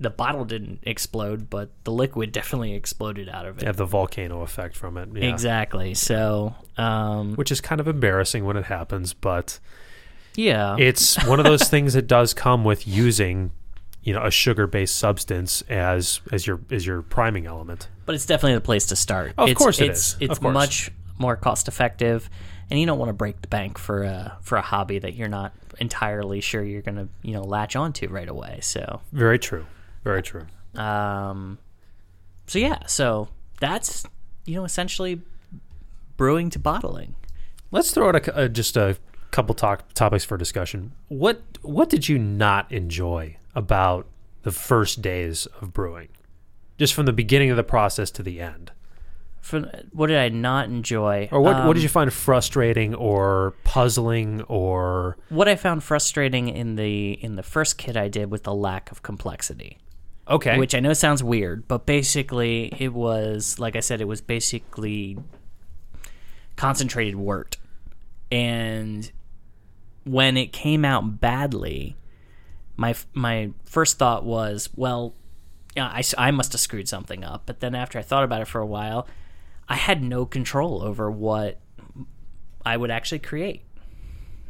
the 0.00 0.10
bottle 0.10 0.46
didn't 0.46 0.80
explode, 0.82 1.50
but 1.50 1.68
the 1.84 1.92
liquid 1.92 2.32
definitely 2.32 2.72
exploded 2.72 3.28
out 3.28 3.46
of 3.46 3.58
it. 3.58 3.64
Have 3.64 3.76
the 3.76 3.84
volcano 3.84 4.40
effect 4.40 4.74
from 4.74 4.96
it. 4.96 5.10
Yeah. 5.12 5.30
Exactly. 5.30 5.92
So, 5.92 6.54
um, 6.78 7.34
Which 7.34 7.52
is 7.52 7.60
kind 7.60 7.80
of 7.80 7.86
embarrassing 7.86 8.46
when 8.46 8.56
it 8.56 8.64
happens, 8.64 9.12
but 9.12 9.60
yeah, 10.34 10.76
it's 10.78 11.22
one 11.26 11.38
of 11.38 11.44
those 11.44 11.64
things 11.68 11.92
that 11.92 12.06
does 12.06 12.32
come 12.32 12.64
with 12.64 12.88
using, 12.88 13.50
you 14.02 14.14
know, 14.14 14.24
a 14.24 14.30
sugar-based 14.30 14.96
substance 14.96 15.62
as 15.68 16.20
as 16.32 16.46
your 16.46 16.60
as 16.70 16.86
your 16.86 17.02
priming 17.02 17.46
element. 17.46 17.88
but 18.06 18.14
it's 18.14 18.26
definitely 18.26 18.54
the 18.54 18.62
place 18.62 18.86
to 18.86 18.96
start. 18.96 19.34
Of 19.36 19.50
it's, 19.50 19.58
course 19.58 19.80
it 19.80 19.90
it's, 19.90 20.14
is. 20.14 20.16
It's 20.20 20.38
course. 20.38 20.54
much 20.54 20.90
more 21.18 21.36
cost 21.36 21.68
effective, 21.68 22.30
and 22.70 22.80
you 22.80 22.86
don't 22.86 22.98
want 22.98 23.10
to 23.10 23.14
break 23.14 23.42
the 23.42 23.48
bank 23.48 23.76
for 23.76 24.04
a 24.04 24.38
for 24.40 24.56
a 24.56 24.62
hobby 24.62 24.98
that 24.98 25.12
you're 25.12 25.28
not 25.28 25.52
entirely 25.78 26.40
sure 26.40 26.62
you're 26.64 26.82
going 26.82 26.96
to 26.96 27.08
you 27.22 27.34
know 27.34 27.42
latch 27.42 27.76
onto 27.76 28.08
right 28.08 28.28
away. 28.28 28.60
So. 28.62 29.02
Very 29.12 29.38
true. 29.38 29.66
Very 30.04 30.22
true. 30.22 30.46
Um, 30.74 31.58
so 32.46 32.58
yeah, 32.58 32.86
so 32.86 33.28
that's 33.60 34.04
you 34.46 34.56
know 34.56 34.64
essentially 34.64 35.20
brewing 36.16 36.50
to 36.50 36.58
bottling. 36.58 37.14
Let's 37.70 37.92
throw 37.92 38.08
out 38.08 38.16
a, 38.28 38.36
uh, 38.36 38.48
just 38.48 38.76
a 38.76 38.96
couple 39.30 39.54
talk, 39.54 39.92
topics 39.94 40.24
for 40.24 40.36
discussion. 40.36 40.92
What 41.08 41.42
what 41.62 41.88
did 41.88 42.08
you 42.08 42.18
not 42.18 42.70
enjoy 42.72 43.36
about 43.54 44.06
the 44.42 44.50
first 44.52 45.02
days 45.02 45.46
of 45.60 45.72
brewing? 45.72 46.08
Just 46.78 46.94
from 46.94 47.06
the 47.06 47.12
beginning 47.12 47.50
of 47.50 47.56
the 47.56 47.62
process 47.64 48.10
to 48.12 48.22
the 48.22 48.40
end. 48.40 48.72
For, 49.40 49.60
what 49.92 50.08
did 50.08 50.18
I 50.18 50.28
not 50.28 50.66
enjoy? 50.66 51.28
Or 51.32 51.40
what, 51.40 51.64
what 51.66 51.72
did 51.74 51.80
Um, 51.80 51.82
you 51.82 51.88
find 51.88 52.12
frustrating 52.12 52.94
or 52.94 53.54
puzzling 53.64 54.42
or 54.42 55.16
What 55.30 55.48
I 55.48 55.56
found 55.56 55.82
frustrating 55.82 56.48
in 56.48 56.76
the 56.76 57.12
in 57.12 57.36
the 57.36 57.42
first 57.42 57.78
kit 57.78 57.96
I 57.96 58.08
did 58.08 58.30
was 58.30 58.42
the 58.42 58.54
lack 58.54 58.90
of 58.90 59.02
complexity. 59.02 59.78
Okay? 60.30 60.58
Which 60.58 60.74
I 60.74 60.80
know 60.80 60.92
sounds 60.92 61.22
weird, 61.22 61.66
but 61.68 61.86
basically 61.86 62.72
it 62.78 62.92
was 62.92 63.58
like 63.58 63.76
I 63.76 63.80
said, 63.80 64.00
it 64.00 64.08
was 64.08 64.20
basically 64.20 65.18
concentrated 66.56 67.16
wort. 67.16 67.56
And 68.30 69.10
when 70.04 70.36
it 70.36 70.52
came 70.52 70.84
out 70.84 71.20
badly, 71.20 71.96
my 72.76 72.94
my 73.12 73.50
first 73.64 73.98
thought 73.98 74.24
was, 74.24 74.68
well, 74.74 75.14
I, 75.76 76.02
I, 76.16 76.30
must 76.30 76.52
have 76.52 76.60
screwed 76.60 76.88
something 76.88 77.24
up. 77.24 77.42
But 77.46 77.60
then 77.60 77.74
after 77.74 77.98
I 77.98 78.02
thought 78.02 78.24
about 78.24 78.42
it 78.42 78.48
for 78.48 78.60
a 78.60 78.66
while, 78.66 79.06
I 79.68 79.76
had 79.76 80.02
no 80.02 80.26
control 80.26 80.82
over 80.82 81.10
what 81.10 81.60
I 82.64 82.76
would 82.76 82.90
actually 82.90 83.20
create. 83.20 83.62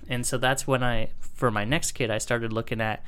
And 0.08 0.26
so 0.26 0.38
that's 0.38 0.66
when 0.66 0.82
I, 0.82 1.10
for 1.20 1.50
my 1.50 1.64
next 1.64 1.92
kid, 1.92 2.10
I 2.10 2.18
started 2.18 2.52
looking 2.52 2.80
at 2.80 3.04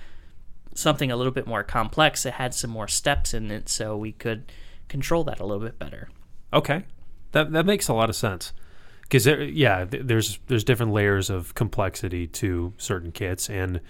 something 0.75 1.11
a 1.11 1.17
little 1.17 1.33
bit 1.33 1.47
more 1.47 1.63
complex. 1.63 2.25
It 2.27 2.35
had 2.35 2.55
some 2.55 2.71
more 2.71 2.89
steps 2.89 3.35
in 3.35 3.51
it, 3.51 3.69
so 3.69 3.97
we 3.97 4.13
could 4.13 4.51
control 4.89 5.25
that 5.25 5.41
a 5.41 5.45
little 5.45 5.65
bit 5.65 5.79
better. 5.79 6.09
Okay, 6.53 6.85
that 7.33 7.53
that 7.53 7.67
makes 7.67 7.89
a 7.89 7.95
lot 7.95 8.09
of 8.11 8.17
sense. 8.17 8.53
Because 9.03 9.25
there, 9.25 9.43
yeah, 9.43 9.85
there's 9.89 10.39
there's 10.47 10.65
different 10.65 10.93
layers 10.93 11.29
of 11.31 11.55
complexity 11.55 12.27
to 12.29 12.73
certain 12.79 13.13
kits, 13.13 13.51
and 13.51 13.81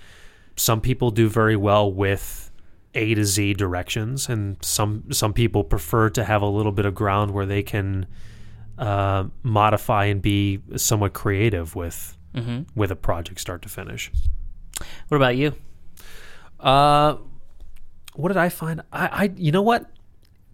some 0.56 0.80
people 0.80 1.10
do 1.10 1.28
very 1.28 1.56
well 1.56 1.92
with 1.92 2.50
A 2.94 3.14
to 3.14 3.24
Z 3.24 3.54
directions, 3.54 4.28
and 4.28 4.56
some 4.62 5.04
some 5.12 5.32
people 5.32 5.64
prefer 5.64 6.10
to 6.10 6.24
have 6.24 6.42
a 6.42 6.48
little 6.48 6.72
bit 6.72 6.86
of 6.86 6.94
ground 6.94 7.30
where 7.32 7.46
they 7.46 7.62
can 7.62 8.06
uh, 8.78 9.24
modify 9.42 10.06
and 10.06 10.20
be 10.22 10.60
somewhat 10.76 11.12
creative 11.12 11.74
with 11.74 12.16
Mm-hmm. 12.34 12.62
with 12.74 12.90
a 12.90 12.96
project 12.96 13.38
start 13.40 13.60
to 13.60 13.68
finish. 13.68 14.10
What 15.08 15.18
about 15.18 15.36
you? 15.36 15.54
Uh, 16.62 17.16
what 18.14 18.28
did 18.28 18.36
I 18.36 18.48
find? 18.48 18.82
I, 18.92 19.06
I, 19.06 19.32
you 19.36 19.52
know 19.52 19.62
what? 19.62 19.90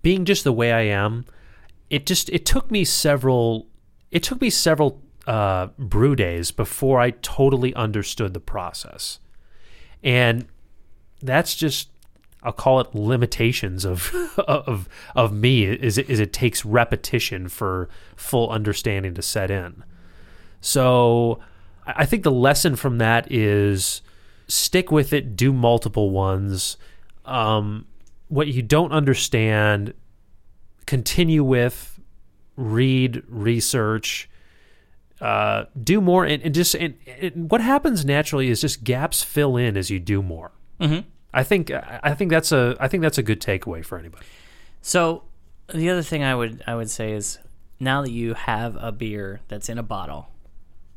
Being 0.02 0.24
just 0.24 0.44
the 0.44 0.52
way 0.52 0.72
I 0.72 0.82
am, 0.82 1.26
it 1.90 2.06
just 2.06 2.30
it 2.30 2.46
took 2.46 2.70
me 2.70 2.84
several, 2.84 3.66
it 4.10 4.22
took 4.22 4.40
me 4.40 4.48
several 4.48 5.02
uh, 5.26 5.66
brew 5.78 6.16
days 6.16 6.50
before 6.50 7.00
I 7.00 7.10
totally 7.10 7.74
understood 7.74 8.32
the 8.32 8.40
process, 8.40 9.18
and 10.02 10.46
that's 11.20 11.54
just 11.54 11.90
I'll 12.42 12.52
call 12.52 12.80
it 12.80 12.94
limitations 12.94 13.84
of 13.84 14.14
of 14.38 14.88
of 15.14 15.32
me. 15.32 15.64
Is 15.64 15.98
it, 15.98 16.08
is 16.08 16.20
it 16.20 16.32
takes 16.32 16.64
repetition 16.64 17.48
for 17.48 17.88
full 18.16 18.48
understanding 18.50 19.14
to 19.14 19.22
set 19.22 19.50
in. 19.50 19.84
So 20.60 21.40
I 21.86 21.94
I 21.96 22.06
think 22.06 22.22
the 22.22 22.30
lesson 22.30 22.76
from 22.76 22.98
that 22.98 23.30
is 23.30 24.00
stick 24.48 24.90
with 24.90 25.12
it, 25.12 25.36
do 25.36 25.52
multiple 25.52 26.10
ones. 26.10 26.76
Um, 27.24 27.86
what 28.28 28.48
you 28.48 28.62
don't 28.62 28.92
understand, 28.92 29.94
continue 30.86 31.44
with, 31.44 32.00
read, 32.56 33.22
research, 33.28 34.28
uh, 35.20 35.64
do 35.82 36.00
more, 36.00 36.24
and, 36.24 36.42
and 36.42 36.54
just 36.54 36.74
and, 36.74 36.94
and 37.20 37.50
what 37.50 37.60
happens 37.60 38.04
naturally 38.04 38.48
is 38.48 38.60
just 38.60 38.84
gaps 38.84 39.22
fill 39.22 39.56
in 39.56 39.76
as 39.76 39.90
you 39.90 39.98
do 39.98 40.22
more. 40.22 40.52
Mm-hmm. 40.80 41.08
I 41.32 41.42
think 41.42 41.70
I 41.70 42.14
think 42.14 42.30
that's 42.30 42.52
a 42.52 42.76
I 42.80 42.88
think 42.88 43.02
that's 43.02 43.18
a 43.18 43.22
good 43.22 43.40
takeaway 43.40 43.84
for 43.84 43.98
anybody. 43.98 44.24
So 44.80 45.24
the 45.72 45.90
other 45.90 46.02
thing 46.02 46.22
I 46.22 46.34
would 46.34 46.62
I 46.66 46.74
would 46.74 46.88
say 46.88 47.12
is 47.12 47.38
now 47.80 48.02
that 48.02 48.10
you 48.10 48.34
have 48.34 48.76
a 48.80 48.92
beer 48.92 49.40
that's 49.48 49.68
in 49.68 49.78
a 49.78 49.82
bottle, 49.82 50.28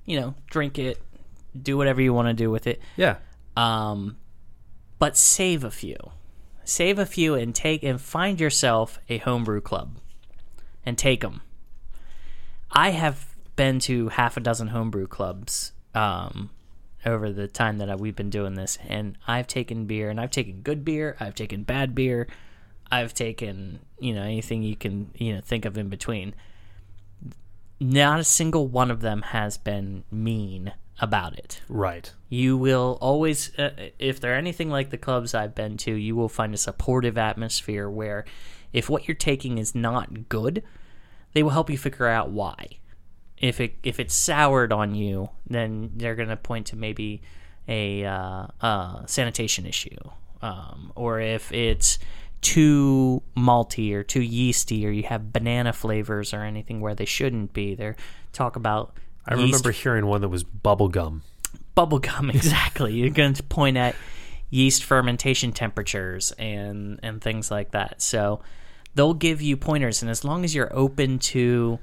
you 0.05 0.19
know, 0.19 0.35
drink 0.49 0.79
it, 0.79 1.01
do 1.59 1.77
whatever 1.77 2.01
you 2.01 2.13
want 2.13 2.27
to 2.27 2.33
do 2.33 2.49
with 2.49 2.67
it. 2.67 2.81
Yeah, 2.95 3.17
Um, 3.55 4.17
but 4.99 5.17
save 5.17 5.63
a 5.63 5.71
few, 5.71 5.97
save 6.63 6.99
a 6.99 7.05
few, 7.05 7.35
and 7.35 7.53
take 7.53 7.83
and 7.83 7.99
find 7.99 8.39
yourself 8.39 8.99
a 9.09 9.17
homebrew 9.17 9.61
club, 9.61 9.97
and 10.85 10.97
take 10.97 11.21
them. 11.21 11.41
I 12.71 12.91
have 12.91 13.35
been 13.55 13.79
to 13.79 14.09
half 14.09 14.37
a 14.37 14.39
dozen 14.39 14.67
homebrew 14.67 15.07
clubs 15.07 15.73
um, 15.93 16.49
over 17.05 17.31
the 17.31 17.47
time 17.47 17.79
that 17.79 17.99
we've 17.99 18.15
been 18.15 18.29
doing 18.29 18.53
this, 18.55 18.77
and 18.87 19.17
I've 19.27 19.47
taken 19.47 19.85
beer, 19.85 20.09
and 20.09 20.19
I've 20.19 20.31
taken 20.31 20.61
good 20.61 20.85
beer, 20.85 21.17
I've 21.19 21.35
taken 21.35 21.63
bad 21.63 21.93
beer, 21.93 22.27
I've 22.91 23.13
taken 23.13 23.79
you 23.99 24.13
know 24.13 24.23
anything 24.23 24.63
you 24.63 24.75
can 24.75 25.11
you 25.15 25.35
know 25.35 25.41
think 25.41 25.65
of 25.65 25.77
in 25.77 25.89
between. 25.89 26.35
Not 27.79 28.19
a 28.19 28.23
single 28.23 28.67
one 28.67 28.91
of 28.91 29.01
them 29.01 29.23
has 29.23 29.57
been 29.57 30.03
mean 30.11 30.73
about 30.99 31.37
it. 31.37 31.61
Right. 31.67 32.11
you 32.29 32.57
will 32.57 32.97
always 33.01 33.57
uh, 33.57 33.71
if 33.97 34.19
they're 34.19 34.35
anything 34.35 34.69
like 34.69 34.89
the 34.89 34.97
clubs 34.97 35.33
i've 35.33 35.55
been 35.55 35.75
to 35.77 35.93
you 35.93 36.15
will 36.15 36.29
find 36.29 36.53
a 36.53 36.57
supportive 36.57 37.17
atmosphere 37.17 37.89
where 37.89 38.23
if 38.71 38.89
what 38.89 39.07
you're 39.07 39.15
taking 39.15 39.57
is 39.57 39.73
not 39.73 40.29
good 40.29 40.63
they 41.33 41.43
will 41.43 41.51
help 41.51 41.69
you 41.69 41.77
figure 41.77 42.07
out 42.07 42.29
why. 42.29 42.77
If 43.37 43.59
it 43.59 43.75
if 43.83 43.99
it's 43.99 44.13
soured 44.13 44.71
on 44.71 44.93
you 44.95 45.29
then 45.47 45.91
they're 45.95 46.15
going 46.15 46.29
to 46.29 46.37
point 46.37 46.67
to 46.67 46.75
maybe 46.75 47.21
a 47.67 48.05
uh, 48.05 48.47
uh, 48.61 49.05
sanitation 49.05 49.65
issue. 49.65 49.97
Um, 50.41 50.91
or 50.95 51.19
if 51.19 51.51
it's 51.51 51.99
too 52.41 53.21
malty 53.37 53.93
or 53.93 54.03
too 54.03 54.21
yeasty 54.21 54.85
or 54.85 54.89
you 54.89 55.03
have 55.03 55.31
banana 55.31 55.71
flavors 55.73 56.33
or 56.33 56.41
anything 56.41 56.81
where 56.81 56.95
they 56.95 57.05
shouldn't 57.05 57.53
be 57.53 57.75
they 57.75 57.95
talk 58.33 58.55
about 58.55 58.95
I 59.27 59.35
yeast. 59.35 59.45
remember 59.45 59.71
hearing 59.71 60.05
one 60.05 60.21
that 60.21 60.29
was 60.29 60.43
bubble 60.43 60.87
gum. 60.89 61.23
bubblegum 61.77 62.29
exactly. 62.33 62.93
You're 62.93 63.09
going 63.09 63.33
to 63.33 63.43
point 63.43 63.77
at 63.77 63.95
yeast 64.49 64.83
fermentation 64.83 65.51
temperatures 65.51 66.31
and 66.33 66.99
and 67.03 67.21
things 67.21 67.49
like 67.51 67.71
that. 67.71 68.01
So 68.01 68.41
they'll 68.95 69.13
give 69.13 69.41
you 69.41 69.55
pointers 69.57 70.01
and 70.01 70.11
as 70.11 70.23
long 70.25 70.43
as 70.43 70.53
you're 70.53 70.75
open 70.75 71.19
to 71.19 71.79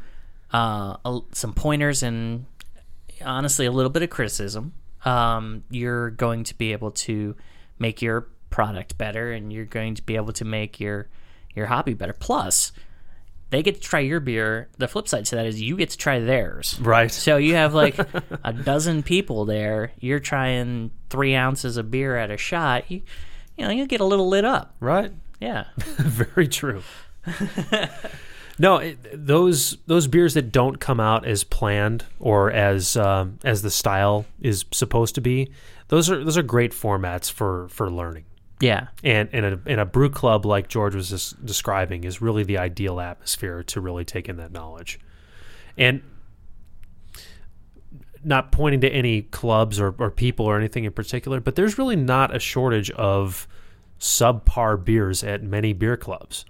uh, 0.52 0.96
a- 1.04 1.20
some 1.32 1.54
pointers 1.54 2.02
and 2.02 2.44
honestly 3.24 3.66
a 3.66 3.72
little 3.72 3.90
bit 3.90 4.02
of 4.02 4.10
criticism 4.10 4.72
um, 5.04 5.64
you're 5.70 6.10
going 6.10 6.44
to 6.44 6.54
be 6.56 6.72
able 6.72 6.90
to 6.90 7.34
make 7.78 8.02
your 8.02 8.28
product 8.50 8.98
better 8.98 9.32
and 9.32 9.52
you're 9.52 9.64
going 9.64 9.94
to 9.94 10.02
be 10.02 10.16
able 10.16 10.32
to 10.32 10.44
make 10.44 10.80
your 10.80 11.08
your 11.54 11.66
hobby 11.66 11.94
better. 11.94 12.12
Plus 12.12 12.72
they 13.50 13.62
get 13.62 13.76
to 13.76 13.80
try 13.80 14.00
your 14.00 14.20
beer 14.20 14.68
the 14.78 14.86
flip 14.88 15.08
side 15.08 15.24
to 15.26 15.36
that 15.36 15.46
is 15.46 15.60
you 15.60 15.76
get 15.76 15.90
to 15.90 15.96
try 15.98 16.18
theirs 16.20 16.78
Right. 16.80 17.10
so 17.10 17.36
you 17.36 17.54
have 17.54 17.74
like 17.74 17.98
a 18.44 18.52
dozen 18.52 19.02
people 19.02 19.44
there. 19.44 19.92
You're 20.00 20.20
trying 20.20 20.90
three 21.10 21.34
ounces 21.34 21.76
of 21.76 21.90
beer 21.90 22.16
at 22.16 22.30
a 22.30 22.36
shot. 22.36 22.90
You, 22.90 23.02
you 23.56 23.64
know, 23.64 23.70
you 23.70 23.86
get 23.86 24.00
a 24.00 24.04
little 24.04 24.28
lit 24.28 24.44
up. 24.44 24.74
Right. 24.80 25.12
Yeah. 25.40 25.64
Very 25.76 26.46
true. 26.48 26.82
no, 28.58 28.76
it, 28.78 28.98
those 29.26 29.78
those 29.86 30.06
beers 30.06 30.34
that 30.34 30.50
don't 30.52 30.78
come 30.80 31.00
out 31.00 31.26
as 31.26 31.44
planned 31.44 32.04
or 32.18 32.50
as 32.50 32.96
um, 32.96 33.38
as 33.44 33.62
the 33.62 33.70
style 33.70 34.26
is 34.40 34.64
supposed 34.72 35.14
to 35.14 35.20
be, 35.20 35.50
those 35.88 36.10
are 36.10 36.22
those 36.24 36.36
are 36.36 36.42
great 36.42 36.72
formats 36.72 37.30
for 37.30 37.68
for 37.68 37.90
learning. 37.90 38.24
Yeah. 38.60 38.88
And 39.04 39.28
in 39.30 39.44
a 39.44 39.82
a 39.82 39.84
brew 39.84 40.10
club 40.10 40.44
like 40.44 40.68
George 40.68 40.94
was 40.94 41.10
just 41.10 41.44
describing 41.44 42.04
is 42.04 42.20
really 42.20 42.42
the 42.42 42.58
ideal 42.58 43.00
atmosphere 43.00 43.62
to 43.64 43.80
really 43.80 44.04
take 44.04 44.28
in 44.28 44.36
that 44.36 44.52
knowledge. 44.52 44.98
And 45.76 46.02
not 48.24 48.50
pointing 48.50 48.80
to 48.80 48.88
any 48.88 49.22
clubs 49.22 49.78
or, 49.78 49.94
or 49.98 50.10
people 50.10 50.44
or 50.44 50.58
anything 50.58 50.84
in 50.84 50.92
particular, 50.92 51.40
but 51.40 51.54
there's 51.54 51.78
really 51.78 51.96
not 51.96 52.34
a 52.34 52.38
shortage 52.38 52.90
of 52.92 53.46
subpar 54.00 54.82
beers 54.84 55.22
at 55.22 55.42
many 55.42 55.72
beer 55.72 55.96
clubs. 55.96 56.44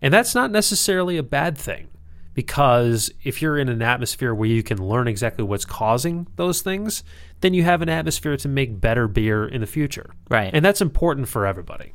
And 0.00 0.14
that's 0.14 0.34
not 0.34 0.50
necessarily 0.50 1.16
a 1.16 1.22
bad 1.22 1.58
thing 1.58 1.88
because 2.34 3.10
if 3.24 3.42
you're 3.42 3.58
in 3.58 3.68
an 3.68 3.82
atmosphere 3.82 4.34
where 4.34 4.48
you 4.48 4.62
can 4.62 4.78
learn 4.78 5.08
exactly 5.08 5.44
what's 5.44 5.64
causing 5.64 6.26
those 6.36 6.62
things, 6.62 7.02
then 7.40 7.54
you 7.54 7.62
have 7.62 7.82
an 7.82 7.88
atmosphere 7.88 8.36
to 8.36 8.48
make 8.48 8.80
better 8.80 9.08
beer 9.08 9.46
in 9.46 9.60
the 9.60 9.66
future. 9.66 10.10
Right. 10.30 10.50
And 10.52 10.64
that's 10.64 10.80
important 10.80 11.28
for 11.28 11.46
everybody. 11.46 11.92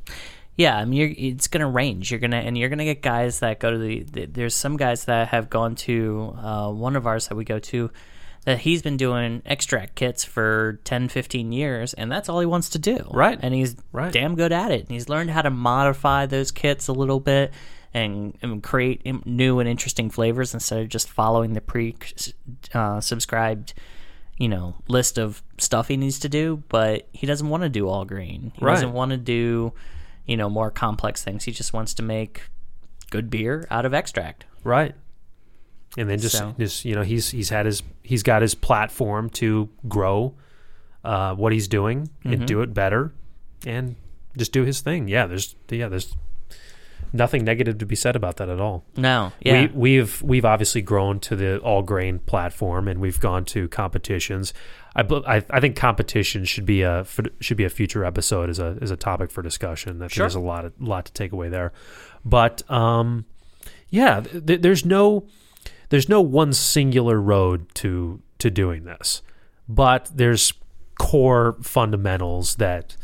Yeah, 0.56 0.78
I 0.78 0.86
mean, 0.86 1.00
you're, 1.00 1.14
it's 1.18 1.48
going 1.48 1.62
to 1.62 1.68
range. 1.68 2.12
You're 2.12 2.20
gonna, 2.20 2.38
and 2.38 2.56
you're 2.58 2.70
gonna 2.70 2.86
get 2.86 3.02
guys 3.02 3.40
that 3.40 3.60
go 3.60 3.72
to 3.72 3.78
the. 3.78 4.04
the 4.04 4.26
there's 4.28 4.54
some 4.54 4.78
guys 4.78 5.06
that 5.06 5.30
have 5.30 5.50
gone 5.50 5.74
to 5.76 6.36
uh, 6.38 6.70
one 6.72 6.96
of 6.96 7.08
ours 7.08 7.28
that 7.30 7.36
we 7.36 7.44
go 7.44 7.58
to, 7.58 7.90
that 8.46 8.60
he's 8.60 8.84
been 8.84 8.96
doing 8.98 9.42
extract 9.48 9.96
kits 9.96 10.24
for 10.24 10.80
10, 10.84 11.10
15 11.10 11.52
years, 11.52 11.96
and 11.96 12.12
that's 12.12 12.30
all 12.30 12.40
he 12.40 12.46
wants 12.46 12.70
to 12.70 12.78
do. 12.80 13.00
Right. 13.12 13.40
And 13.42 13.54
he's 13.56 13.76
Right. 13.92 14.14
damn 14.14 14.36
good 14.36 14.52
at 14.52 14.70
it. 14.72 14.82
And 14.82 14.90
he's 14.92 15.10
learned 15.10 15.32
how 15.32 15.42
to 15.42 15.50
modify 15.50 16.28
those 16.28 16.52
kits 16.52 16.88
a 16.88 16.94
little 16.94 17.20
bit 17.20 17.52
and, 17.92 18.38
and 18.44 18.62
create 18.62 19.02
new 19.26 19.60
and 19.60 19.68
interesting 19.68 20.10
flavors 20.12 20.54
instead 20.54 20.82
of 20.82 20.90
just 20.90 21.10
following 21.10 21.54
the 21.54 21.62
pre 21.62 21.96
uh, 22.76 23.02
subscribed, 23.02 23.74
you 24.38 24.50
know, 24.50 24.76
list 24.88 25.18
of 25.18 25.44
stuff 25.60 25.88
he 25.88 25.98
needs 25.98 26.20
to 26.20 26.30
do. 26.30 26.64
But 26.70 27.08
he 27.14 27.28
doesn't 27.28 27.48
want 27.50 27.64
to 27.64 27.70
do 27.70 27.88
all 27.88 28.06
grain. 28.06 28.52
He 28.56 28.66
Right. 28.66 28.74
doesn't 28.74 28.94
want 28.94 29.12
to 29.12 29.18
do, 29.18 29.74
you 30.26 30.38
know, 30.38 30.50
more 30.50 30.72
complex 30.72 31.24
things. 31.24 31.44
He 31.44 31.52
just 31.52 31.74
wants 31.74 31.94
to 31.96 32.04
make 32.04 32.44
good 33.12 33.30
beer 33.30 33.68
out 33.70 33.86
of 33.86 33.94
extract. 33.94 34.46
Right. 34.64 34.96
And 35.98 36.10
then 36.10 36.20
just, 36.20 36.38
So- 36.38 36.56
just 36.58 36.86
you 36.86 36.96
know, 36.96 37.04
he's 37.04 37.30
he's 37.30 37.50
had 37.50 37.66
his 37.68 37.84
he's 38.02 38.24
got 38.24 38.42
his 38.42 38.56
platform 38.56 39.30
to 39.32 39.70
grow 39.88 40.34
uh, 41.04 41.36
what 41.36 41.52
he's 41.54 41.68
doing 41.68 42.10
and 42.24 42.48
do 42.48 42.62
it 42.62 42.74
better 42.74 43.14
and 43.66 43.96
just 44.38 44.52
do 44.52 44.64
his 44.64 44.82
thing. 44.82 45.08
Yeah, 45.08 45.28
there's 45.28 45.56
yeah, 45.70 45.90
there's 45.90 46.16
nothing 47.14 47.46
negative 47.46 47.78
to 47.78 47.86
be 47.86 47.96
said 47.96 48.16
about 48.16 48.38
that 48.38 48.50
at 48.50 48.60
all. 48.60 48.84
No, 48.98 49.32
yeah, 49.40 49.68
We, 49.68 49.68
we've 50.00 50.22
we've 50.24 50.46
obviously 50.46 50.82
grown 50.82 51.20
to 51.22 51.36
the 51.36 51.60
all 51.60 51.84
grain 51.84 52.20
platform, 52.20 52.88
and 52.88 53.00
we've 53.00 53.20
gone 53.20 53.46
to 53.46 53.68
competitions. 53.70 54.54
I, 54.96 55.02
I 55.28 55.44
I 55.50 55.60
think 55.60 55.76
competition 55.76 56.44
should 56.46 56.66
be 56.66 56.82
a 56.82 57.06
should 57.40 57.58
be 57.58 57.64
a 57.64 57.70
future 57.70 58.04
episode 58.04 58.50
as 58.50 58.60
a 58.60 58.78
as 58.82 58.92
a 58.92 58.98
topic 58.98 59.32
for 59.32 59.42
discussion. 59.42 59.98
I 59.98 60.06
think 60.06 60.12
Sure. 60.14 60.24
there's 60.26 60.36
a 60.36 60.40
lot 60.40 60.66
of, 60.66 60.74
lot 60.80 61.06
to 61.06 61.14
take 61.14 61.32
away 61.32 61.50
there, 61.50 61.72
but 62.26 62.70
um, 62.70 63.26
yeah, 63.90 64.22
th- 64.22 64.62
there's 64.62 64.84
no 64.86 65.26
there's 65.90 66.10
no 66.10 66.22
one 66.22 66.52
singular 66.54 67.22
road 67.22 67.68
to 67.76 68.22
to 68.40 68.50
doing 68.50 68.84
this, 68.86 69.22
but 69.70 70.10
there's 70.14 70.54
core 71.00 71.58
fundamentals 71.62 72.56
that 72.56 72.96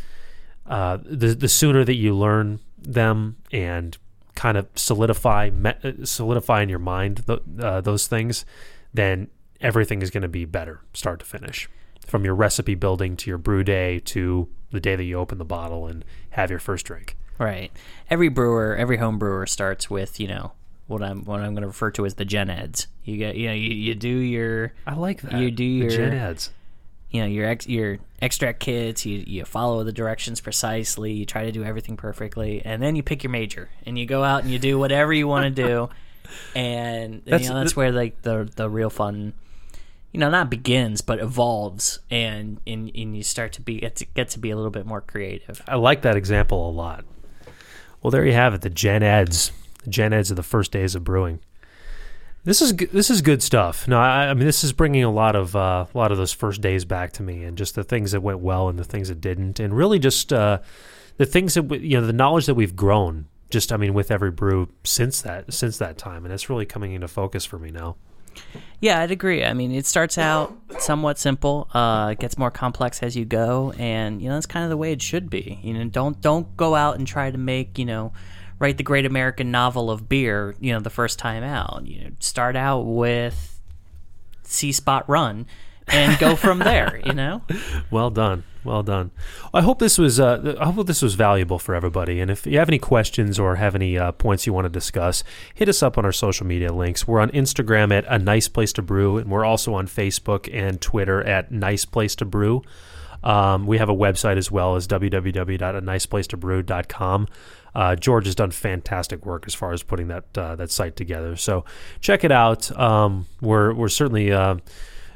uh, 0.68 0.98
the 1.04 1.34
the 1.36 1.48
sooner 1.48 1.84
that 1.84 1.96
you 1.96 2.16
learn 2.16 2.60
them 2.82 3.38
and 3.52 3.98
kind 4.36 4.58
of 4.58 4.68
solidify 4.76 5.50
me, 5.50 5.74
solidify 6.04 6.62
in 6.62 6.70
your 6.70 6.80
mind 6.80 7.26
th- 7.28 7.42
uh, 7.60 7.82
those 7.82 8.08
things, 8.08 8.46
then 8.94 9.28
everything 9.62 10.02
is 10.02 10.10
going 10.10 10.22
to 10.24 10.28
be 10.30 10.46
better, 10.46 10.82
start 10.94 11.20
to 11.20 11.26
finish, 11.26 11.70
from 12.08 12.24
your 12.26 12.36
recipe 12.36 12.76
building 12.76 13.18
to 13.18 13.30
your 13.30 13.38
brew 13.38 13.64
day 13.64 14.00
to 14.00 14.48
the 14.72 14.80
day 14.80 14.96
that 14.96 15.04
you 15.04 15.18
open 15.18 15.38
the 15.38 15.46
bottle 15.46 15.88
and 15.88 16.06
have 16.32 16.50
your 16.50 16.60
first 16.60 16.86
drink. 16.86 17.18
Right. 17.38 17.72
Every 18.10 18.30
brewer, 18.30 18.76
every 18.76 18.98
home 18.98 19.18
brewer 19.20 19.46
starts 19.48 19.90
with 19.90 20.20
you 20.20 20.28
know 20.28 20.52
what 20.88 21.04
I'm 21.04 21.24
what 21.26 21.40
I'm 21.42 21.54
going 21.54 21.62
to 21.62 21.68
refer 21.68 21.92
to 21.92 22.06
as 22.06 22.16
the 22.16 22.26
gen 22.26 22.50
eds. 22.50 22.88
You 23.04 23.18
get 23.18 23.36
you 23.36 23.48
know 23.48 23.54
you, 23.54 23.70
you 23.70 23.96
do 23.96 24.10
your 24.10 24.74
I 24.88 24.96
like 24.96 25.22
that. 25.22 25.34
You 25.40 25.52
do 25.52 25.64
The 25.88 25.96
your- 25.96 26.10
gen 26.10 26.14
eds. 26.18 26.52
You 27.12 27.22
know 27.22 27.28
your 27.28 27.46
ex, 27.48 27.68
your 27.68 27.98
extract 28.22 28.60
kits. 28.60 29.06
You 29.06 29.24
you 29.26 29.46
follow 29.46 29.84
the 29.84 29.92
directions 29.92 30.42
precisely. 30.42 31.12
You 31.14 31.26
try 31.26 31.46
to 31.46 31.52
do 31.52 31.64
everything 31.64 31.98
perfectly, 31.98 32.62
and 32.64 32.82
then 32.82 32.96
you 32.96 33.04
pick 33.04 33.24
your 33.24 33.32
major 33.32 33.70
and 33.86 33.98
you 33.98 34.06
go 34.06 34.24
out 34.24 34.44
and 34.44 34.52
you 34.52 34.60
do 34.60 34.78
whatever 34.78 35.12
you 35.14 35.28
want 35.28 35.44
to 35.56 35.64
do. 35.64 35.90
And 36.56 37.24
That's- 37.26 37.42
you 37.44 37.50
know 37.50 37.56
that's 37.60 37.76
where 37.76 37.92
like 37.92 38.22
the 38.22 38.48
the 38.56 38.70
real 38.70 38.92
fun. 38.92 39.34
You 40.12 40.20
know, 40.20 40.30
not 40.30 40.50
begins, 40.50 41.02
but 41.02 41.20
evolves, 41.20 42.00
and 42.12 42.60
and, 42.68 42.92
and 42.96 43.18
you 43.18 43.24
start 43.24 43.54
to 43.54 43.62
be 43.62 43.80
get 43.80 43.96
to, 43.98 44.06
get 44.06 44.30
to 44.30 44.40
be 44.40 44.52
a 44.52 44.56
little 44.56 44.70
bit 44.72 44.86
more 44.86 45.02
creative. 45.02 45.62
I 45.68 45.76
like 45.76 46.04
that 46.04 46.16
example 46.16 46.70
a 46.70 46.72
lot. 46.72 47.04
Well, 48.02 48.12
there 48.12 48.26
you 48.26 48.34
have 48.34 48.54
it. 48.54 48.62
The 48.62 48.70
gen 48.70 49.02
eds. 49.04 49.52
The 49.84 49.90
gen 49.90 50.14
eds 50.14 50.32
are 50.32 50.36
the 50.36 50.44
first 50.44 50.72
days 50.72 50.94
of 50.96 51.04
brewing. 51.04 51.40
This 52.44 52.62
is 52.62 52.74
this 52.74 53.10
is 53.10 53.22
good 53.22 53.44
stuff. 53.44 53.88
No, 53.88 54.00
I, 54.00 54.28
I 54.28 54.34
mean 54.34 54.46
this 54.46 54.64
is 54.64 54.72
bringing 54.72 55.04
a 55.04 55.12
lot 55.12 55.36
of 55.36 55.56
uh, 55.56 55.86
a 55.94 55.98
lot 55.98 56.12
of 56.12 56.18
those 56.18 56.32
first 56.32 56.62
days 56.62 56.86
back 56.86 57.12
to 57.14 57.24
me, 57.24 57.44
and 57.44 57.58
just 57.58 57.76
the 57.76 57.84
things 57.84 58.12
that 58.14 58.22
went 58.22 58.40
well 58.40 58.70
and 58.70 58.80
the 58.80 58.84
things 58.84 59.10
that 59.10 59.20
didn't, 59.20 59.60
and 59.60 59.76
really 59.76 60.00
just 60.00 60.32
uh, 60.32 60.60
the 61.18 61.26
things 61.26 61.54
that 61.56 61.64
we, 61.64 61.80
you 61.80 62.00
know 62.00 62.08
the 62.08 62.14
knowledge 62.14 62.46
that 62.46 62.56
we've 62.56 62.76
grown. 62.76 63.28
Just 63.50 63.74
I 63.74 63.78
mean 63.78 63.94
with 63.94 64.12
every 64.12 64.32
brew 64.32 64.70
since 64.84 65.22
that 65.24 65.54
since 65.54 65.78
that 65.80 65.98
time, 65.98 66.24
and 66.24 66.34
it's 66.34 66.50
really 66.50 66.66
coming 66.66 66.94
into 66.94 67.08
focus 67.08 67.46
for 67.46 67.60
me 67.60 67.72
now. 67.72 67.98
Yeah, 68.80 69.02
I'd 69.02 69.12
agree. 69.12 69.44
I 69.44 69.54
mean, 69.54 69.74
it 69.74 69.86
starts 69.86 70.18
out 70.18 70.56
somewhat 70.80 71.18
simple, 71.18 71.68
uh, 71.74 72.14
gets 72.14 72.38
more 72.38 72.52
complex 72.52 73.04
as 73.04 73.18
you 73.18 73.26
go, 73.26 73.74
and 73.78 74.22
you 74.22 74.30
know 74.30 74.36
that's 74.36 74.46
kind 74.46 74.64
of 74.64 74.70
the 74.70 74.78
way 74.78 74.94
it 74.94 75.02
should 75.02 75.30
be. 75.30 75.60
You 75.62 75.74
know, 75.74 75.84
don't 75.86 76.22
don't 76.22 76.56
go 76.56 76.76
out 76.76 76.98
and 76.98 77.06
try 77.06 77.30
to 77.32 77.38
make 77.38 77.78
you 77.78 77.86
know 77.86 78.14
write 78.60 78.78
the 78.78 78.84
great 78.84 79.06
American 79.06 79.52
novel 79.52 79.90
of 79.90 80.08
beer. 80.08 80.56
You 80.60 80.74
know, 80.74 80.80
the 80.80 80.90
first 80.90 81.18
time 81.18 81.44
out. 81.44 81.84
You 81.86 82.04
know, 82.04 82.12
start 82.20 82.56
out 82.56 82.82
with 82.82 83.60
See 84.44 84.72
Spot 84.72 85.10
Run, 85.10 85.48
and 85.88 86.20
go 86.20 86.36
from 86.36 86.60
there. 86.60 87.02
You 87.04 87.14
know. 87.14 87.42
Well 87.92 88.12
done, 88.12 88.44
well 88.64 88.84
done. 88.84 89.10
I 89.52 89.62
hope 89.62 89.80
this 89.80 89.98
was 89.98 90.20
uh, 90.20 90.56
I 90.60 90.72
hope 90.72 90.86
this 90.86 91.02
was 91.02 91.16
valuable 91.16 91.58
for 91.58 91.74
everybody. 91.74 92.20
And 92.20 92.30
if 92.30 92.46
you 92.46 92.60
have 92.60 92.70
any 92.70 92.78
questions 92.78 93.40
or 93.40 93.56
have 93.56 93.74
any 93.74 93.98
uh, 93.98 94.12
points 94.12 94.46
you 94.46 94.54
want 94.54 94.66
to 94.66 94.70
discuss, 94.70 95.24
hit 95.56 95.68
us 95.68 95.82
up 95.82 95.98
on 95.98 96.06
our 96.06 96.12
social 96.12 96.46
media 96.46 96.72
links. 96.72 97.08
We're 97.08 97.20
on 97.20 97.32
Instagram 97.32 97.92
at 97.92 98.06
a 98.08 98.20
nice 98.20 98.48
place 98.48 98.72
to 98.74 98.84
brew, 98.84 99.18
and 99.18 99.32
we're 99.32 99.44
also 99.44 99.74
on 99.74 99.88
Facebook 99.88 100.48
and 100.54 100.80
Twitter 100.80 101.24
at 101.24 101.52
nice 101.52 101.86
place 101.86 102.16
to 102.18 102.26
brew. 102.26 102.62
Um, 103.24 103.66
we 103.66 103.80
have 103.80 103.90
a 103.90 103.96
website 103.96 104.38
as 104.38 104.52
well 104.52 104.76
as 104.76 104.88
www.aniceplacetobrew.com. 104.88 107.28
Uh, 107.76 107.96
George 107.96 108.26
has 108.26 108.36
done 108.36 108.52
fantastic 108.52 109.26
work 109.26 109.46
as 109.48 109.54
far 109.54 109.74
as 109.74 109.84
putting 109.84 110.08
that 110.08 110.38
uh, 110.38 110.56
that 110.56 110.72
site 110.72 110.96
together. 110.96 111.36
So 111.36 111.66
check 112.02 112.24
it 112.24 112.32
out. 112.32 112.78
Um, 112.78 113.28
we're 113.42 113.74
we're 113.74 113.90
certainly 113.90 114.32
uh, 114.32 114.56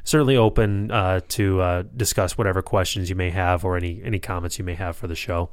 certainly 0.03 0.37
open 0.37 0.91
uh, 0.91 1.21
to 1.29 1.61
uh, 1.61 1.83
discuss 1.95 2.37
whatever 2.37 2.61
questions 2.61 3.09
you 3.09 3.15
may 3.15 3.29
have 3.29 3.65
or 3.65 3.77
any 3.77 4.01
any 4.03 4.19
comments 4.19 4.59
you 4.59 4.65
may 4.65 4.75
have 4.75 4.95
for 4.95 5.07
the 5.07 5.15
show. 5.15 5.49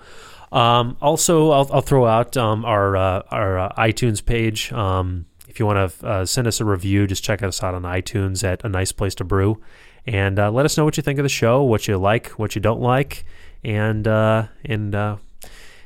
Um, 0.53 0.97
also, 1.01 1.51
I'll, 1.51 1.71
I'll 1.73 1.81
throw 1.81 2.07
out 2.07 2.37
um, 2.37 2.65
our 2.65 2.97
uh, 2.97 3.23
our 3.31 3.73
iTunes 3.79 4.25
page. 4.25 4.73
Um, 4.73 5.27
if 5.49 5.59
you 5.59 5.67
want 5.67 5.93
to 6.01 6.27
send 6.27 6.47
us 6.47 6.61
a 6.61 6.65
review, 6.65 7.09
just 7.09 7.25
check 7.25 7.43
us 7.43 7.61
out 7.61 7.75
on 7.75 7.83
iTunes 7.83 8.45
at 8.45 8.65
a 8.65 8.69
nice 8.69 8.93
place 8.93 9.17
to 9.17 9.25
brew, 9.25 9.61
and 10.07 10.37
let 10.37 10.65
us 10.65 10.77
know 10.77 10.85
what 10.85 10.97
you 10.97 11.03
think 11.03 11.19
of 11.19 11.25
the 11.25 11.29
show, 11.29 11.65
what 11.65 11.89
you 11.89 11.99
like, 11.99 12.29
what 12.31 12.55
you 12.55 12.61
don't 12.61 12.81
like, 12.81 13.25
and 13.65 14.07
and 14.07 14.95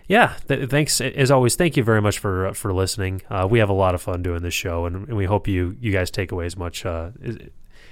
yeah, 0.06 0.34
th- 0.48 0.68
thanks 0.70 1.00
as 1.00 1.30
always. 1.30 1.56
Thank 1.56 1.76
you 1.76 1.82
very 1.84 2.00
much 2.02 2.18
for 2.18 2.52
for 2.54 2.72
listening. 2.72 3.22
Uh, 3.30 3.46
we 3.50 3.58
have 3.58 3.70
a 3.70 3.74
lot 3.74 3.94
of 3.94 4.02
fun 4.02 4.22
doing 4.22 4.42
this 4.42 4.54
show, 4.54 4.86
and, 4.86 5.08
and 5.08 5.16
we 5.16 5.24
hope 5.24 5.48
you 5.48 5.76
you 5.80 5.92
guys 5.92 6.10
take 6.10 6.30
away 6.32 6.46
as 6.46 6.56
much 6.56 6.84
uh, 6.84 7.10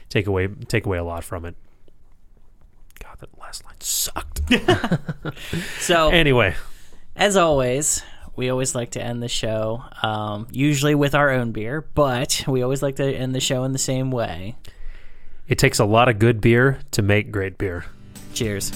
take 0.09 0.27
away 0.27 0.49
take 0.69 0.87
away 0.87 0.99
a 0.99 1.05
lot 1.05 1.25
from 1.25 1.45
it. 1.45 1.55
God, 3.03 3.17
that 3.21 3.31
last 3.41 3.65
line 3.65 3.81
sucked. 3.81 4.41
So 5.81 6.11
anyway, 6.11 6.55
As 7.17 7.37
always, 7.37 8.03
we 8.37 8.49
always 8.51 8.75
like 8.75 8.91
to 8.93 9.03
end 9.03 9.23
the 9.23 9.29
show, 9.29 9.83
um, 10.03 10.47
usually 10.53 10.95
with 10.95 11.15
our 11.15 11.31
own 11.31 11.53
beer, 11.53 11.81
but 11.95 12.45
we 12.47 12.63
always 12.63 12.83
like 12.83 12.97
to 12.97 13.05
end 13.05 13.35
the 13.35 13.41
show 13.41 13.65
in 13.65 13.73
the 13.73 13.79
same 13.79 14.11
way. 14.11 14.57
it 15.49 15.59
takes 15.59 15.79
a 15.79 15.85
lot 15.85 16.09
of 16.09 16.19
good 16.19 16.41
beer 16.41 16.79
to 16.93 17.03
make 17.03 17.33
great 17.33 17.59
beer. 17.59 17.85
Cheers. 18.35 18.71